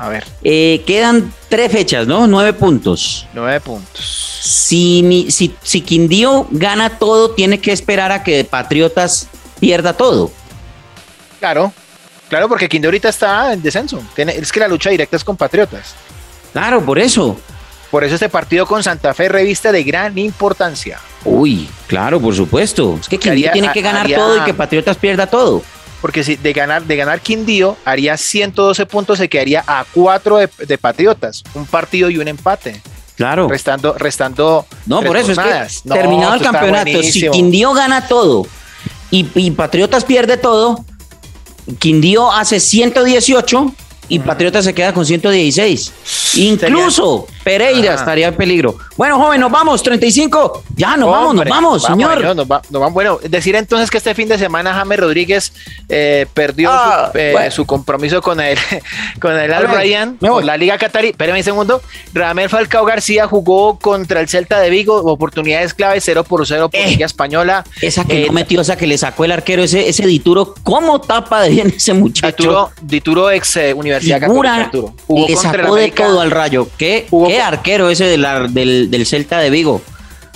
A 0.00 0.08
ver. 0.08 0.24
Eh, 0.42 0.82
quedan 0.86 1.30
tres 1.50 1.70
fechas, 1.70 2.06
¿no? 2.06 2.26
Nueve 2.26 2.54
puntos. 2.54 3.26
Nueve 3.34 3.60
puntos. 3.60 4.00
Si, 4.42 5.26
si, 5.30 5.54
si 5.62 5.82
Quindío 5.82 6.46
gana 6.50 6.98
todo, 6.98 7.32
tiene 7.32 7.60
que 7.60 7.70
esperar 7.70 8.10
a 8.10 8.22
que 8.22 8.42
Patriotas 8.44 9.28
pierda 9.60 9.92
todo. 9.92 10.32
Claro, 11.38 11.72
claro, 12.30 12.48
porque 12.48 12.66
Quindío 12.68 12.88
ahorita 12.88 13.10
está 13.10 13.52
en 13.52 13.60
descenso. 13.62 14.02
Tiene, 14.16 14.32
es 14.36 14.50
que 14.50 14.60
la 14.60 14.68
lucha 14.68 14.88
directa 14.88 15.16
es 15.16 15.24
con 15.24 15.36
Patriotas. 15.36 15.94
Claro, 16.54 16.82
por 16.84 16.98
eso. 16.98 17.38
Por 17.90 18.02
eso 18.02 18.14
este 18.14 18.28
partido 18.30 18.66
con 18.66 18.82
Santa 18.82 19.12
Fe 19.12 19.28
reviste 19.28 19.70
de 19.70 19.82
gran 19.82 20.16
importancia. 20.16 20.98
Uy, 21.26 21.68
claro, 21.88 22.20
por 22.20 22.34
supuesto. 22.34 22.96
Es 23.00 23.08
que 23.08 23.18
Quindío 23.18 23.50
haría- 23.50 23.52
tiene 23.52 23.72
que 23.72 23.82
ganar 23.82 24.02
haría- 24.04 24.16
todo 24.16 24.36
y 24.38 24.40
que 24.44 24.54
Patriotas 24.54 24.96
pierda 24.96 25.26
todo. 25.26 25.62
Porque 26.00 26.24
si 26.24 26.36
de 26.36 26.52
ganar, 26.52 26.84
de 26.84 26.96
ganar 26.96 27.20
Quindío 27.20 27.76
haría 27.84 28.16
112 28.16 28.86
puntos, 28.86 29.18
se 29.18 29.28
quedaría 29.28 29.62
a 29.66 29.84
4 29.92 30.38
de, 30.38 30.48
de 30.66 30.78
Patriotas. 30.78 31.42
Un 31.54 31.66
partido 31.66 32.08
y 32.10 32.18
un 32.18 32.28
empate. 32.28 32.80
Claro. 33.16 33.48
Restando, 33.48 33.92
restando. 33.98 34.66
No, 34.86 35.02
por 35.02 35.16
eso 35.18 35.34
jornadas. 35.34 35.76
es 35.76 35.82
que 35.82 35.88
No, 35.90 35.94
terminado 35.94 36.34
el 36.34 36.40
campeonato, 36.40 37.02
si. 37.02 37.28
Quindío 37.28 37.74
gana 37.74 38.08
todo 38.08 38.46
y, 39.10 39.26
y 39.34 39.50
Patriotas 39.50 40.04
pierde 40.04 40.36
todo, 40.36 40.84
Quindío 41.78 42.32
hace 42.32 42.60
118 42.60 43.74
y 44.08 44.18
Patriotas 44.20 44.64
se 44.64 44.74
queda 44.74 44.92
con 44.92 45.04
116. 45.06 45.92
Incluso 46.36 47.26
Pereira 47.44 47.92
Ajá. 47.92 48.00
estaría 48.00 48.28
en 48.28 48.34
peligro. 48.36 48.76
Bueno, 49.00 49.16
joven, 49.18 49.40
nos 49.40 49.50
vamos, 49.50 49.82
35. 49.82 50.62
Ya, 50.76 50.94
nos 50.94 51.10
vamos, 51.10 51.34
nos 51.34 51.46
vamos, 51.46 51.82
señor. 51.84 52.22
nos 52.36 52.46
va- 52.46 52.60
nos. 52.68 52.92
Bueno, 52.92 53.18
decir 53.26 53.56
entonces 53.56 53.90
que 53.90 53.96
este 53.96 54.14
fin 54.14 54.28
de 54.28 54.36
semana 54.36 54.74
James 54.74 55.00
Rodríguez 55.00 55.54
eh, 55.88 56.26
perdió 56.34 56.68
Ah, 56.70 57.08
su, 57.10 57.16
eh, 57.18 57.30
bueno. 57.32 57.50
su 57.50 57.64
compromiso 57.64 58.20
con 58.20 58.38
el, 58.40 58.58
con 59.18 59.32
el 59.38 59.50
Al 59.54 59.68
Ryan, 59.68 60.16
con 60.16 60.44
la 60.44 60.58
Liga 60.58 60.76
Qatarí. 60.76 61.08
Espérame 61.08 61.38
un 61.38 61.42
segundo. 61.44 61.80
Ramel 62.12 62.50
Falcao 62.50 62.84
García 62.84 63.26
jugó 63.26 63.78
contra 63.78 64.20
el 64.20 64.28
Celta 64.28 64.60
de 64.60 64.68
Vigo, 64.68 64.96
oportunidades 64.98 65.72
clave 65.72 65.98
0 66.02 66.22
por 66.24 66.46
0 66.46 66.68
por 66.68 66.78
Eh, 66.78 66.88
Liga 66.88 67.06
Española. 67.06 67.64
Esa 67.80 68.04
que 68.04 68.24
Eh, 68.24 68.26
no 68.26 68.34
metió, 68.34 68.60
esa 68.60 68.76
que 68.76 68.86
le 68.86 68.98
sacó 68.98 69.24
el 69.24 69.32
arquero, 69.32 69.62
ese, 69.62 69.88
ese 69.88 70.06
Dituro, 70.06 70.54
¿cómo 70.62 71.00
tapa 71.00 71.40
de 71.40 71.48
bien 71.48 71.72
ese 71.74 71.94
muchacho? 71.94 72.36
Dituro, 72.36 72.70
Dituro 72.82 73.30
ex 73.30 73.56
eh, 73.56 73.72
Universidad 73.72 74.20
Católica. 74.20 74.56
Arturo. 74.56 74.94
Jugó 75.06 75.26
le 75.26 75.32
el 75.32 75.38
sacó 75.38 75.74
de 75.76 75.90
todo 75.90 76.20
al 76.20 76.30
rayo. 76.30 76.68
¿Qué, 76.76 77.06
Jugó 77.08 77.28
qué 77.28 77.40
arquero 77.40 77.88
ese 77.88 78.04
del, 78.04 78.26
ar- 78.26 78.50
del, 78.50 78.89
del 78.90 79.06
Celta 79.06 79.38
de 79.38 79.50
Vigo? 79.50 79.82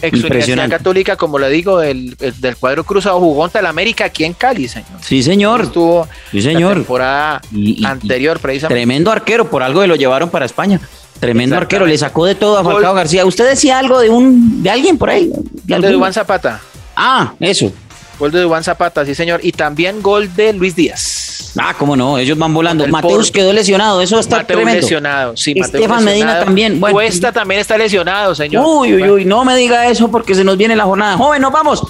ex 0.02 0.22
Universidad. 0.22 0.68
Católica, 0.68 1.16
como 1.16 1.38
le 1.38 1.48
digo, 1.48 1.80
el, 1.80 2.14
el 2.20 2.38
del 2.40 2.56
cuadro 2.56 2.84
cruzado, 2.84 3.18
jugó 3.20 3.42
contra 3.42 3.60
el 3.60 3.66
América 3.66 4.04
aquí 4.04 4.24
en 4.24 4.34
Cali, 4.34 4.68
señor. 4.68 4.88
Sí, 5.00 5.22
señor. 5.22 5.62
Estuvo 5.62 6.06
Sí, 6.30 6.38
la 6.38 6.42
señor. 6.42 6.74
temporada 6.74 7.40
Y- 7.52 7.80
y- 7.80 7.84
anterior, 7.86 8.38
precisamente. 8.38 8.74
Tremendo 8.80 9.10
arquero, 9.10 9.48
por 9.48 9.62
algo 9.62 9.80
que 9.80 9.86
lo 9.86 9.96
llevaron 9.96 10.28
para 10.28 10.44
España. 10.44 10.78
Tremendo 11.20 11.56
arquero, 11.56 11.86
le 11.86 11.96
sacó 11.96 12.26
de 12.26 12.34
todo 12.34 12.58
a 12.58 12.62
Gol. 12.62 12.74
Falcao 12.74 12.92
García. 12.94 13.24
¿Usted 13.24 13.48
decía 13.48 13.78
algo 13.78 13.98
de 14.00 14.10
un 14.10 14.62
de 14.62 14.68
alguien 14.70 14.98
por 14.98 15.08
ahí? 15.08 15.30
¿De 15.64 15.78
de? 15.78 15.90
Dubán 15.92 16.12
Zapata. 16.12 16.60
Ah, 16.96 17.32
eso. 17.40 17.72
Gol 18.18 18.30
de 18.30 18.40
Dubán 18.40 18.62
Zapata, 18.62 19.04
sí, 19.04 19.14
señor. 19.14 19.40
Y 19.42 19.52
también 19.52 20.02
gol 20.02 20.34
de 20.34 20.52
Luis 20.52 20.76
Díaz. 20.76 21.52
Ah, 21.58 21.74
cómo 21.78 21.96
no, 21.96 22.18
ellos 22.18 22.36
van 22.36 22.52
volando. 22.52 22.84
El 22.84 22.90
Mateus 22.90 23.30
quedó 23.30 23.52
lesionado, 23.52 24.00
eso 24.00 24.18
está 24.18 24.38
Mateus 24.38 24.56
tremendo. 24.58 24.80
lesionado, 24.80 25.36
sí. 25.36 25.54
Mateus 25.54 25.74
Estefan 25.74 26.04
Medina 26.04 26.40
también, 26.40 26.80
bueno. 26.80 26.94
Cuesta 26.94 27.32
también 27.32 27.60
está 27.60 27.78
lesionado, 27.78 28.34
señor. 28.34 28.64
Uy, 28.66 28.94
uy, 28.94 29.10
uy, 29.10 29.24
no 29.24 29.44
me 29.44 29.54
diga 29.56 29.88
eso 29.88 30.10
porque 30.10 30.34
se 30.34 30.42
nos 30.44 30.56
viene 30.56 30.74
la 30.74 30.84
jornada. 30.84 31.16
Joven, 31.16 31.42
nos 31.42 31.52
vamos. 31.52 31.82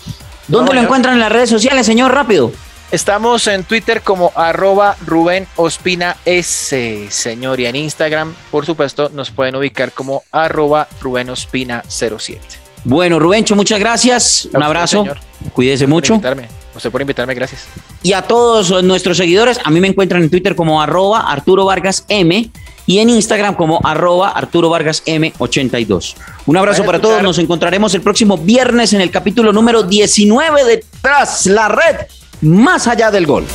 ¿Dónde 0.49 0.75
lo 0.75 0.81
encuentran 0.81 1.15
en 1.15 1.21
las 1.21 1.33
redes 1.33 1.49
sociales, 1.49 1.87
señor? 1.87 2.13
Rápido. 2.13 2.53
Estamos 2.91 3.47
en 3.47 3.65
Twitter 3.65 4.03
como 4.03 4.31
arroba 4.37 4.97
Rubén 5.05 5.49
Ospina 5.57 6.17
S, 6.25 7.07
señor. 7.11 7.59
Y 7.59 7.67
en 7.67 7.77
Instagram, 7.77 8.35
por 8.51 8.67
supuesto, 8.67 9.09
nos 9.09 9.31
pueden 9.31 9.57
ubicar 9.57 9.93
como 9.93 10.23
arroba 10.31 10.87
Rubén 11.01 11.31
Ospina 11.31 11.83
07. 11.89 12.64
Bueno, 12.85 13.19
Rubencho, 13.19 13.57
muchas 13.57 13.81
gracias. 13.81 14.49
Un 14.53 14.63
abrazo. 14.63 15.01
señor. 15.01 15.19
Cuídese 15.53 15.87
mucho. 15.87 16.15
invitarme. 16.15 16.49
Usted 16.75 16.91
por 16.91 17.01
invitarme, 17.01 17.35
gracias. 17.35 17.67
Y 18.03 18.13
a 18.13 18.23
todos 18.23 18.83
nuestros 18.83 19.17
seguidores, 19.17 19.61
a 19.63 19.71
mí 19.71 19.81
me 19.81 19.89
encuentran 19.89 20.23
en 20.23 20.31
Twitter 20.31 20.57
como 20.57 20.83
arroba 20.83 21.31
Arturo 21.31 21.65
Vargas 21.65 22.05
M 22.09 22.51
y 22.87 22.99
en 22.99 23.11
Instagram 23.11 23.55
como 23.55 23.81
arroba 23.85 24.31
Arturo 24.31 24.69
Vargas 24.69 25.03
M82. 25.07 26.15
Un 26.47 26.57
abrazo 26.57 26.85
para 26.85 27.01
todos, 27.01 27.23
nos 27.23 27.39
encontraremos 27.39 27.95
el 27.95 28.03
próximo 28.03 28.37
viernes 28.37 28.93
en 28.93 29.01
el 29.01 29.11
capítulo 29.11 29.53
número 29.53 29.85
19 29.85 30.65
de 30.65 30.85
Tras 31.01 31.47
la 31.47 31.69
Red, 31.69 32.07
más 32.43 32.87
allá 32.89 33.11
del 33.11 33.27
gol. 33.27 33.47